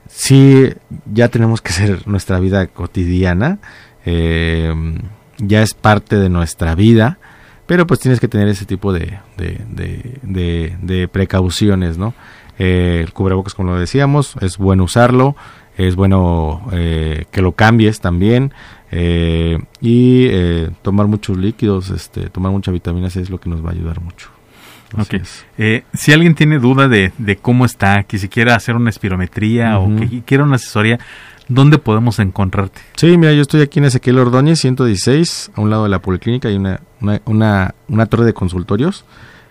sí, 0.08 0.72
ya 1.12 1.28
tenemos 1.28 1.60
que 1.60 1.72
ser 1.72 2.08
nuestra 2.08 2.40
vida 2.40 2.66
cotidiana, 2.66 3.58
ya 4.04 5.62
es 5.62 5.74
parte 5.74 6.16
de 6.16 6.28
nuestra 6.30 6.74
vida 6.74 7.18
pero 7.66 7.86
pues 7.86 8.00
tienes 8.00 8.20
que 8.20 8.28
tener 8.28 8.48
ese 8.48 8.64
tipo 8.64 8.92
de, 8.92 9.18
de, 9.36 11.08
precauciones, 11.08 11.98
¿no? 11.98 12.14
Eh, 12.58 13.00
el 13.02 13.12
cubrebocas, 13.12 13.54
como 13.54 13.72
lo 13.72 13.78
decíamos, 13.78 14.36
es 14.40 14.56
bueno 14.56 14.84
usarlo, 14.84 15.36
es 15.76 15.94
bueno 15.94 16.66
eh, 16.72 17.26
que 17.30 17.42
lo 17.42 17.52
cambies 17.52 18.00
también 18.00 18.52
eh, 18.90 19.58
y 19.80 20.30
tomar 20.82 21.06
muchos 21.06 21.36
líquidos, 21.36 21.90
este, 21.90 22.30
tomar 22.30 22.52
mucha 22.52 22.70
vitamina 22.70 23.10
C 23.10 23.20
es 23.20 23.30
lo 23.30 23.38
que 23.38 23.50
nos 23.50 23.64
va 23.64 23.70
a 23.70 23.72
ayudar 23.72 24.00
mucho. 24.00 24.30
Así 24.96 25.16
Ok. 25.16 25.22
es. 25.22 25.46
Eh, 25.58 25.84
si 25.94 26.12
alguien 26.12 26.34
tiene 26.34 26.58
duda 26.58 26.88
de, 26.88 27.12
de 27.18 27.36
cómo 27.36 27.64
está, 27.64 28.04
que 28.04 28.18
si 28.18 28.28
quiera 28.28 28.54
hacer 28.54 28.76
una 28.76 28.90
espirometría 28.90 29.78
o 29.78 29.94
que 29.96 30.22
quiera 30.22 30.44
una 30.44 30.56
asesoría, 30.56 30.98
¿dónde 31.48 31.78
podemos 31.78 32.18
encontrarte? 32.18 32.80
Sí, 32.96 33.16
mira, 33.16 33.32
yo 33.32 33.42
estoy 33.42 33.62
aquí 33.62 33.78
en 33.78 33.86
Ezequiel 33.86 34.18
Ordóñez, 34.18 34.60
116, 34.60 35.52
a 35.54 35.60
un 35.60 35.70
lado 35.70 35.84
de 35.84 35.88
la 35.88 36.00
policlínica, 36.00 36.48
hay 36.48 36.56
una, 36.56 36.80
una, 37.00 37.74
una, 37.88 38.06
torre 38.06 38.24
de 38.24 38.34
consultorios, 38.34 39.04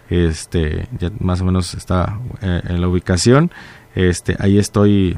este, 0.10 0.88
ya 1.00 1.12
más 1.20 1.42
o 1.42 1.46
menos 1.46 1.74
está 1.74 2.20
eh, 2.42 2.62
en 2.68 2.82
la 2.82 2.88
ubicación, 2.88 3.52
este, 3.96 4.36
ahí 4.40 4.58
estoy 4.58 5.18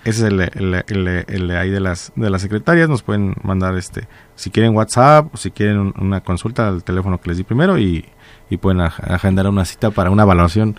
Ese 0.09 0.27
es 0.27 0.31
el, 0.33 0.41
el- 0.41 0.83
el- 0.87 1.25
el 1.27 1.47
de 1.47 1.57
ahí 1.57 1.69
de 1.69 1.79
las, 1.79 2.11
de 2.15 2.29
las 2.29 2.41
secretarias. 2.41 2.89
Nos 2.89 3.03
pueden 3.03 3.35
mandar, 3.43 3.77
este 3.77 4.07
si 4.35 4.49
quieren 4.51 4.75
WhatsApp, 4.75 5.33
o 5.33 5.37
si 5.37 5.51
quieren 5.51 5.77
un- 5.79 5.93
una 5.99 6.21
consulta 6.21 6.67
al 6.67 6.83
teléfono 6.83 7.19
que 7.21 7.29
les 7.29 7.37
di 7.37 7.43
primero 7.43 7.77
y, 7.77 8.05
y 8.49 8.57
pueden 8.57 8.81
agendar 8.81 9.47
una 9.47 9.65
cita 9.65 9.91
para 9.91 10.09
una 10.09 10.23
evaluación, 10.23 10.75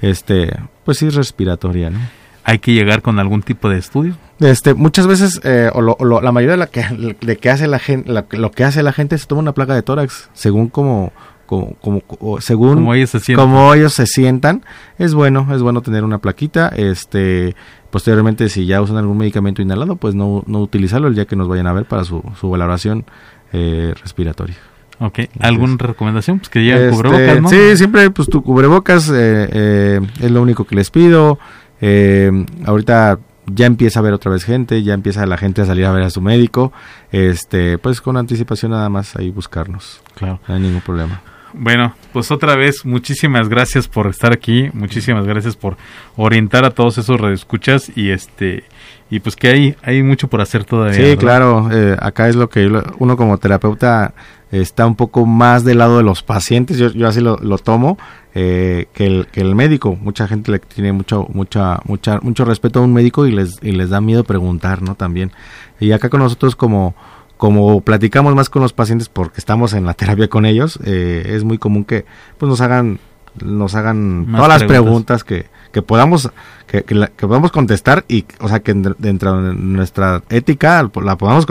este 0.00 0.54
pues 0.84 0.98
sí, 0.98 1.08
respiratoria, 1.10 1.90
¿no? 1.90 1.98
¿Hay 2.44 2.58
que 2.58 2.72
llegar 2.74 3.02
con 3.02 3.20
algún 3.20 3.42
tipo 3.42 3.68
de 3.68 3.78
estudio? 3.78 4.16
Este, 4.40 4.74
muchas 4.74 5.06
veces, 5.06 5.40
eh, 5.44 5.70
o, 5.72 5.80
lo- 5.80 5.96
o 6.00 6.04
lo- 6.04 6.20
la 6.20 6.32
mayoría 6.32 6.52
de, 6.52 6.56
la 6.58 6.66
que, 6.66 7.16
de 7.20 7.36
que 7.36 7.50
hace 7.50 7.68
la 7.68 7.78
gente, 7.78 8.12
lo 8.32 8.50
que 8.50 8.64
hace 8.64 8.82
la 8.82 8.92
gente 8.92 9.14
es 9.14 9.28
toma 9.28 9.40
una 9.42 9.52
placa 9.52 9.74
de 9.76 9.82
tórax, 9.82 10.28
según 10.32 10.68
como, 10.68 11.12
como, 11.46 11.74
como- 11.80 12.02
o 12.18 12.40
según 12.40 12.74
Como 12.74 12.94
ellos 12.94 13.10
se 13.10 13.34
como 13.34 13.72
ellos 13.74 13.92
se 13.94 14.06
sientan, 14.06 14.64
es 14.98 15.14
bueno, 15.14 15.46
es 15.54 15.62
bueno 15.62 15.82
tener 15.82 16.02
una 16.02 16.18
plaquita, 16.18 16.66
este, 16.74 17.54
posteriormente 17.92 18.48
si 18.48 18.64
ya 18.66 18.80
usan 18.80 18.96
algún 18.96 19.18
medicamento 19.18 19.62
inhalado, 19.62 19.96
pues 19.96 20.14
no, 20.16 20.42
no 20.46 20.60
utilizarlo 20.60 21.06
el 21.06 21.14
día 21.14 21.26
que 21.26 21.36
nos 21.36 21.46
vayan 21.46 21.66
a 21.68 21.72
ver 21.74 21.84
para 21.84 22.04
su, 22.04 22.24
su 22.40 22.50
valoración 22.50 23.04
eh, 23.52 23.94
respiratoria. 24.02 24.56
Ok. 24.98 25.20
¿Alguna 25.40 25.76
recomendación? 25.78 26.38
Pues 26.38 26.48
que 26.48 26.60
lleguen 26.60 26.90
Este, 26.90 26.96
cubrebocas, 26.96 27.42
¿no? 27.42 27.48
Sí, 27.50 27.76
siempre 27.76 28.10
pues 28.10 28.28
tu 28.28 28.42
cubrebocas 28.42 29.10
eh, 29.10 29.48
eh, 29.52 30.00
es 30.20 30.30
lo 30.30 30.40
único 30.40 30.64
que 30.64 30.74
les 30.74 30.90
pido. 30.90 31.38
Eh, 31.82 32.46
ahorita 32.64 33.18
ya 33.46 33.66
empieza 33.66 33.98
a 33.98 34.02
ver 34.02 34.14
otra 34.14 34.30
vez 34.30 34.44
gente, 34.44 34.82
ya 34.82 34.94
empieza 34.94 35.26
la 35.26 35.36
gente 35.36 35.60
a 35.60 35.66
salir 35.66 35.84
a 35.84 35.92
ver 35.92 36.04
a 36.04 36.10
su 36.10 36.22
médico. 36.22 36.72
Este, 37.10 37.76
pues 37.76 38.00
con 38.00 38.16
anticipación 38.16 38.72
nada 38.72 38.88
más 38.88 39.14
ahí 39.16 39.30
buscarnos. 39.30 40.00
Claro. 40.14 40.40
No 40.48 40.54
hay 40.54 40.60
ningún 40.60 40.80
problema. 40.80 41.20
Bueno, 41.54 41.94
pues 42.12 42.30
otra 42.30 42.56
vez, 42.56 42.84
muchísimas 42.84 43.48
gracias 43.48 43.88
por 43.88 44.06
estar 44.06 44.32
aquí, 44.32 44.70
muchísimas 44.72 45.26
gracias 45.26 45.56
por 45.56 45.76
orientar 46.16 46.64
a 46.64 46.70
todos 46.70 46.98
esos 46.98 47.20
radioescuchas 47.20 47.92
y 47.94 48.10
este 48.10 48.64
y 49.10 49.20
pues 49.20 49.36
que 49.36 49.48
hay 49.48 49.76
hay 49.82 50.02
mucho 50.02 50.28
por 50.28 50.40
hacer 50.40 50.64
todavía. 50.64 50.94
Sí, 50.94 51.02
¿verdad? 51.02 51.18
claro, 51.18 51.68
eh, 51.70 51.96
acá 52.00 52.28
es 52.28 52.36
lo 52.36 52.48
que 52.48 52.66
uno 52.98 53.16
como 53.16 53.38
terapeuta 53.38 54.14
está 54.50 54.86
un 54.86 54.96
poco 54.96 55.26
más 55.26 55.64
del 55.64 55.78
lado 55.78 55.96
de 55.96 56.02
los 56.04 56.22
pacientes, 56.22 56.76
yo, 56.76 56.90
yo 56.90 57.08
así 57.08 57.20
lo, 57.20 57.38
lo 57.38 57.58
tomo, 57.58 57.98
eh, 58.34 58.86
que, 58.92 59.06
el, 59.06 59.26
que 59.26 59.40
el 59.40 59.54
médico. 59.54 59.96
Mucha 59.96 60.28
gente 60.28 60.52
le 60.52 60.58
tiene 60.58 60.92
mucho, 60.92 61.26
mucha, 61.32 61.80
mucha, 61.84 62.20
mucho 62.20 62.44
respeto 62.44 62.78
a 62.78 62.82
un 62.82 62.92
médico 62.92 63.26
y 63.26 63.32
les, 63.32 63.58
y 63.62 63.72
les 63.72 63.90
da 63.90 64.00
miedo 64.00 64.24
preguntar, 64.24 64.82
¿no? 64.82 64.94
También. 64.94 65.32
Y 65.80 65.92
acá 65.92 66.10
con 66.10 66.20
nosotros 66.20 66.54
como, 66.54 66.94
como 67.42 67.80
platicamos 67.80 68.36
más 68.36 68.48
con 68.48 68.62
los 68.62 68.72
pacientes 68.72 69.08
porque 69.08 69.38
estamos 69.40 69.72
en 69.72 69.84
la 69.84 69.94
terapia 69.94 70.28
con 70.28 70.46
ellos, 70.46 70.78
eh, 70.84 71.24
es 71.34 71.42
muy 71.42 71.58
común 71.58 71.84
que 71.84 72.04
pues 72.38 72.48
nos 72.48 72.60
hagan 72.60 73.00
nos 73.42 73.74
hagan 73.74 74.28
Más 74.30 74.40
todas 74.42 74.60
las 74.60 74.68
preguntas. 74.68 75.24
que, 75.24 75.46
que 75.72 75.82
podamos 75.82 76.30
que, 76.68 76.84
que, 76.84 76.94
la- 76.94 77.08
que 77.08 77.26
podamos 77.26 77.50
contestar 77.50 78.04
y 78.06 78.26
o 78.38 78.46
sea 78.48 78.60
que 78.60 78.70
en- 78.70 78.94
dentro 78.98 79.42
de 79.42 79.54
nuestra 79.56 80.22
ética 80.30 80.88
la 81.02 81.16
podamos 81.18 81.44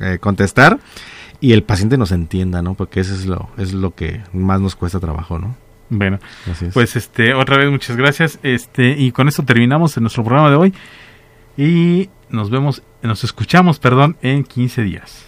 eh, 0.00 0.18
contestar 0.20 0.78
y 1.40 1.54
el 1.54 1.64
paciente 1.64 1.98
nos 1.98 2.12
entienda 2.12 2.62
no 2.62 2.74
porque 2.74 3.00
eso 3.00 3.12
es 3.12 3.26
lo 3.26 3.48
es 3.58 3.72
lo 3.72 3.96
que 3.96 4.20
más 4.32 4.60
nos 4.60 4.76
cuesta 4.76 5.00
trabajo 5.00 5.40
no 5.40 5.56
Bueno, 5.90 6.20
Así 6.48 6.66
es. 6.66 6.72
pues 6.72 6.94
este 6.94 7.34
otra 7.34 7.56
vez 7.58 7.68
muchas 7.68 7.96
gracias. 7.96 8.38
Este 8.44 8.90
y 8.96 9.10
con 9.10 9.26
esto 9.26 9.42
terminamos 9.42 9.96
en 9.96 10.04
nuestro 10.04 10.22
programa 10.22 10.50
de 10.50 10.56
hoy 10.56 10.72
y 11.56 12.10
nos 12.28 12.50
vemos 12.50 12.82
nos 13.02 13.24
escuchamos, 13.24 13.78
perdón, 13.78 14.16
en 14.22 14.44
15 14.44 14.82
días. 14.82 15.26